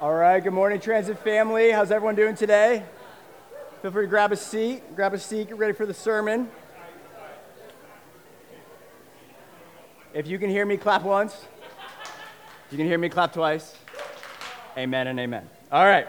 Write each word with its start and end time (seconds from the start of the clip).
All 0.00 0.12
right, 0.12 0.42
good 0.42 0.52
morning, 0.52 0.80
Transit 0.80 1.20
family. 1.20 1.70
How's 1.70 1.92
everyone 1.92 2.16
doing 2.16 2.34
today? 2.34 2.82
Feel 3.80 3.92
free 3.92 4.06
to 4.06 4.10
grab 4.10 4.32
a 4.32 4.36
seat. 4.36 4.82
Grab 4.96 5.14
a 5.14 5.18
seat, 5.18 5.46
get 5.46 5.56
ready 5.56 5.72
for 5.72 5.86
the 5.86 5.94
sermon. 5.94 6.50
If 10.12 10.26
you 10.26 10.40
can 10.40 10.50
hear 10.50 10.66
me, 10.66 10.78
clap 10.78 11.02
once. 11.02 11.46
If 12.66 12.72
you 12.72 12.76
can 12.76 12.88
hear 12.88 12.98
me, 12.98 13.08
clap 13.08 13.34
twice. 13.34 13.76
Amen 14.76 15.06
and 15.06 15.20
amen. 15.20 15.48
All 15.70 15.84
right. 15.84 16.08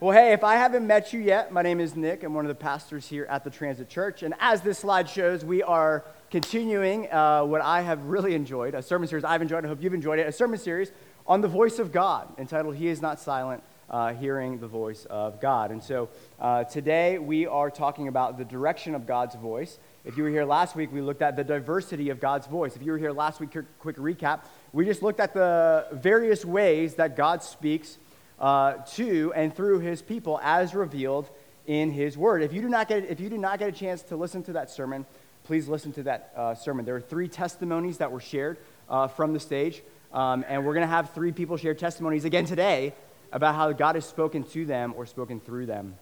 Well, 0.00 0.10
hey, 0.10 0.32
if 0.32 0.42
I 0.42 0.56
haven't 0.56 0.84
met 0.84 1.12
you 1.12 1.20
yet, 1.20 1.52
my 1.52 1.62
name 1.62 1.78
is 1.78 1.94
Nick. 1.94 2.24
I'm 2.24 2.34
one 2.34 2.44
of 2.44 2.48
the 2.48 2.54
pastors 2.56 3.06
here 3.06 3.26
at 3.30 3.44
the 3.44 3.50
Transit 3.50 3.88
Church. 3.88 4.24
And 4.24 4.34
as 4.40 4.60
this 4.60 4.80
slide 4.80 5.08
shows, 5.08 5.44
we 5.44 5.62
are 5.62 6.04
continuing 6.32 7.10
uh, 7.12 7.44
what 7.44 7.60
I 7.60 7.82
have 7.82 8.04
really 8.06 8.34
enjoyed 8.34 8.74
a 8.74 8.82
sermon 8.82 9.08
series 9.08 9.24
I've 9.24 9.40
enjoyed. 9.40 9.64
I 9.64 9.68
hope 9.68 9.80
you've 9.80 9.94
enjoyed 9.94 10.18
it. 10.18 10.26
A 10.26 10.32
sermon 10.32 10.58
series 10.58 10.90
on 11.26 11.40
the 11.40 11.48
voice 11.48 11.78
of 11.78 11.92
God 11.92 12.28
entitled 12.38 12.76
He 12.76 12.88
is 12.88 13.00
Not 13.00 13.20
Silent. 13.20 13.62
Uh, 13.90 14.14
hearing 14.14 14.58
the 14.60 14.66
voice 14.66 15.04
of 15.04 15.42
God. 15.42 15.70
And 15.70 15.82
so 15.82 16.08
uh, 16.40 16.64
today 16.64 17.18
we 17.18 17.46
are 17.46 17.70
talking 17.70 18.08
about 18.08 18.38
the 18.38 18.44
direction 18.44 18.94
of 18.94 19.06
God's 19.06 19.34
voice. 19.34 19.78
If 20.06 20.16
you 20.16 20.22
were 20.22 20.30
here 20.30 20.46
last 20.46 20.74
week, 20.74 20.90
we 20.90 21.02
looked 21.02 21.20
at 21.20 21.36
the 21.36 21.44
diversity 21.44 22.08
of 22.08 22.18
God's 22.18 22.46
voice. 22.46 22.76
If 22.76 22.82
you 22.82 22.92
were 22.92 22.98
here 22.98 23.12
last 23.12 23.40
week, 23.40 23.50
quick 23.78 23.96
recap, 23.96 24.44
we 24.72 24.86
just 24.86 25.02
looked 25.02 25.20
at 25.20 25.34
the 25.34 25.86
various 25.92 26.46
ways 26.46 26.94
that 26.94 27.14
God 27.14 27.42
speaks 27.42 27.98
uh, 28.40 28.72
to 28.94 29.34
and 29.34 29.54
through 29.54 29.80
his 29.80 30.00
people 30.00 30.40
as 30.42 30.74
revealed 30.74 31.28
in 31.66 31.90
his 31.90 32.16
word. 32.16 32.42
If 32.42 32.54
you 32.54 32.62
do 32.62 32.70
not 32.70 32.88
get, 32.88 33.04
if 33.04 33.20
you 33.20 33.28
do 33.28 33.38
not 33.38 33.58
get 33.58 33.68
a 33.68 33.72
chance 33.72 34.02
to 34.04 34.16
listen 34.16 34.42
to 34.44 34.54
that 34.54 34.70
sermon, 34.70 35.04
please 35.44 35.68
listen 35.68 35.92
to 35.92 36.02
that 36.04 36.32
uh, 36.34 36.54
sermon. 36.54 36.86
There 36.86 36.96
are 36.96 37.02
three 37.02 37.28
testimonies 37.28 37.98
that 37.98 38.10
were 38.10 38.20
shared 38.20 38.56
uh, 38.88 39.08
from 39.08 39.34
the 39.34 39.40
stage. 39.40 39.82
Um, 40.14 40.44
and 40.46 40.64
we're 40.64 40.74
going 40.74 40.86
to 40.86 40.94
have 40.94 41.10
three 41.10 41.32
people 41.32 41.56
share 41.56 41.74
testimonies 41.74 42.24
again 42.24 42.44
today 42.44 42.94
about 43.32 43.56
how 43.56 43.72
God 43.72 43.96
has 43.96 44.04
spoken 44.04 44.44
to 44.44 44.64
them 44.64 44.94
or 44.96 45.06
spoken 45.06 45.40
through 45.40 45.66
them. 45.66 45.96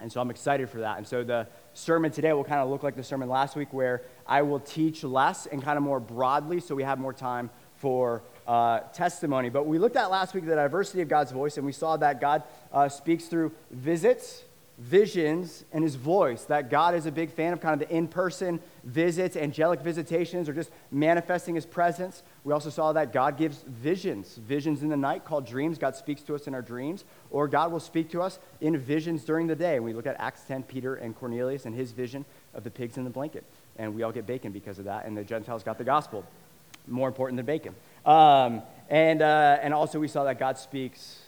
And 0.00 0.10
so 0.10 0.18
I'm 0.18 0.30
excited 0.30 0.70
for 0.70 0.78
that. 0.78 0.96
And 0.96 1.06
so 1.06 1.22
the 1.22 1.46
sermon 1.74 2.10
today 2.10 2.32
will 2.32 2.42
kind 2.42 2.60
of 2.60 2.70
look 2.70 2.82
like 2.82 2.96
the 2.96 3.04
sermon 3.04 3.28
last 3.28 3.56
week, 3.56 3.70
where 3.74 4.00
I 4.26 4.40
will 4.40 4.60
teach 4.60 5.04
less 5.04 5.44
and 5.44 5.62
kind 5.62 5.76
of 5.76 5.84
more 5.84 6.00
broadly 6.00 6.58
so 6.60 6.74
we 6.74 6.84
have 6.84 6.98
more 6.98 7.12
time 7.12 7.50
for 7.76 8.22
uh, 8.48 8.80
testimony. 8.94 9.50
But 9.50 9.66
we 9.66 9.78
looked 9.78 9.96
at 9.96 10.10
last 10.10 10.32
week 10.32 10.46
the 10.46 10.54
diversity 10.54 11.02
of 11.02 11.08
God's 11.08 11.30
voice, 11.30 11.58
and 11.58 11.66
we 11.66 11.72
saw 11.72 11.98
that 11.98 12.18
God 12.18 12.44
uh, 12.72 12.88
speaks 12.88 13.26
through 13.26 13.52
visits, 13.70 14.44
visions 14.80 15.64
and 15.72 15.84
his 15.84 15.94
voice. 15.94 16.44
That 16.44 16.70
God 16.70 16.94
is 16.94 17.06
a 17.06 17.12
big 17.12 17.30
fan 17.30 17.52
of 17.52 17.60
kind 17.60 17.80
of 17.80 17.86
the 17.86 17.94
in 17.94 18.08
person 18.08 18.60
visits, 18.82 19.36
angelic 19.36 19.80
visitations, 19.80 20.48
or 20.48 20.54
just 20.54 20.70
manifesting 20.90 21.54
his 21.54 21.66
presence. 21.66 22.22
We 22.44 22.52
also 22.52 22.70
saw 22.70 22.92
that 22.94 23.12
God 23.12 23.36
gives 23.36 23.62
visions, 23.62 24.36
visions 24.36 24.82
in 24.82 24.88
the 24.88 24.96
night 24.96 25.24
called 25.24 25.46
dreams. 25.46 25.76
God 25.78 25.94
speaks 25.94 26.22
to 26.22 26.34
us 26.34 26.46
in 26.46 26.54
our 26.54 26.62
dreams, 26.62 27.04
or 27.30 27.46
God 27.46 27.70
will 27.70 27.80
speak 27.80 28.10
to 28.12 28.22
us 28.22 28.38
in 28.60 28.76
visions 28.78 29.24
during 29.24 29.46
the 29.46 29.56
day. 29.56 29.78
We 29.80 29.92
look 29.92 30.06
at 30.06 30.16
Acts 30.18 30.42
10, 30.48 30.62
Peter 30.64 30.94
and 30.94 31.14
Cornelius 31.14 31.66
and 31.66 31.74
his 31.74 31.92
vision 31.92 32.24
of 32.54 32.64
the 32.64 32.70
pigs 32.70 32.96
in 32.96 33.04
the 33.04 33.10
blanket. 33.10 33.44
And 33.76 33.94
we 33.94 34.02
all 34.02 34.12
get 34.12 34.26
bacon 34.26 34.50
because 34.50 34.78
of 34.78 34.86
that, 34.86 35.04
and 35.04 35.16
the 35.16 35.24
Gentiles 35.24 35.62
got 35.62 35.78
the 35.78 35.84
gospel. 35.84 36.24
More 36.86 37.08
important 37.08 37.36
than 37.36 37.46
bacon. 37.46 37.74
Um, 38.06 38.62
and, 38.88 39.20
uh, 39.20 39.58
and 39.60 39.74
also, 39.74 40.00
we 40.00 40.08
saw 40.08 40.24
that 40.24 40.38
God 40.38 40.58
speaks 40.58 41.20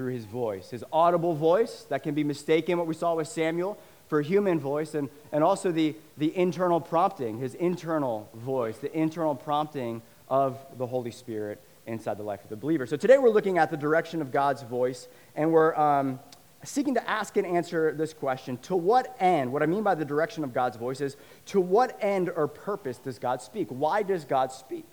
through 0.00 0.14
his 0.14 0.24
voice, 0.24 0.70
his 0.70 0.82
audible 0.94 1.34
voice 1.34 1.84
that 1.90 2.02
can 2.02 2.14
be 2.14 2.24
mistaken, 2.24 2.78
what 2.78 2.86
we 2.86 2.94
saw 2.94 3.14
with 3.14 3.28
Samuel, 3.28 3.76
for 4.08 4.22
human 4.22 4.58
voice, 4.58 4.94
and, 4.94 5.10
and 5.30 5.44
also 5.44 5.70
the, 5.70 5.94
the 6.16 6.34
internal 6.34 6.80
prompting, 6.80 7.38
his 7.38 7.54
internal 7.56 8.26
voice, 8.32 8.78
the 8.78 8.90
internal 8.96 9.34
prompting 9.34 10.00
of 10.30 10.56
the 10.78 10.86
Holy 10.86 11.10
Spirit 11.10 11.60
inside 11.86 12.16
the 12.16 12.22
life 12.22 12.42
of 12.42 12.48
the 12.48 12.56
believer. 12.56 12.86
So 12.86 12.96
today 12.96 13.18
we're 13.18 13.28
looking 13.28 13.58
at 13.58 13.70
the 13.70 13.76
direction 13.76 14.22
of 14.22 14.32
God's 14.32 14.62
voice, 14.62 15.06
and 15.36 15.52
we're 15.52 15.74
um, 15.76 16.18
seeking 16.64 16.94
to 16.94 17.06
ask 17.10 17.36
and 17.36 17.46
answer 17.46 17.92
this 17.92 18.14
question 18.14 18.56
To 18.62 18.76
what 18.76 19.14
end, 19.20 19.52
what 19.52 19.62
I 19.62 19.66
mean 19.66 19.82
by 19.82 19.96
the 19.96 20.06
direction 20.06 20.44
of 20.44 20.54
God's 20.54 20.78
voice 20.78 21.02
is, 21.02 21.18
to 21.48 21.60
what 21.60 21.98
end 22.00 22.30
or 22.34 22.48
purpose 22.48 22.96
does 22.96 23.18
God 23.18 23.42
speak? 23.42 23.68
Why 23.68 24.02
does 24.02 24.24
God 24.24 24.50
speak? 24.50 24.86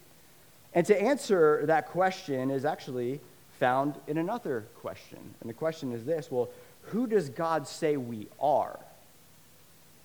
And 0.74 0.86
to 0.86 1.02
answer 1.02 1.66
that 1.68 1.88
question 1.88 2.52
is 2.52 2.66
actually 2.66 3.22
found 3.60 3.96
in 4.08 4.18
another 4.18 4.66
question. 4.82 5.20
And 5.42 5.50
the 5.50 5.54
question 5.54 5.92
is 5.92 6.06
this 6.06 6.32
well, 6.32 6.50
who 6.84 7.08
does 7.08 7.30
God 7.30 7.68
say 7.68 7.98
we 7.98 8.28
are? 8.40 8.80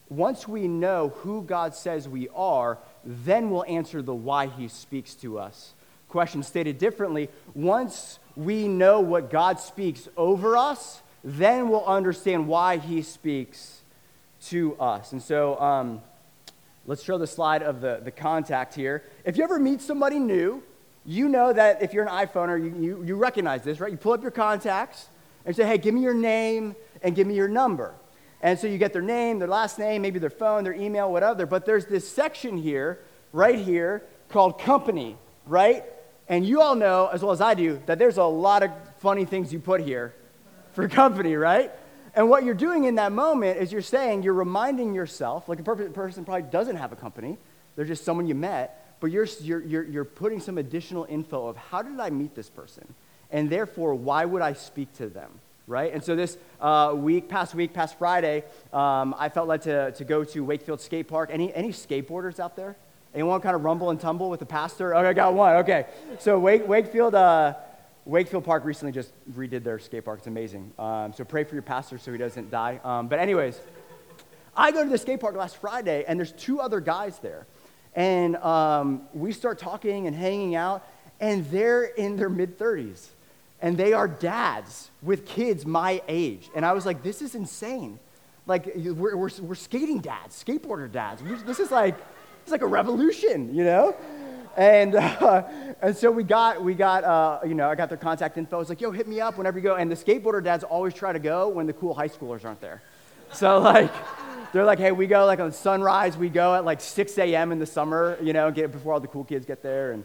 Once 0.08 0.46
we 0.46 0.68
know 0.68 1.08
who 1.08 1.42
God 1.42 1.74
says 1.74 2.08
we 2.08 2.28
are, 2.34 2.78
then 3.04 3.50
we'll 3.50 3.64
answer 3.64 4.02
the 4.02 4.14
why 4.14 4.46
he 4.46 4.68
speaks 4.68 5.14
to 5.14 5.38
us. 5.38 5.72
Question 6.08 6.42
stated 6.42 6.78
differently 6.78 7.30
once 7.54 8.18
we 8.36 8.68
know 8.68 9.00
what 9.00 9.30
God 9.30 9.58
speaks 9.58 10.08
over 10.16 10.56
us, 10.56 11.00
then 11.24 11.68
we'll 11.68 11.86
understand 11.86 12.48
why 12.48 12.76
he 12.76 13.02
speaks 13.02 13.80
to 14.46 14.74
us. 14.78 15.12
And 15.12 15.22
so, 15.22 15.58
um, 15.60 16.02
let's 16.86 17.02
show 17.02 17.16
the 17.16 17.26
slide 17.26 17.62
of 17.62 17.80
the, 17.80 18.00
the 18.02 18.10
contact 18.10 18.74
here. 18.74 19.04
If 19.24 19.36
you 19.36 19.44
ever 19.44 19.58
meet 19.58 19.80
somebody 19.80 20.18
new, 20.18 20.62
you 21.04 21.28
know 21.28 21.52
that 21.52 21.82
if 21.82 21.92
you're 21.92 22.06
an 22.06 22.26
iPhoner, 22.26 22.62
you, 22.62 22.80
you, 22.80 23.04
you 23.04 23.16
recognize 23.16 23.62
this, 23.62 23.80
right? 23.80 23.90
You 23.90 23.96
pull 23.96 24.12
up 24.12 24.22
your 24.22 24.30
contacts 24.30 25.08
and 25.44 25.54
say, 25.54 25.66
hey, 25.66 25.78
give 25.78 25.94
me 25.94 26.02
your 26.02 26.14
name 26.14 26.76
and 27.02 27.14
give 27.14 27.26
me 27.26 27.34
your 27.34 27.48
number. 27.48 27.94
And 28.40 28.58
so 28.58 28.66
you 28.66 28.78
get 28.78 28.92
their 28.92 29.02
name, 29.02 29.38
their 29.38 29.48
last 29.48 29.78
name, 29.78 30.02
maybe 30.02 30.18
their 30.18 30.30
phone, 30.30 30.64
their 30.64 30.74
email, 30.74 31.10
whatever. 31.10 31.46
But 31.46 31.66
there's 31.66 31.86
this 31.86 32.08
section 32.08 32.58
here, 32.58 33.00
right 33.32 33.58
here, 33.58 34.02
called 34.28 34.60
company, 34.60 35.16
right? 35.46 35.84
And 36.28 36.46
you 36.46 36.60
all 36.60 36.74
know, 36.74 37.08
as 37.12 37.22
well 37.22 37.32
as 37.32 37.40
I 37.40 37.54
do, 37.54 37.80
that 37.86 37.98
there's 37.98 38.16
a 38.16 38.24
lot 38.24 38.62
of 38.62 38.70
funny 38.98 39.24
things 39.24 39.52
you 39.52 39.58
put 39.58 39.80
here 39.80 40.14
for 40.72 40.88
company, 40.88 41.36
right? 41.36 41.72
And 42.14 42.28
what 42.28 42.44
you're 42.44 42.54
doing 42.54 42.84
in 42.84 42.96
that 42.96 43.12
moment 43.12 43.58
is 43.58 43.72
you're 43.72 43.80
saying, 43.82 44.22
you're 44.22 44.34
reminding 44.34 44.94
yourself, 44.94 45.48
like 45.48 45.60
a 45.60 45.62
person 45.62 46.24
probably 46.24 46.42
doesn't 46.42 46.76
have 46.76 46.92
a 46.92 46.96
company, 46.96 47.38
they're 47.74 47.84
just 47.84 48.04
someone 48.04 48.26
you 48.26 48.34
met, 48.34 48.81
but 49.02 49.10
you're, 49.10 49.26
you're, 49.42 49.82
you're, 49.82 50.04
putting 50.04 50.38
some 50.38 50.58
additional 50.58 51.06
info 51.10 51.48
of 51.48 51.56
how 51.56 51.82
did 51.82 51.98
I 51.98 52.08
meet 52.08 52.36
this 52.36 52.48
person? 52.48 52.94
And 53.32 53.50
therefore, 53.50 53.96
why 53.96 54.24
would 54.24 54.42
I 54.42 54.52
speak 54.52 54.92
to 54.98 55.08
them? 55.08 55.40
Right? 55.66 55.92
And 55.92 56.04
so 56.04 56.14
this 56.14 56.38
uh, 56.60 56.92
week, 56.94 57.28
past 57.28 57.52
week, 57.52 57.72
past 57.72 57.98
Friday, 57.98 58.44
um, 58.72 59.12
I 59.18 59.28
felt 59.28 59.48
led 59.48 59.62
to, 59.62 59.90
to 59.90 60.04
go 60.04 60.22
to 60.22 60.44
Wakefield 60.44 60.80
Skate 60.80 61.08
Park. 61.08 61.30
Any, 61.32 61.52
any 61.52 61.70
skateboarders 61.70 62.38
out 62.38 62.54
there? 62.54 62.76
Anyone 63.12 63.40
kind 63.40 63.56
of 63.56 63.64
rumble 63.64 63.90
and 63.90 64.00
tumble 64.00 64.30
with 64.30 64.38
the 64.38 64.46
pastor? 64.46 64.94
Okay, 64.94 65.08
I 65.08 65.12
got 65.14 65.34
one. 65.34 65.56
Okay. 65.56 65.86
So 66.20 66.38
Wake, 66.38 66.68
Wakefield, 66.68 67.16
uh, 67.16 67.54
Wakefield 68.04 68.44
Park 68.44 68.64
recently 68.64 68.92
just 68.92 69.10
redid 69.32 69.64
their 69.64 69.80
skate 69.80 70.04
park. 70.04 70.18
It's 70.18 70.28
amazing. 70.28 70.72
Um, 70.78 71.12
so 71.12 71.24
pray 71.24 71.42
for 71.42 71.56
your 71.56 71.62
pastor 71.62 71.98
so 71.98 72.12
he 72.12 72.18
doesn't 72.18 72.52
die. 72.52 72.78
Um, 72.84 73.08
but 73.08 73.18
anyways, 73.18 73.58
I 74.56 74.70
go 74.70 74.84
to 74.84 74.88
the 74.88 74.98
skate 74.98 75.18
park 75.18 75.34
last 75.34 75.56
Friday, 75.56 76.04
and 76.06 76.20
there's 76.20 76.32
two 76.32 76.60
other 76.60 76.78
guys 76.78 77.18
there. 77.18 77.48
And 77.94 78.36
um, 78.36 79.02
we 79.12 79.32
start 79.32 79.58
talking 79.58 80.06
and 80.06 80.16
hanging 80.16 80.54
out, 80.54 80.86
and 81.20 81.44
they're 81.50 81.84
in 81.84 82.16
their 82.16 82.30
mid 82.30 82.58
30s. 82.58 83.08
And 83.60 83.76
they 83.76 83.92
are 83.92 84.08
dads 84.08 84.90
with 85.02 85.24
kids 85.24 85.64
my 85.64 86.02
age. 86.08 86.50
And 86.54 86.66
I 86.66 86.72
was 86.72 86.84
like, 86.84 87.02
this 87.02 87.22
is 87.22 87.34
insane. 87.34 87.98
Like, 88.46 88.72
we're, 88.74 89.16
we're, 89.16 89.30
we're 89.40 89.54
skating 89.54 90.00
dads, 90.00 90.42
skateboarder 90.42 90.90
dads. 90.90 91.22
This 91.44 91.60
is 91.60 91.70
like, 91.70 91.96
it's 92.42 92.50
like 92.50 92.62
a 92.62 92.66
revolution, 92.66 93.54
you 93.54 93.62
know? 93.62 93.94
And, 94.56 94.94
uh, 94.96 95.44
and 95.80 95.96
so 95.96 96.10
we 96.10 96.24
got, 96.24 96.62
we 96.62 96.74
got 96.74 97.04
uh, 97.04 97.40
you 97.46 97.54
know, 97.54 97.68
I 97.68 97.74
got 97.74 97.88
their 97.88 97.98
contact 97.98 98.36
info. 98.36 98.56
I 98.56 98.58
was 98.58 98.68
like, 98.68 98.80
yo, 98.80 98.90
hit 98.90 99.06
me 99.06 99.20
up 99.20 99.38
whenever 99.38 99.58
you 99.58 99.62
go. 99.62 99.76
And 99.76 99.90
the 99.90 99.96
skateboarder 99.96 100.42
dads 100.42 100.64
always 100.64 100.94
try 100.94 101.12
to 101.12 101.20
go 101.20 101.48
when 101.48 101.66
the 101.66 101.72
cool 101.72 101.94
high 101.94 102.08
schoolers 102.08 102.44
aren't 102.44 102.60
there. 102.60 102.82
So, 103.32 103.60
like, 103.60 103.92
they're 104.52 104.64
like, 104.64 104.78
hey, 104.78 104.92
we 104.92 105.06
go 105.06 105.24
like 105.24 105.40
on 105.40 105.50
sunrise, 105.50 106.16
we 106.16 106.28
go 106.28 106.54
at 106.54 106.64
like 106.64 106.80
6 106.80 107.18
a.m. 107.18 107.52
in 107.52 107.58
the 107.58 107.66
summer, 107.66 108.18
you 108.22 108.32
know, 108.32 108.50
get 108.50 108.70
before 108.70 108.92
all 108.92 109.00
the 109.00 109.08
cool 109.08 109.24
kids 109.24 109.46
get 109.46 109.62
there 109.62 109.92
and 109.92 110.04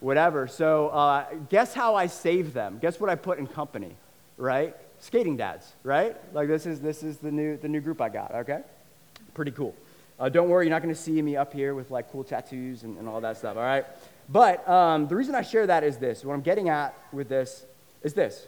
whatever. 0.00 0.46
So 0.46 0.88
uh, 0.88 1.24
guess 1.48 1.72
how 1.72 1.94
I 1.94 2.06
save 2.06 2.52
them? 2.52 2.78
Guess 2.80 3.00
what 3.00 3.08
I 3.08 3.14
put 3.14 3.38
in 3.38 3.46
company, 3.46 3.96
right? 4.36 4.76
Skating 5.00 5.36
dads, 5.36 5.72
right? 5.82 6.16
Like 6.34 6.48
this 6.48 6.66
is 6.66 6.80
this 6.80 7.02
is 7.02 7.18
the 7.18 7.30
new 7.30 7.56
the 7.56 7.68
new 7.68 7.80
group 7.80 8.00
I 8.00 8.08
got. 8.08 8.34
Okay, 8.34 8.60
pretty 9.34 9.50
cool. 9.50 9.74
Uh, 10.18 10.28
don't 10.30 10.48
worry, 10.48 10.64
you're 10.64 10.74
not 10.74 10.82
going 10.82 10.94
to 10.94 11.00
see 11.00 11.20
me 11.20 11.36
up 11.36 11.52
here 11.52 11.74
with 11.74 11.90
like 11.90 12.10
cool 12.10 12.24
tattoos 12.24 12.84
and, 12.84 12.96
and 12.96 13.06
all 13.06 13.20
that 13.20 13.36
stuff. 13.36 13.56
All 13.56 13.62
right, 13.62 13.84
but 14.28 14.66
um, 14.68 15.08
the 15.08 15.16
reason 15.16 15.34
I 15.34 15.42
share 15.42 15.66
that 15.66 15.84
is 15.84 15.98
this. 15.98 16.24
What 16.24 16.34
I'm 16.34 16.40
getting 16.40 16.68
at 16.68 16.94
with 17.12 17.28
this 17.28 17.64
is 18.02 18.14
this. 18.14 18.46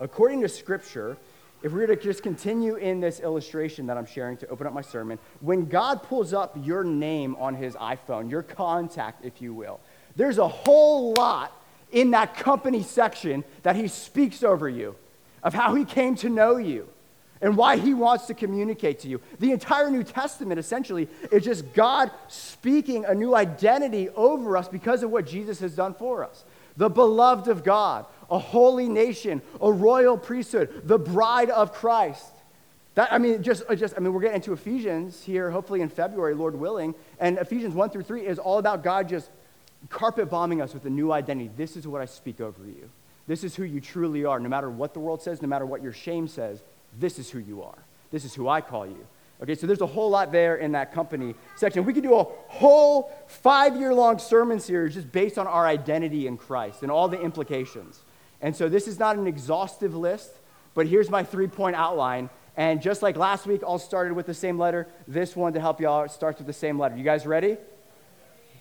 According 0.00 0.40
to 0.40 0.48
Scripture, 0.48 1.16
if 1.62 1.72
we 1.72 1.80
were 1.80 1.86
to 1.86 1.96
just 1.96 2.22
continue 2.22 2.76
in 2.76 3.00
this 3.00 3.20
illustration 3.20 3.86
that 3.86 3.96
I'm 3.96 4.06
sharing 4.06 4.36
to 4.38 4.48
open 4.48 4.66
up 4.66 4.72
my 4.72 4.82
sermon, 4.82 5.18
when 5.40 5.66
God 5.66 6.02
pulls 6.02 6.32
up 6.32 6.56
your 6.62 6.84
name 6.84 7.36
on 7.36 7.54
his 7.54 7.74
iPhone, 7.74 8.30
your 8.30 8.42
contact, 8.42 9.24
if 9.24 9.40
you 9.40 9.54
will, 9.54 9.80
there's 10.16 10.38
a 10.38 10.48
whole 10.48 11.14
lot 11.14 11.52
in 11.92 12.10
that 12.12 12.36
company 12.36 12.82
section 12.82 13.44
that 13.62 13.76
he 13.76 13.86
speaks 13.88 14.42
over 14.42 14.68
you 14.68 14.96
of 15.42 15.54
how 15.54 15.74
he 15.74 15.84
came 15.84 16.14
to 16.16 16.28
know 16.28 16.56
you 16.56 16.88
and 17.40 17.56
why 17.56 17.76
he 17.76 17.92
wants 17.92 18.26
to 18.26 18.34
communicate 18.34 19.00
to 19.00 19.08
you. 19.08 19.20
The 19.40 19.50
entire 19.50 19.90
New 19.90 20.04
Testament 20.04 20.60
essentially 20.60 21.08
is 21.30 21.44
just 21.44 21.72
God 21.74 22.10
speaking 22.28 23.04
a 23.04 23.14
new 23.14 23.34
identity 23.34 24.08
over 24.10 24.56
us 24.56 24.68
because 24.68 25.02
of 25.02 25.10
what 25.10 25.26
Jesus 25.26 25.58
has 25.60 25.74
done 25.74 25.94
for 25.94 26.24
us. 26.24 26.44
The 26.76 26.88
beloved 26.88 27.48
of 27.48 27.64
God, 27.64 28.06
a 28.30 28.38
holy 28.38 28.88
nation, 28.88 29.42
a 29.60 29.70
royal 29.70 30.16
priesthood, 30.16 30.82
the 30.84 30.98
bride 30.98 31.50
of 31.50 31.72
Christ. 31.72 32.32
That, 32.94 33.12
I 33.12 33.18
mean, 33.18 33.42
just, 33.42 33.62
uh, 33.68 33.74
just, 33.74 33.94
I 33.96 34.00
mean, 34.00 34.12
we're 34.12 34.20
getting 34.20 34.36
into 34.36 34.52
Ephesians 34.52 35.22
here, 35.22 35.50
hopefully 35.50 35.80
in 35.80 35.88
February, 35.88 36.34
Lord 36.34 36.54
willing. 36.54 36.94
And 37.18 37.38
Ephesians 37.38 37.74
1 37.74 37.90
through 37.90 38.02
3 38.02 38.26
is 38.26 38.38
all 38.38 38.58
about 38.58 38.82
God 38.82 39.08
just 39.08 39.30
carpet 39.88 40.28
bombing 40.30 40.60
us 40.60 40.74
with 40.74 40.84
a 40.84 40.90
new 40.90 41.10
identity. 41.12 41.50
This 41.56 41.76
is 41.76 41.86
what 41.86 42.02
I 42.02 42.04
speak 42.04 42.40
over 42.40 42.64
you. 42.64 42.90
This 43.26 43.44
is 43.44 43.54
who 43.54 43.64
you 43.64 43.80
truly 43.80 44.24
are. 44.24 44.38
No 44.38 44.48
matter 44.48 44.70
what 44.70 44.94
the 44.94 45.00
world 45.00 45.22
says, 45.22 45.40
no 45.40 45.48
matter 45.48 45.64
what 45.64 45.82
your 45.82 45.92
shame 45.92 46.28
says, 46.28 46.62
this 46.98 47.18
is 47.18 47.30
who 47.30 47.38
you 47.38 47.62
are. 47.62 47.78
This 48.10 48.24
is 48.24 48.34
who 48.34 48.48
I 48.48 48.60
call 48.60 48.86
you. 48.86 49.06
Okay, 49.42 49.56
so 49.56 49.66
there's 49.66 49.80
a 49.80 49.86
whole 49.86 50.08
lot 50.08 50.30
there 50.30 50.56
in 50.56 50.72
that 50.72 50.94
company 50.94 51.34
section. 51.56 51.84
We 51.84 51.92
could 51.92 52.04
do 52.04 52.14
a 52.14 52.22
whole 52.22 53.12
five 53.26 53.76
year 53.76 53.92
long 53.92 54.20
sermon 54.20 54.60
series 54.60 54.94
just 54.94 55.10
based 55.10 55.36
on 55.36 55.48
our 55.48 55.66
identity 55.66 56.28
in 56.28 56.36
Christ 56.36 56.82
and 56.82 56.92
all 56.92 57.08
the 57.08 57.20
implications. 57.20 58.00
And 58.40 58.54
so 58.54 58.68
this 58.68 58.86
is 58.86 59.00
not 59.00 59.16
an 59.16 59.26
exhaustive 59.26 59.96
list, 59.96 60.30
but 60.74 60.86
here's 60.86 61.10
my 61.10 61.24
three 61.24 61.48
point 61.48 61.74
outline. 61.74 62.30
And 62.56 62.80
just 62.80 63.02
like 63.02 63.16
last 63.16 63.46
week, 63.46 63.62
all 63.64 63.80
started 63.80 64.14
with 64.14 64.26
the 64.26 64.34
same 64.34 64.58
letter. 64.58 64.86
This 65.08 65.34
one, 65.34 65.54
to 65.54 65.60
help 65.60 65.80
you 65.80 65.88
all, 65.88 66.08
starts 66.08 66.38
with 66.38 66.46
the 66.46 66.52
same 66.52 66.78
letter. 66.78 66.96
You 66.96 67.02
guys 67.02 67.26
ready? 67.26 67.56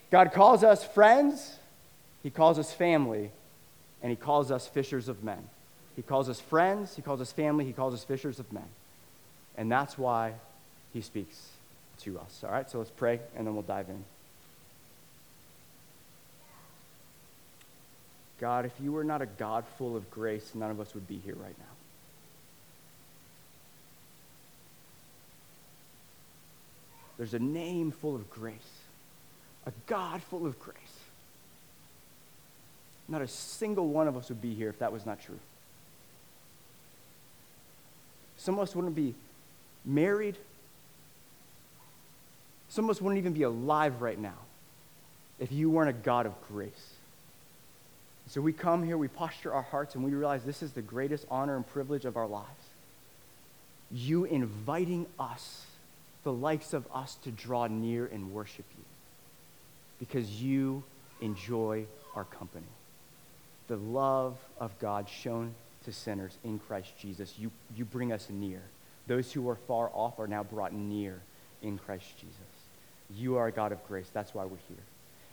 God 0.09 0.33
calls 0.33 0.63
us 0.63 0.83
friends, 0.83 1.57
He 2.23 2.31
calls 2.31 2.57
us 2.57 2.73
family, 2.73 3.31
and 4.01 4.09
He 4.09 4.15
calls 4.15 4.49
us 4.49 4.67
fishers 4.67 5.07
of 5.09 5.23
men. 5.23 5.47
He 5.95 6.01
calls 6.01 6.27
us 6.27 6.39
friends, 6.39 6.95
He 6.95 7.01
calls 7.03 7.21
us 7.21 7.31
family, 7.31 7.65
He 7.65 7.73
calls 7.73 7.93
us 7.93 8.03
fishers 8.03 8.39
of 8.39 8.51
men. 8.51 8.67
And 9.57 9.71
that's 9.71 9.97
why 9.97 10.33
He 10.93 11.01
speaks 11.01 11.49
to 12.01 12.19
us. 12.19 12.43
All 12.43 12.51
right, 12.51 12.69
so 12.69 12.79
let's 12.79 12.91
pray, 12.91 13.19
and 13.35 13.47
then 13.47 13.53
we'll 13.53 13.63
dive 13.63 13.89
in. 13.89 14.03
God, 18.39 18.65
if 18.65 18.73
you 18.81 18.91
were 18.91 19.03
not 19.03 19.21
a 19.21 19.27
God 19.27 19.65
full 19.77 19.95
of 19.95 20.09
grace, 20.09 20.51
none 20.55 20.71
of 20.71 20.79
us 20.79 20.95
would 20.95 21.07
be 21.07 21.21
here 21.23 21.35
right 21.35 21.57
now. 21.57 21.65
There's 27.17 27.35
a 27.35 27.39
name 27.39 27.91
full 27.91 28.15
of 28.15 28.27
grace, 28.31 28.55
a 29.67 29.71
God 29.85 30.23
full 30.23 30.47
of 30.47 30.59
grace. 30.59 30.75
Not 33.07 33.21
a 33.21 33.27
single 33.27 33.89
one 33.89 34.07
of 34.07 34.17
us 34.17 34.29
would 34.29 34.41
be 34.41 34.55
here 34.55 34.69
if 34.69 34.79
that 34.79 34.91
was 34.91 35.05
not 35.05 35.21
true. 35.21 35.37
Some 38.37 38.55
of 38.55 38.61
us 38.61 38.75
wouldn't 38.75 38.95
be 38.95 39.13
married. 39.85 40.35
Some 42.71 42.85
of 42.85 42.91
us 42.91 43.01
wouldn't 43.01 43.17
even 43.17 43.33
be 43.33 43.43
alive 43.43 44.01
right 44.01 44.17
now 44.17 44.37
if 45.39 45.51
you 45.51 45.69
weren't 45.69 45.89
a 45.89 45.93
God 45.93 46.25
of 46.25 46.33
grace. 46.47 46.93
So 48.27 48.39
we 48.39 48.53
come 48.53 48.81
here, 48.81 48.97
we 48.97 49.09
posture 49.09 49.53
our 49.53 49.61
hearts, 49.61 49.93
and 49.95 50.05
we 50.05 50.11
realize 50.11 50.45
this 50.45 50.63
is 50.63 50.71
the 50.71 50.81
greatest 50.81 51.25
honor 51.29 51.57
and 51.57 51.67
privilege 51.67 52.05
of 52.05 52.15
our 52.15 52.27
lives. 52.27 52.47
You 53.91 54.23
inviting 54.23 55.05
us 55.19 55.65
the 56.23 56.31
likes 56.31 56.71
of 56.71 56.87
us 56.93 57.15
to 57.23 57.31
draw 57.31 57.67
near 57.67 58.05
and 58.05 58.31
worship 58.31 58.65
you 58.77 58.85
because 59.99 60.41
you 60.41 60.81
enjoy 61.19 61.85
our 62.15 62.23
company. 62.23 62.63
The 63.67 63.75
love 63.75 64.37
of 64.61 64.71
God 64.79 65.09
shown 65.09 65.53
to 65.83 65.91
sinners 65.91 66.37
in 66.45 66.57
Christ 66.59 66.93
Jesus, 67.01 67.33
you, 67.37 67.51
you 67.75 67.83
bring 67.83 68.13
us 68.13 68.29
near. 68.29 68.61
Those 69.07 69.33
who 69.33 69.49
are 69.49 69.55
far 69.55 69.89
off 69.93 70.19
are 70.19 70.27
now 70.27 70.43
brought 70.43 70.71
near 70.71 71.19
in 71.61 71.77
Christ 71.77 72.17
Jesus. 72.17 72.50
You 73.15 73.37
are 73.37 73.47
a 73.47 73.51
God 73.51 73.71
of 73.71 73.85
grace. 73.87 74.09
That's 74.13 74.33
why 74.33 74.43
we're 74.43 74.57
here. 74.67 74.83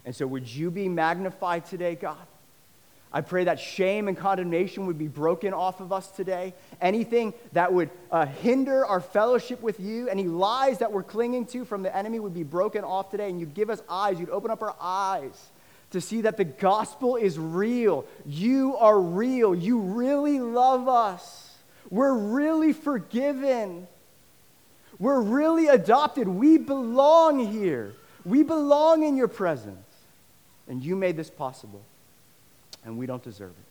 And 0.05 0.15
so, 0.15 0.27
would 0.27 0.49
you 0.49 0.71
be 0.71 0.89
magnified 0.89 1.67
today, 1.67 1.95
God? 1.95 2.17
I 3.11 3.23
pray 3.23 3.45
that 3.45 3.59
shame 3.59 4.07
and 4.07 4.17
condemnation 4.17 4.87
would 4.87 4.99
be 4.99 5.09
broken 5.09 5.55
off 5.55 5.81
of 5.81 5.93
us 5.93 6.11
today. 6.11 6.53
Anything 6.81 7.33
that 7.53 7.73
would 7.73 7.91
uh, 8.11 8.27
hinder 8.27 8.85
our 8.85 9.01
fellowship 9.01 9.63
with 9.63 9.81
you, 9.81 10.09
any 10.09 10.25
lies 10.25 10.79
that 10.79 10.93
we're 10.93 11.03
clinging 11.03 11.47
to 11.47 11.65
from 11.65 11.83
the 11.83 11.95
enemy 11.95 12.21
would 12.21 12.35
be 12.35 12.43
broken 12.43 12.85
off 12.85 13.11
today. 13.11 13.31
And 13.31 13.41
you'd 13.41 13.55
give 13.55 13.71
us 13.71 13.83
eyes, 13.89 14.21
you'd 14.21 14.29
open 14.29 14.51
up 14.51 14.61
our 14.61 14.77
eyes 14.79 15.51
to 15.91 16.01
see 16.03 16.23
that 16.23 16.37
the 16.37 16.45
gospel 16.45 17.17
is 17.17 17.39
real. 17.39 18.05
You 18.27 18.77
are 18.77 19.01
real. 19.01 19.55
You 19.55 19.81
really 19.81 20.39
love 20.39 20.87
us. 20.87 21.57
We're 21.91 22.15
really 22.15 22.75
forgiven. 22.75 23.87
We're 24.99 25.21
really 25.21 25.69
adopted. 25.69 26.29
We 26.29 26.59
belong 26.59 27.39
here. 27.39 27.93
We 28.25 28.43
belong 28.43 29.05
in 29.05 29.17
your 29.17 29.29
presence. 29.29 29.79
And 30.69 30.83
you 30.83 30.97
made 30.97 31.17
this 31.17 31.31
possible 31.31 31.83
and 32.85 32.99
we 32.99 33.07
don't 33.07 33.23
deserve 33.23 33.51
it. 33.51 33.69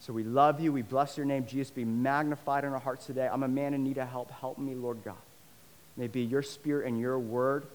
So 0.00 0.12
we 0.12 0.24
love 0.24 0.60
you. 0.60 0.72
We 0.72 0.82
bless 0.82 1.16
your 1.16 1.26
name. 1.26 1.46
Jesus, 1.46 1.70
be 1.70 1.84
magnified 1.84 2.64
in 2.64 2.72
our 2.72 2.78
hearts 2.78 3.06
today. 3.06 3.28
I'm 3.30 3.42
a 3.42 3.48
man 3.48 3.74
in 3.74 3.82
need 3.82 3.98
of 3.98 4.08
help. 4.08 4.30
Help 4.30 4.58
me, 4.58 4.74
Lord 4.74 5.02
God. 5.04 5.14
May 5.96 6.06
be 6.06 6.22
your 6.22 6.42
spirit 6.42 6.86
and 6.86 7.00
your 7.00 7.18
word 7.18 7.66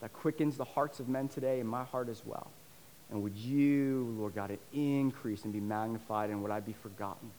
that 0.00 0.12
quickens 0.12 0.56
the 0.56 0.64
hearts 0.64 1.00
of 1.00 1.08
men 1.08 1.28
today 1.28 1.60
and 1.60 1.68
my 1.68 1.84
heart 1.84 2.08
as 2.08 2.22
well. 2.24 2.46
And 3.10 3.22
would 3.22 3.36
you, 3.36 4.14
Lord 4.18 4.34
God, 4.34 4.56
increase 4.72 5.44
and 5.44 5.52
be 5.52 5.60
magnified, 5.60 6.30
and 6.30 6.42
would 6.42 6.52
I 6.52 6.60
be 6.60 6.74
forgotten? 6.74 7.30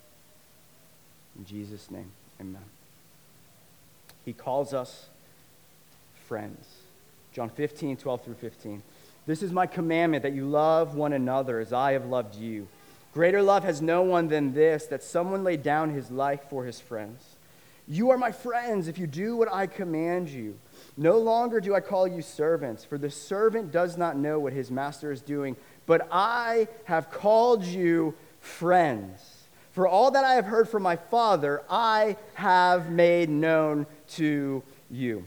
In 1.38 1.46
Jesus' 1.46 1.90
name, 1.90 2.12
amen. 2.42 2.62
He 4.26 4.34
calls 4.34 4.74
us 4.74 5.08
friends. 6.28 6.66
John 7.34 7.50
15, 7.50 7.98
12 7.98 8.24
through 8.24 8.36
15. 8.36 8.84
This 9.26 9.44
is 9.44 9.52
my 9.52 9.68
commandment 9.68 10.24
that 10.24 10.34
you 10.34 10.46
love 10.46 10.96
one 10.96 11.14
another 11.14 11.60
as 11.60 11.72
I 11.72 11.94
have 11.94 12.06
loved 12.06 12.36
you. 12.36 12.68
Greater 13.14 13.42
love 13.42 13.64
has 13.64 13.82
no 13.82 14.02
one 14.02 14.30
than 14.30 14.54
this, 14.54 14.86
that 14.86 15.04
someone 15.04 15.44
laid 15.44 15.64
down 15.64 15.90
his 15.92 16.10
life 16.10 16.42
for 16.50 16.66
his 16.66 16.80
friends. 16.80 17.36
You 17.88 18.12
are 18.12 18.18
my 18.18 18.32
friends 18.32 18.88
if 18.88 18.98
you 18.98 19.08
do 19.08 19.36
what 19.36 19.52
I 19.52 19.68
command 19.68 20.30
you. 20.30 20.58
No 20.96 21.18
longer 21.18 21.60
do 21.60 21.76
I 21.76 21.82
call 21.82 22.08
you 22.08 22.22
servants, 22.22 22.86
for 22.86 22.98
the 22.98 23.10
servant 23.10 23.72
does 23.72 23.98
not 23.98 24.18
know 24.18 24.40
what 24.40 24.54
his 24.54 24.72
master 24.72 25.12
is 25.12 25.22
doing, 25.22 25.56
but 25.86 26.08
I 26.12 26.68
have 26.86 27.12
called 27.12 27.64
you 27.64 28.14
friends. 28.40 29.42
For 29.74 29.88
all 29.88 30.12
that 30.12 30.26
I 30.26 30.34
have 30.34 30.46
heard 30.46 30.70
from 30.70 30.84
my 30.84 30.96
Father, 30.96 31.64
I 31.70 32.18
have 32.36 32.92
made 32.92 33.30
known 33.30 33.86
to 34.12 34.64
you. 34.90 35.26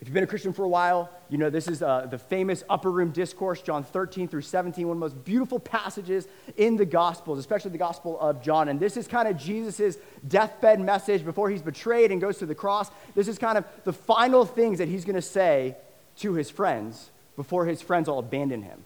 If 0.00 0.08
you've 0.08 0.14
been 0.14 0.24
a 0.24 0.28
Christian 0.28 0.52
for 0.52 0.64
a 0.64 0.68
while, 0.68 1.10
you 1.30 1.38
know 1.38 1.48
this 1.48 1.68
is 1.68 1.82
uh, 1.82 2.06
the 2.10 2.18
famous 2.18 2.62
upper 2.68 2.90
room 2.90 3.12
discourse, 3.12 3.62
John 3.62 3.82
13 3.82 4.28
through 4.28 4.42
17, 4.42 4.86
one 4.86 4.96
of 4.96 5.00
the 5.00 5.06
most 5.06 5.24
beautiful 5.24 5.58
passages 5.58 6.28
in 6.58 6.76
the 6.76 6.84
Gospels, 6.84 7.38
especially 7.38 7.70
the 7.70 7.78
Gospel 7.78 8.18
of 8.20 8.42
John. 8.42 8.68
And 8.68 8.78
this 8.78 8.98
is 8.98 9.08
kind 9.08 9.26
of 9.26 9.38
Jesus' 9.38 9.96
deathbed 10.28 10.80
message 10.80 11.24
before 11.24 11.48
he's 11.48 11.62
betrayed 11.62 12.12
and 12.12 12.20
goes 12.20 12.38
to 12.38 12.46
the 12.46 12.54
cross. 12.54 12.90
This 13.14 13.26
is 13.26 13.38
kind 13.38 13.56
of 13.56 13.64
the 13.84 13.92
final 13.92 14.44
things 14.44 14.78
that 14.78 14.88
he's 14.88 15.04
going 15.04 15.16
to 15.16 15.22
say 15.22 15.76
to 16.18 16.34
his 16.34 16.50
friends 16.50 17.10
before 17.34 17.64
his 17.64 17.80
friends 17.80 18.08
all 18.08 18.18
abandon 18.18 18.62
him 18.62 18.84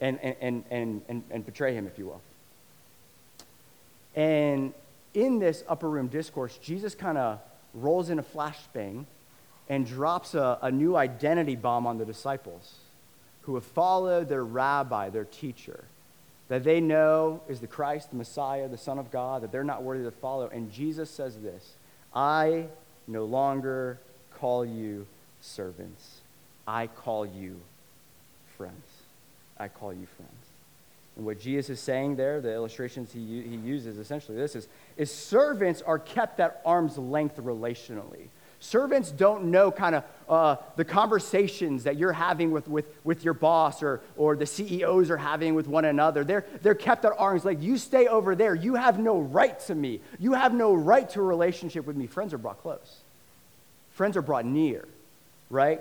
and, 0.00 0.18
and, 0.20 0.64
and, 0.70 1.02
and, 1.08 1.22
and 1.30 1.46
betray 1.46 1.74
him, 1.74 1.86
if 1.86 1.98
you 1.98 2.06
will. 2.06 2.22
And 4.16 4.72
in 5.12 5.38
this 5.38 5.64
upper 5.68 5.88
room 5.88 6.08
discourse, 6.08 6.56
Jesus 6.58 6.94
kind 6.94 7.18
of 7.18 7.40
rolls 7.74 8.10
in 8.10 8.18
a 8.18 8.22
flashbang 8.22 9.04
and 9.68 9.86
drops 9.86 10.34
a, 10.34 10.58
a 10.62 10.70
new 10.70 10.96
identity 10.96 11.56
bomb 11.56 11.86
on 11.86 11.98
the 11.98 12.04
disciples 12.04 12.74
who 13.42 13.54
have 13.54 13.64
followed 13.64 14.28
their 14.28 14.44
rabbi, 14.44 15.08
their 15.08 15.24
teacher, 15.24 15.84
that 16.48 16.64
they 16.64 16.80
know 16.80 17.40
is 17.48 17.60
the 17.60 17.66
Christ, 17.66 18.10
the 18.10 18.16
Messiah, 18.16 18.68
the 18.68 18.76
Son 18.76 18.98
of 18.98 19.10
God, 19.10 19.42
that 19.42 19.52
they're 19.52 19.64
not 19.64 19.82
worthy 19.82 20.04
to 20.04 20.10
follow. 20.10 20.48
And 20.48 20.72
Jesus 20.72 21.08
says 21.08 21.36
this 21.36 21.74
I 22.14 22.66
no 23.06 23.24
longer 23.24 23.98
call 24.38 24.64
you 24.64 25.06
servants, 25.40 26.20
I 26.66 26.88
call 26.88 27.24
you 27.24 27.60
friends. 28.56 28.84
I 29.60 29.68
call 29.68 29.92
you 29.92 30.06
friends. 30.16 30.32
And 31.16 31.26
what 31.26 31.38
Jesus 31.38 31.70
is 31.70 31.80
saying 31.80 32.16
there, 32.16 32.40
the 32.40 32.52
illustrations 32.52 33.12
he, 33.12 33.42
he 33.42 33.56
uses 33.56 33.98
essentially 33.98 34.36
this 34.36 34.56
is, 34.56 34.68
is 35.00 35.10
servants 35.10 35.80
are 35.80 35.98
kept 35.98 36.40
at 36.40 36.60
arm's 36.62 36.98
length 36.98 37.38
relationally. 37.38 38.28
Servants 38.62 39.10
don't 39.10 39.44
know 39.44 39.70
kind 39.70 39.94
of 39.94 40.04
uh, 40.28 40.56
the 40.76 40.84
conversations 40.84 41.84
that 41.84 41.96
you're 41.96 42.12
having 42.12 42.50
with, 42.50 42.68
with, 42.68 42.84
with 43.02 43.24
your 43.24 43.32
boss 43.32 43.82
or, 43.82 44.02
or 44.18 44.36
the 44.36 44.44
CEOs 44.44 45.08
are 45.08 45.16
having 45.16 45.54
with 45.54 45.66
one 45.66 45.86
another. 45.86 46.22
They're, 46.22 46.44
they're 46.60 46.74
kept 46.74 47.06
at 47.06 47.12
arms 47.16 47.46
length. 47.46 47.62
you 47.62 47.78
stay 47.78 48.08
over 48.08 48.34
there. 48.34 48.54
You 48.54 48.74
have 48.74 48.98
no 48.98 49.20
right 49.20 49.58
to 49.60 49.74
me. 49.74 50.02
You 50.18 50.34
have 50.34 50.52
no 50.52 50.74
right 50.74 51.08
to 51.08 51.20
a 51.20 51.24
relationship 51.24 51.86
with 51.86 51.96
me. 51.96 52.06
Friends 52.06 52.34
are 52.34 52.38
brought 52.38 52.60
close, 52.60 52.98
friends 53.92 54.18
are 54.18 54.22
brought 54.22 54.44
near, 54.44 54.86
right? 55.48 55.80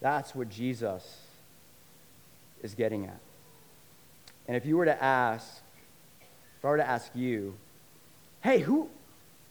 That's 0.00 0.32
what 0.32 0.48
Jesus 0.48 1.22
is 2.62 2.76
getting 2.76 3.06
at. 3.06 3.18
And 4.46 4.56
if 4.56 4.64
you 4.64 4.76
were 4.76 4.84
to 4.84 5.02
ask, 5.02 5.60
if 6.58 6.64
I 6.64 6.68
were 6.68 6.76
to 6.76 6.88
ask 6.88 7.10
you, 7.16 7.56
hey, 8.46 8.60
who, 8.60 8.88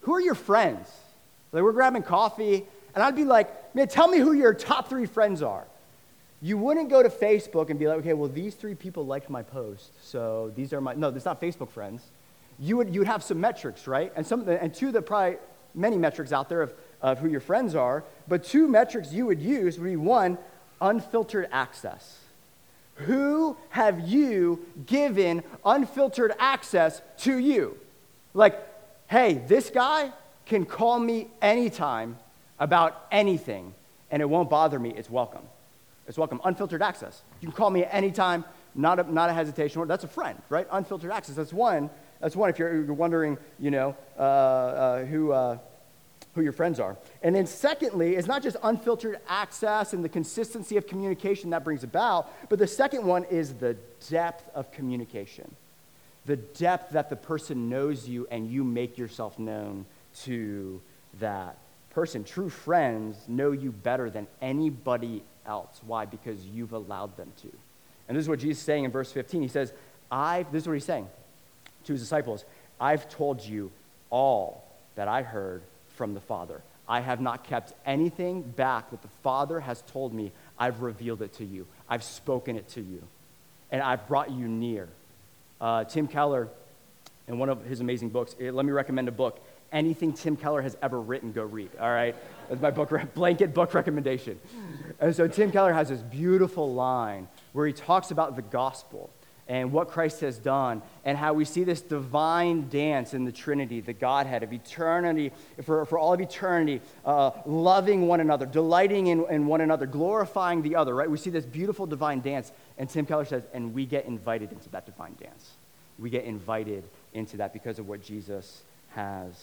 who 0.02 0.14
are 0.14 0.22
your 0.22 0.36
friends? 0.36 0.90
Like 1.52 1.64
we're 1.64 1.74
grabbing 1.74 2.02
coffee, 2.02 2.64
and 2.94 3.04
I'd 3.04 3.16
be 3.16 3.26
like, 3.26 3.76
man, 3.76 3.90
tell 3.90 4.08
me 4.08 4.20
who 4.20 4.32
your 4.32 4.54
top 4.54 4.88
three 4.88 5.06
friends 5.06 5.42
are. 5.42 5.66
You 6.42 6.58
wouldn't 6.58 6.90
go 6.90 7.04
to 7.04 7.10
Facebook 7.10 7.70
and 7.70 7.78
be 7.78 7.88
like, 7.88 7.98
okay, 8.00 8.14
well, 8.14 8.30
these 8.30 8.56
three 8.56 8.74
people 8.74 9.06
liked 9.06 9.30
my 9.30 9.44
post, 9.44 9.92
so 10.02 10.52
these 10.56 10.72
are 10.72 10.80
my. 10.80 10.94
No, 10.94 11.12
that's 11.12 11.26
not 11.26 11.42
Facebook 11.42 11.70
friends. 11.72 12.04
You 12.58 12.78
would, 12.78 12.94
you 12.94 13.02
would 13.02 13.08
have 13.08 13.22
some 13.22 13.42
metrics, 13.42 13.86
right? 13.86 14.14
And, 14.16 14.26
some, 14.26 14.48
and 14.48 14.74
two 14.74 14.94
that 14.94 15.02
probably, 15.02 15.40
many 15.74 15.98
metrics 15.98 16.32
out 16.32 16.48
there 16.48 16.62
of, 16.62 16.74
of 17.02 17.20
who 17.20 17.28
your 17.28 17.42
friends 17.42 17.76
are, 17.76 18.06
but 18.30 18.46
two 18.46 18.66
metrics 18.66 19.12
you 19.12 19.26
would 19.26 19.42
use 19.42 19.78
would 19.78 19.86
be 19.86 19.98
one, 19.98 20.38
unfiltered 20.80 21.50
access. 21.52 22.20
Who 22.96 23.58
have 23.70 24.08
you 24.08 24.66
given 24.86 25.44
unfiltered 25.66 26.34
access 26.40 27.02
to 27.20 27.38
you? 27.38 27.78
Like, 28.34 28.58
hey, 29.08 29.36
this 29.48 29.70
guy 29.70 30.12
can 30.46 30.66
call 30.66 31.00
me 31.00 31.28
anytime 31.42 32.18
about 32.60 33.06
anything, 33.12 33.74
and 34.12 34.22
it 34.22 34.26
won't 34.26 34.50
bother 34.50 34.80
me. 34.80 34.94
It's 34.96 35.10
welcome. 35.10 35.44
It's 36.08 36.18
welcome. 36.18 36.40
Unfiltered 36.44 36.82
access. 36.82 37.24
You 37.42 37.48
can 37.48 37.56
call 37.56 37.70
me 37.70 37.84
anytime, 37.86 38.46
not 38.76 39.00
a, 39.00 39.12
not 39.12 39.30
a 39.30 39.34
hesitation. 39.34 39.88
That's 39.88 40.04
a 40.04 40.08
friend, 40.08 40.42
right? 40.50 40.68
Unfiltered 40.72 41.12
access. 41.12 41.36
That's 41.36 41.54
one. 41.54 41.90
That's 42.22 42.36
one 42.36 42.50
if 42.50 42.60
you're, 42.60 42.84
you're 42.84 42.94
wondering, 42.94 43.38
you 43.60 43.72
know, 43.72 43.96
uh, 44.18 44.22
uh, 44.22 45.06
who, 45.06 45.32
uh, 45.32 45.58
who 46.34 46.42
your 46.42 46.52
friends 46.52 46.80
are. 46.80 46.98
And 47.24 47.36
then 47.36 47.48
secondly, 47.48 48.16
it's 48.16 48.28
not 48.28 48.44
just 48.44 48.58
unfiltered 48.64 49.20
access 49.28 49.94
and 49.94 50.04
the 50.04 50.10
consistency 50.10 50.78
of 50.78 50.88
communication 50.88 51.50
that 51.50 51.64
brings 51.64 51.84
about, 51.84 52.50
but 52.50 52.60
the 52.60 52.68
second 52.68 53.06
one 53.06 53.24
is 53.26 53.54
the 53.54 53.76
depth 54.10 54.50
of 54.54 54.72
communication. 54.72 55.56
The 56.26 56.38
depth 56.38 56.94
that 56.94 57.10
the 57.10 57.16
person 57.16 57.70
knows 57.70 58.08
you 58.08 58.28
and 58.32 58.50
you 58.50 58.64
make 58.64 58.98
yourself 58.98 59.38
known 59.38 59.86
to 60.24 60.82
that 61.20 61.58
person. 61.92 62.24
True 62.24 62.50
friends 62.50 63.18
know 63.28 63.52
you 63.52 63.72
better 63.72 64.10
than 64.10 64.28
anybody 64.42 65.24
else. 65.46 65.82
Why? 65.86 66.06
Because 66.06 66.44
you've 66.46 66.74
allowed 66.74 67.16
them 67.18 67.32
to. 67.42 67.52
And 68.08 68.18
this 68.18 68.24
is 68.24 68.30
what 68.30 68.40
Jesus 68.40 68.60
is 68.60 68.66
saying 68.66 68.84
in 68.84 68.92
verse 68.92 69.12
15. 69.12 69.42
He 69.42 69.48
says, 69.48 69.74
I, 70.12 70.46
this 70.52 70.64
is 70.64 70.68
what 70.68 70.74
he's 70.74 70.86
saying 70.86 71.08
to 71.86 71.94
his 71.94 72.02
disciples 72.02 72.46
I've 72.80 73.08
told 73.10 73.42
you 73.42 73.72
all 74.10 74.64
that 74.96 75.08
I 75.08 75.22
heard 75.22 75.62
from 75.96 76.14
the 76.14 76.20
Father. 76.20 76.62
I 76.88 77.00
have 77.00 77.20
not 77.20 77.44
kept 77.44 77.74
anything 77.86 78.42
back 78.42 78.92
that 78.92 79.02
the 79.02 79.08
Father 79.24 79.60
has 79.60 79.82
told 79.84 80.14
me. 80.14 80.32
I've 80.60 80.82
revealed 80.82 81.22
it 81.22 81.34
to 81.34 81.46
you, 81.46 81.66
I've 81.90 82.04
spoken 82.04 82.56
it 82.56 82.68
to 82.70 82.82
you, 82.82 83.02
and 83.72 83.82
I've 83.82 84.08
brought 84.08 84.32
you 84.32 84.48
near. 84.48 84.88
Uh, 85.66 85.84
Tim 85.84 86.08
Keller, 86.08 86.48
in 87.28 87.40
one 87.40 87.50
of 87.50 87.66
his 87.66 87.80
amazing 87.80 88.10
books, 88.10 88.36
eh, 88.40 88.52
let 88.52 88.68
me 88.68 88.72
recommend 88.72 89.08
a 89.08 89.12
book. 89.12 89.44
Anything 89.72 90.14
Tim 90.14 90.36
Keller 90.38 90.62
has 90.62 90.78
ever 90.84 91.02
written, 91.02 91.32
go 91.32 91.42
read, 91.42 91.72
all 91.82 91.90
right? 91.90 92.16
That's 92.48 92.62
my 92.62 92.70
book, 92.70 92.92
blanket 93.16 93.52
book 93.52 93.74
recommendation. 93.74 94.40
And 95.00 95.16
so 95.16 95.28
Tim 95.28 95.52
Keller 95.52 95.74
has 95.74 95.90
this 95.90 96.04
beautiful 96.04 96.72
line 96.72 97.28
where 97.54 97.66
he 97.66 97.74
talks 97.74 98.12
about 98.12 98.36
the 98.36 98.44
gospel 98.44 99.10
and 99.48 99.72
what 99.72 99.90
Christ 99.90 100.22
has 100.22 100.40
done, 100.40 100.82
and 101.04 101.18
how 101.18 101.34
we 101.34 101.46
see 101.46 101.64
this 101.64 101.82
divine 101.82 102.68
dance 102.70 103.14
in 103.14 103.26
the 103.26 103.32
Trinity, 103.32 103.80
the 103.80 103.94
Godhead 103.94 104.42
of 104.42 104.52
eternity, 104.52 105.32
for, 105.64 105.86
for 105.86 106.00
all 106.00 106.14
of 106.14 106.22
eternity, 106.22 106.82
uh, 107.06 107.32
loving 107.46 108.08
one 108.08 108.22
another, 108.22 108.48
delighting 108.48 109.08
in, 109.08 109.24
in 109.30 109.46
one 109.46 109.62
another, 109.62 109.86
glorifying 109.86 110.64
the 110.64 110.76
other, 110.76 110.96
right? 110.96 111.10
We 111.10 111.18
see 111.18 111.30
this 111.30 111.46
beautiful 111.46 111.86
divine 111.86 112.22
dance, 112.22 112.52
and 112.80 112.90
Tim 112.90 113.06
Keller 113.06 113.26
says, 113.26 113.44
and 113.54 113.74
we 113.74 113.86
get 113.86 114.06
invited 114.06 114.52
into 114.52 114.68
that 114.70 114.88
divine 114.88 115.16
dance. 115.22 115.52
We 116.00 116.10
get 116.10 116.26
invited 116.26 116.84
into 117.14 117.38
that 117.38 117.54
because 117.54 117.78
of 117.78 117.88
what 117.88 118.04
Jesus 118.04 118.64
has 118.96 119.34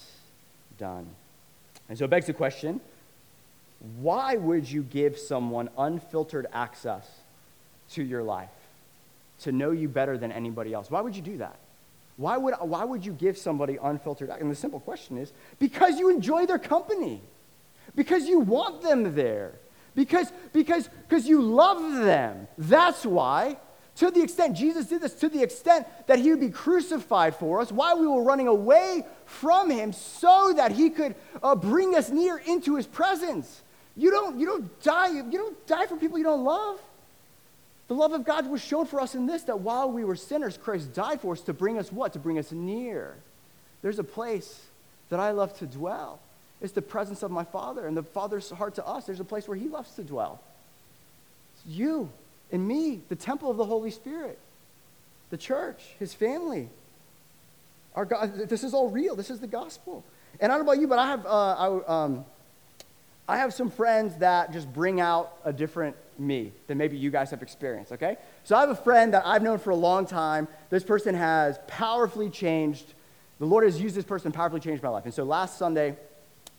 done. 0.78 1.06
And 1.88 1.96
so 1.96 2.06
it 2.06 2.10
begs 2.10 2.26
the 2.26 2.32
question 2.32 2.80
why 3.96 4.36
would 4.36 4.70
you 4.70 4.82
give 4.82 5.18
someone 5.18 5.68
unfiltered 5.76 6.46
access 6.52 7.08
to 7.90 8.02
your 8.02 8.22
life? 8.22 8.48
To 9.42 9.52
know 9.52 9.70
you 9.70 9.88
better 9.88 10.18
than 10.18 10.32
anybody 10.32 10.72
else. 10.72 10.90
Why 10.90 11.00
would 11.00 11.14
you 11.14 11.22
do 11.22 11.38
that? 11.38 11.58
Why 12.16 12.36
would, 12.36 12.54
why 12.60 12.84
would 12.84 13.04
you 13.04 13.12
give 13.12 13.38
somebody 13.38 13.78
unfiltered? 13.82 14.30
And 14.30 14.50
the 14.50 14.54
simple 14.54 14.80
question 14.80 15.18
is 15.18 15.32
because 15.58 15.98
you 15.98 16.10
enjoy 16.10 16.46
their 16.46 16.58
company, 16.58 17.22
because 17.94 18.28
you 18.28 18.40
want 18.40 18.82
them 18.82 19.14
there, 19.14 19.54
because, 19.94 20.32
because, 20.52 20.88
because 21.08 21.26
you 21.28 21.42
love 21.42 22.04
them. 22.04 22.48
That's 22.58 23.04
why. 23.04 23.56
To 23.96 24.10
the 24.10 24.22
extent 24.22 24.56
Jesus 24.56 24.86
did 24.86 25.02
this, 25.02 25.14
to 25.16 25.28
the 25.28 25.42
extent 25.42 25.86
that 26.06 26.18
he 26.18 26.30
would 26.30 26.40
be 26.40 26.48
crucified 26.48 27.36
for 27.36 27.60
us 27.60 27.70
while 27.70 27.98
we 27.98 28.06
were 28.06 28.22
running 28.22 28.48
away 28.48 29.04
from 29.26 29.68
him 29.68 29.92
so 29.92 30.54
that 30.56 30.72
he 30.72 30.88
could 30.88 31.14
uh, 31.42 31.54
bring 31.54 31.94
us 31.94 32.08
near 32.08 32.38
into 32.38 32.76
his 32.76 32.86
presence. 32.86 33.62
You 33.94 34.10
don't, 34.10 34.38
you 34.38 34.46
don't 34.46 34.82
die, 34.82 35.08
you 35.08 35.30
don't 35.30 35.66
die 35.66 35.86
for 35.86 35.96
people 35.96 36.16
you 36.16 36.24
don't 36.24 36.44
love. 36.44 36.80
The 37.92 37.98
love 37.98 38.14
of 38.14 38.24
God 38.24 38.48
was 38.48 38.62
shown 38.62 38.86
for 38.86 39.02
us 39.02 39.14
in 39.14 39.26
this 39.26 39.42
that 39.42 39.60
while 39.60 39.90
we 39.90 40.02
were 40.02 40.16
sinners, 40.16 40.56
Christ 40.56 40.94
died 40.94 41.20
for 41.20 41.34
us 41.34 41.42
to 41.42 41.52
bring 41.52 41.78
us 41.78 41.92
what? 41.92 42.14
To 42.14 42.18
bring 42.18 42.38
us 42.38 42.50
near. 42.50 43.14
There's 43.82 43.98
a 43.98 44.04
place 44.04 44.62
that 45.10 45.20
I 45.20 45.32
love 45.32 45.54
to 45.58 45.66
dwell. 45.66 46.18
It's 46.62 46.72
the 46.72 46.80
presence 46.80 47.22
of 47.22 47.30
my 47.30 47.44
Father 47.44 47.86
and 47.86 47.94
the 47.94 48.02
Father's 48.02 48.48
heart 48.48 48.76
to 48.76 48.86
us. 48.86 49.04
There's 49.04 49.20
a 49.20 49.24
place 49.24 49.46
where 49.46 49.58
He 49.58 49.68
loves 49.68 49.94
to 49.96 50.04
dwell. 50.04 50.40
It's 51.54 51.66
you 51.66 52.08
and 52.50 52.66
me, 52.66 53.02
the 53.10 53.14
temple 53.14 53.50
of 53.50 53.58
the 53.58 53.66
Holy 53.66 53.90
Spirit, 53.90 54.38
the 55.28 55.36
church, 55.36 55.82
His 55.98 56.14
family. 56.14 56.70
Our 57.94 58.06
God, 58.06 58.48
this 58.48 58.64
is 58.64 58.72
all 58.72 58.88
real. 58.88 59.16
This 59.16 59.28
is 59.28 59.40
the 59.40 59.46
gospel. 59.46 60.02
And 60.40 60.50
I 60.50 60.56
don't 60.56 60.64
know 60.64 60.72
about 60.72 60.80
you, 60.80 60.88
but 60.88 60.98
I 60.98 61.08
have, 61.08 61.26
uh, 61.26 61.28
I, 61.28 62.04
um, 62.04 62.24
I 63.28 63.36
have 63.36 63.52
some 63.52 63.68
friends 63.68 64.16
that 64.20 64.50
just 64.50 64.72
bring 64.72 64.98
out 64.98 65.36
a 65.44 65.52
different 65.52 65.94
me 66.22 66.52
than 66.66 66.78
maybe 66.78 66.96
you 66.96 67.10
guys 67.10 67.30
have 67.30 67.42
experienced, 67.42 67.92
okay? 67.92 68.16
So 68.44 68.56
I 68.56 68.60
have 68.60 68.70
a 68.70 68.76
friend 68.76 69.12
that 69.14 69.22
I've 69.26 69.42
known 69.42 69.58
for 69.58 69.70
a 69.70 69.76
long 69.76 70.06
time. 70.06 70.48
This 70.70 70.84
person 70.84 71.14
has 71.14 71.58
powerfully 71.66 72.30
changed, 72.30 72.94
the 73.38 73.46
Lord 73.46 73.64
has 73.64 73.80
used 73.80 73.94
this 73.94 74.04
person 74.04 74.32
powerfully 74.32 74.60
changed 74.60 74.82
my 74.82 74.88
life. 74.88 75.04
And 75.04 75.12
so 75.12 75.24
last 75.24 75.58
Sunday 75.58 75.96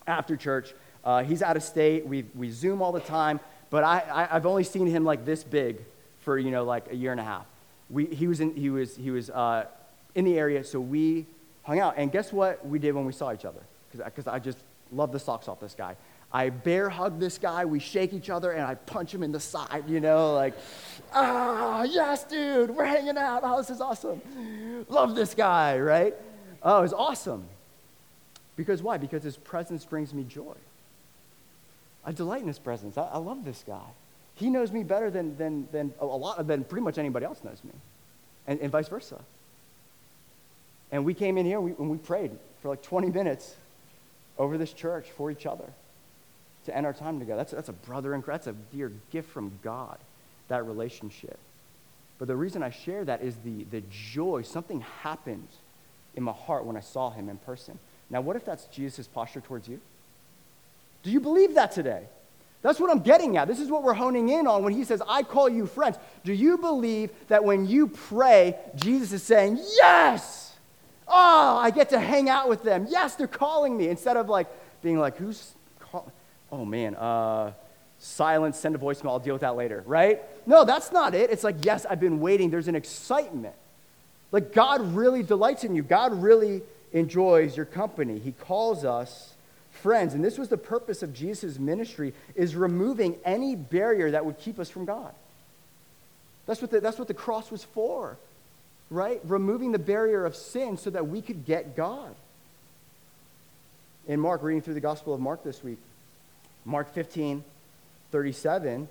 after 0.05 0.35
church, 0.35 0.73
uh, 1.03 1.23
he's 1.23 1.41
out 1.41 1.57
of 1.57 1.63
state. 1.63 2.05
We, 2.05 2.25
we 2.35 2.49
Zoom 2.49 2.81
all 2.81 2.91
the 2.91 2.99
time, 2.99 3.39
but 3.69 3.83
I, 3.83 4.03
I, 4.11 4.33
have 4.33 4.45
only 4.45 4.63
seen 4.63 4.87
him 4.87 5.03
like 5.03 5.25
this 5.25 5.43
big 5.43 5.79
for, 6.19 6.37
you 6.37 6.51
know, 6.51 6.63
like 6.63 6.91
a 6.91 6.95
year 6.95 7.11
and 7.11 7.19
a 7.19 7.23
half. 7.23 7.45
We, 7.89 8.05
he 8.05 8.27
was, 8.27 8.39
in, 8.39 8.55
he 8.55 8.69
was, 8.69 8.95
he 8.95 9.11
was 9.11 9.29
uh, 9.29 9.65
in 10.15 10.25
the 10.25 10.37
area, 10.37 10.63
so 10.63 10.79
we 10.79 11.25
hung 11.63 11.79
out. 11.79 11.95
And 11.97 12.11
guess 12.11 12.31
what 12.31 12.65
we 12.65 12.79
did 12.79 12.93
when 12.93 13.05
we 13.05 13.13
saw 13.13 13.33
each 13.33 13.45
other? 13.45 13.61
Because 13.91 14.27
I 14.27 14.39
just 14.39 14.57
love 14.91 15.11
the 15.11 15.19
socks 15.19 15.47
off 15.47 15.59
this 15.59 15.75
guy. 15.75 15.95
I 16.33 16.49
bear 16.49 16.89
hug 16.89 17.19
this 17.19 17.37
guy, 17.37 17.63
we 17.65 17.77
shake 17.77 18.11
each 18.11 18.31
other, 18.31 18.51
and 18.51 18.65
I 18.65 18.73
punch 18.73 19.13
him 19.13 19.21
in 19.21 19.31
the 19.31 19.39
side, 19.39 19.83
you 19.87 19.99
know, 19.99 20.33
like, 20.33 20.55
ah, 21.13 21.83
yes, 21.83 22.23
dude, 22.23 22.71
we're 22.71 22.85
hanging 22.85 23.17
out. 23.17 23.41
Oh, 23.43 23.57
this 23.57 23.69
is 23.69 23.79
awesome. 23.79 24.19
Love 24.89 25.13
this 25.13 25.35
guy, 25.35 25.77
right? 25.77 26.15
Oh, 26.63 26.81
it's 26.81 26.93
awesome. 26.93 27.45
Because 28.55 28.81
why? 28.81 28.97
Because 28.97 29.21
his 29.21 29.37
presence 29.37 29.85
brings 29.85 30.11
me 30.11 30.23
joy. 30.23 30.55
I 32.03 32.11
delight 32.11 32.41
in 32.41 32.47
his 32.47 32.59
presence. 32.59 32.97
I, 32.97 33.03
I 33.03 33.17
love 33.19 33.45
this 33.45 33.63
guy. 33.65 33.85
He 34.33 34.49
knows 34.49 34.71
me 34.71 34.83
better 34.83 35.11
than, 35.11 35.37
than, 35.37 35.67
than 35.71 35.93
a 35.99 36.05
lot, 36.05 36.47
than 36.47 36.63
pretty 36.63 36.83
much 36.83 36.97
anybody 36.97 37.27
else 37.27 37.43
knows 37.43 37.63
me, 37.63 37.73
and, 38.47 38.59
and 38.59 38.71
vice 38.71 38.87
versa. 38.87 39.19
And 40.91 41.05
we 41.05 41.13
came 41.13 41.37
in 41.37 41.45
here 41.45 41.57
and 41.57 41.65
we, 41.65 41.71
and 41.77 41.89
we 41.91 41.97
prayed 41.97 42.31
for 42.63 42.69
like 42.69 42.81
20 42.81 43.11
minutes 43.11 43.55
over 44.39 44.57
this 44.57 44.73
church 44.73 45.11
for 45.15 45.29
each 45.29 45.45
other 45.45 45.71
to 46.65 46.75
end 46.75 46.85
our 46.85 46.93
time 46.93 47.19
together. 47.19 47.37
That's, 47.37 47.51
that's 47.51 47.69
a 47.69 47.73
brother 47.73 48.13
and 48.13 48.23
that's 48.23 48.47
a 48.47 48.53
dear 48.73 48.91
gift 49.11 49.29
from 49.29 49.51
God, 49.63 49.97
that 50.47 50.65
relationship. 50.65 51.37
But 52.19 52.27
the 52.27 52.35
reason 52.35 52.63
I 52.63 52.69
share 52.69 53.03
that 53.05 53.21
is 53.21 53.35
the, 53.43 53.65
the 53.65 53.83
joy. 53.89 54.43
Something 54.43 54.81
happened 55.01 55.47
in 56.15 56.23
my 56.23 56.31
heart 56.31 56.65
when 56.65 56.77
I 56.77 56.81
saw 56.81 57.09
him 57.09 57.29
in 57.29 57.37
person. 57.37 57.79
Now, 58.09 58.21
what 58.21 58.35
if 58.35 58.45
that's 58.45 58.65
Jesus' 58.65 59.07
posture 59.07 59.41
towards 59.41 59.67
you? 59.67 59.81
Do 61.03 61.11
you 61.11 61.19
believe 61.19 61.55
that 61.55 61.71
today? 61.71 62.03
That's 62.61 62.79
what 62.79 62.89
I'm 62.89 62.99
getting 62.99 63.35
at. 63.35 63.47
This 63.47 63.59
is 63.59 63.69
what 63.69 63.83
we're 63.83 63.93
honing 63.93 64.29
in 64.29 64.47
on 64.47 64.63
when 64.63 64.73
he 64.73 64.85
says, 64.85 65.01
I 65.07 65.23
call 65.23 65.49
you 65.49 65.67
friends. 65.67 65.97
Do 66.23 66.31
you 66.31 66.57
believe 66.57 67.11
that 67.27 67.43
when 67.43 67.67
you 67.67 67.87
pray, 67.87 68.55
Jesus 68.75 69.11
is 69.11 69.23
saying, 69.23 69.59
Yes! 69.75 70.55
Oh, 71.05 71.57
I 71.57 71.71
get 71.71 71.89
to 71.89 71.99
hang 71.99 72.29
out 72.29 72.47
with 72.47 72.63
them. 72.63 72.87
Yes, 72.89 73.15
they're 73.15 73.27
calling 73.27 73.75
me. 73.75 73.89
Instead 73.89 74.15
of 74.15 74.29
like 74.29 74.47
being 74.81 74.97
like, 74.97 75.17
Who's? 75.17 75.51
Oh 76.53 76.65
man, 76.65 76.95
uh, 76.95 77.51
silence, 77.99 78.57
send 78.57 78.75
a 78.75 78.77
voicemail, 78.77 79.09
I'll 79.09 79.19
deal 79.19 79.33
with 79.33 79.41
that 79.41 79.55
later, 79.55 79.83
right? 79.87 80.21
No, 80.45 80.65
that's 80.65 80.91
not 80.91 81.15
it. 81.15 81.31
It's 81.31 81.43
like, 81.43 81.65
yes, 81.65 81.85
I've 81.89 81.99
been 81.99 82.19
waiting. 82.19 82.49
There's 82.49 82.67
an 82.67 82.75
excitement. 82.75 83.55
Like, 84.31 84.53
God 84.53 84.81
really 84.93 85.23
delights 85.23 85.63
in 85.63 85.75
you, 85.75 85.83
God 85.83 86.13
really 86.21 86.61
enjoys 86.91 87.57
your 87.57 87.65
company. 87.65 88.19
He 88.19 88.33
calls 88.33 88.85
us 88.85 89.33
friends. 89.71 90.13
And 90.13 90.23
this 90.23 90.37
was 90.37 90.49
the 90.49 90.57
purpose 90.57 91.01
of 91.01 91.13
Jesus' 91.13 91.57
ministry 91.57 92.13
is 92.35 92.55
removing 92.55 93.15
any 93.25 93.55
barrier 93.55 94.11
that 94.11 94.25
would 94.25 94.37
keep 94.37 94.59
us 94.59 94.69
from 94.69 94.85
God. 94.85 95.11
That's 96.45 96.61
what 96.61 96.71
the, 96.71 96.81
that's 96.81 96.99
what 96.99 97.07
the 97.07 97.13
cross 97.13 97.49
was 97.49 97.63
for, 97.63 98.17
right? 98.89 99.21
Removing 99.23 99.71
the 99.71 99.79
barrier 99.79 100.25
of 100.25 100.35
sin 100.35 100.77
so 100.77 100.89
that 100.89 101.07
we 101.07 101.21
could 101.21 101.45
get 101.45 101.75
God. 101.75 102.13
In 104.07 104.19
Mark, 104.19 104.43
reading 104.43 104.61
through 104.61 104.73
the 104.73 104.81
Gospel 104.81 105.13
of 105.13 105.21
Mark 105.21 105.43
this 105.43 105.63
week, 105.63 105.79
Mark 106.65 106.93
15, 106.93 107.43
37, 108.11 108.87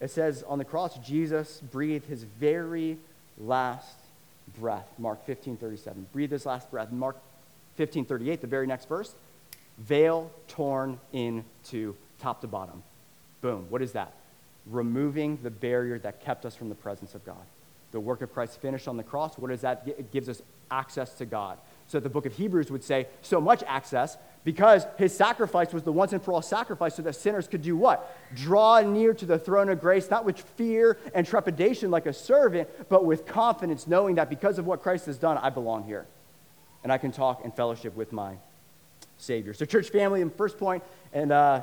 It 0.00 0.10
says 0.10 0.44
on 0.46 0.58
the 0.58 0.64
cross, 0.64 0.98
Jesus 0.98 1.60
breathed 1.72 2.06
his 2.06 2.22
very 2.22 2.98
last 3.38 3.98
breath. 4.58 4.88
Mark 4.98 5.24
15 5.26 5.56
37. 5.56 6.06
Breathe 6.12 6.30
his 6.30 6.46
last 6.46 6.70
breath. 6.70 6.90
Mark 6.90 7.16
15 7.76 8.04
38, 8.04 8.40
the 8.40 8.46
very 8.46 8.66
next 8.66 8.88
verse. 8.88 9.14
Veil 9.78 10.30
torn 10.48 10.98
into 11.12 11.94
top 12.18 12.40
to 12.40 12.46
bottom. 12.46 12.82
Boom. 13.40 13.66
What 13.68 13.82
is 13.82 13.92
that? 13.92 14.12
Removing 14.66 15.38
the 15.42 15.50
barrier 15.50 15.98
that 16.00 16.20
kept 16.24 16.44
us 16.44 16.54
from 16.54 16.68
the 16.68 16.74
presence 16.74 17.14
of 17.14 17.24
God. 17.24 17.36
The 17.92 18.00
work 18.00 18.20
of 18.20 18.32
Christ 18.34 18.60
finished 18.60 18.88
on 18.88 18.96
the 18.96 19.02
cross. 19.02 19.38
What 19.38 19.50
does 19.50 19.62
that? 19.62 19.82
It 19.86 20.10
gives 20.12 20.28
us 20.28 20.42
access 20.70 21.14
to 21.14 21.24
God. 21.24 21.58
So 21.86 22.00
the 22.00 22.10
book 22.10 22.26
of 22.26 22.34
Hebrews 22.34 22.70
would 22.70 22.84
say, 22.84 23.06
so 23.22 23.40
much 23.40 23.62
access 23.66 24.18
because 24.44 24.86
his 24.96 25.14
sacrifice 25.14 25.72
was 25.72 25.82
the 25.82 25.92
once 25.92 26.12
and 26.12 26.22
for 26.22 26.32
all 26.32 26.42
sacrifice 26.42 26.94
so 26.94 27.02
that 27.02 27.14
sinners 27.14 27.48
could 27.48 27.62
do 27.62 27.76
what? 27.76 28.16
Draw 28.34 28.82
near 28.82 29.12
to 29.14 29.26
the 29.26 29.38
throne 29.38 29.68
of 29.68 29.80
grace, 29.80 30.10
not 30.10 30.24
with 30.24 30.38
fear 30.38 30.96
and 31.14 31.26
trepidation 31.26 31.90
like 31.90 32.06
a 32.06 32.12
servant, 32.12 32.68
but 32.88 33.04
with 33.04 33.26
confidence, 33.26 33.86
knowing 33.86 34.14
that 34.14 34.30
because 34.30 34.58
of 34.58 34.66
what 34.66 34.82
Christ 34.82 35.06
has 35.06 35.18
done, 35.18 35.36
I 35.38 35.50
belong 35.50 35.84
here. 35.84 36.06
And 36.82 36.92
I 36.92 36.98
can 36.98 37.12
talk 37.12 37.44
and 37.44 37.54
fellowship 37.54 37.96
with 37.96 38.12
my 38.12 38.36
Savior. 39.18 39.52
So, 39.52 39.64
church 39.64 39.90
family, 39.90 40.20
in 40.20 40.30
first 40.30 40.58
point, 40.58 40.84
and 41.12 41.32
uh, 41.32 41.62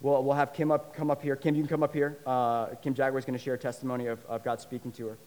we'll, 0.00 0.22
we'll 0.22 0.36
have 0.36 0.52
Kim 0.52 0.70
up, 0.70 0.94
come 0.94 1.10
up 1.10 1.22
here. 1.22 1.34
Kim, 1.34 1.54
you 1.54 1.62
can 1.62 1.68
come 1.68 1.82
up 1.82 1.94
here. 1.94 2.18
Uh, 2.26 2.66
Kim 2.82 2.94
Jaguar 2.94 3.18
is 3.18 3.24
going 3.24 3.38
to 3.38 3.42
share 3.42 3.54
a 3.54 3.58
testimony 3.58 4.06
of, 4.06 4.24
of 4.26 4.44
God 4.44 4.60
speaking 4.60 4.92
to 4.92 5.08
her. 5.08 5.18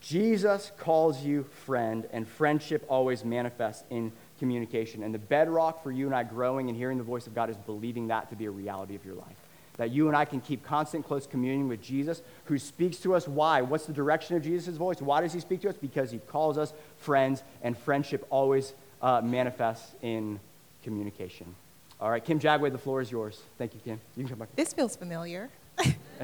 Jesus 0.00 0.70
calls 0.76 1.24
you 1.24 1.44
friend, 1.64 2.06
and 2.12 2.28
friendship 2.28 2.84
always 2.88 3.24
manifests 3.24 3.84
in 3.88 4.12
communication. 4.38 5.02
And 5.02 5.14
the 5.14 5.18
bedrock 5.18 5.82
for 5.82 5.90
you 5.90 6.06
and 6.06 6.14
I 6.14 6.22
growing 6.22 6.68
and 6.68 6.76
hearing 6.76 6.98
the 6.98 7.04
voice 7.04 7.26
of 7.26 7.34
God 7.34 7.50
is 7.50 7.56
believing 7.56 8.08
that 8.08 8.30
to 8.30 8.36
be 8.36 8.46
a 8.46 8.50
reality 8.50 8.94
of 8.94 9.04
your 9.04 9.14
life. 9.14 9.36
That 9.76 9.90
you 9.90 10.06
and 10.06 10.16
I 10.16 10.24
can 10.24 10.40
keep 10.40 10.64
constant, 10.64 11.06
close 11.06 11.26
communion 11.26 11.68
with 11.68 11.82
Jesus, 11.82 12.22
who 12.44 12.58
speaks 12.58 12.98
to 12.98 13.14
us. 13.14 13.26
Why? 13.26 13.60
What's 13.60 13.86
the 13.86 13.92
direction 13.92 14.36
of 14.36 14.42
Jesus' 14.42 14.76
voice? 14.76 15.00
Why 15.00 15.20
does 15.20 15.32
he 15.32 15.40
speak 15.40 15.62
to 15.62 15.68
us? 15.68 15.76
Because 15.76 16.10
he 16.12 16.18
calls 16.18 16.58
us 16.58 16.72
friends, 16.98 17.42
and 17.62 17.76
friendship 17.76 18.24
always 18.30 18.72
uh, 19.02 19.20
manifests 19.20 19.92
in 20.00 20.38
communication. 20.84 21.54
All 22.00 22.10
right, 22.10 22.24
Kim 22.24 22.38
Jagway, 22.38 22.70
the 22.70 22.78
floor 22.78 23.00
is 23.00 23.10
yours. 23.10 23.40
Thank 23.58 23.74
you, 23.74 23.80
Kim. 23.80 24.00
You 24.16 24.24
can 24.24 24.30
come 24.30 24.38
back. 24.40 24.54
This 24.54 24.72
feels 24.72 24.94
familiar. 24.94 25.50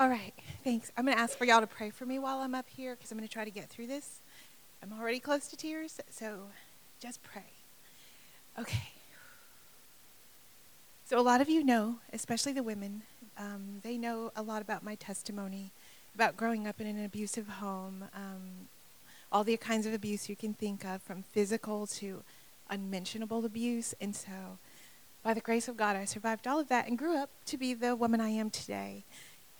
All 0.00 0.08
right, 0.08 0.32
thanks. 0.62 0.92
I'm 0.96 1.04
going 1.04 1.16
to 1.16 1.22
ask 1.22 1.36
for 1.36 1.44
y'all 1.44 1.60
to 1.60 1.66
pray 1.66 1.90
for 1.90 2.06
me 2.06 2.18
while 2.18 2.38
I'm 2.38 2.54
up 2.54 2.68
here 2.68 2.94
because 2.94 3.10
I'm 3.10 3.18
going 3.18 3.28
to 3.28 3.32
try 3.32 3.44
to 3.44 3.50
get 3.50 3.68
through 3.68 3.86
this. 3.86 4.20
I'm 4.82 4.92
already 4.98 5.20
close 5.20 5.48
to 5.48 5.56
tears, 5.56 6.00
so 6.10 6.40
just 7.00 7.22
pray. 7.22 7.42
Okay. 8.58 8.92
So, 11.04 11.18
a 11.18 11.22
lot 11.22 11.40
of 11.40 11.48
you 11.48 11.62
know, 11.62 11.96
especially 12.12 12.52
the 12.52 12.62
women, 12.62 13.02
um, 13.38 13.80
they 13.82 13.96
know 13.96 14.32
a 14.34 14.42
lot 14.42 14.62
about 14.62 14.82
my 14.82 14.96
testimony 14.96 15.70
about 16.16 16.36
growing 16.36 16.66
up 16.66 16.80
in 16.80 16.86
an 16.86 17.04
abusive 17.04 17.46
home, 17.46 18.04
um, 18.14 18.68
all 19.30 19.44
the 19.44 19.56
kinds 19.58 19.86
of 19.86 19.92
abuse 19.92 20.30
you 20.30 20.34
can 20.34 20.54
think 20.54 20.84
of, 20.84 21.02
from 21.02 21.22
physical 21.22 21.86
to 21.86 22.22
unmentionable 22.70 23.44
abuse. 23.44 23.94
And 24.00 24.16
so, 24.16 24.58
by 25.22 25.34
the 25.34 25.40
grace 25.40 25.68
of 25.68 25.76
God, 25.76 25.94
I 25.94 26.06
survived 26.06 26.46
all 26.46 26.58
of 26.58 26.68
that 26.68 26.88
and 26.88 26.96
grew 26.96 27.16
up 27.16 27.30
to 27.46 27.58
be 27.58 27.74
the 27.74 27.94
woman 27.94 28.20
I 28.20 28.30
am 28.30 28.48
today. 28.48 29.04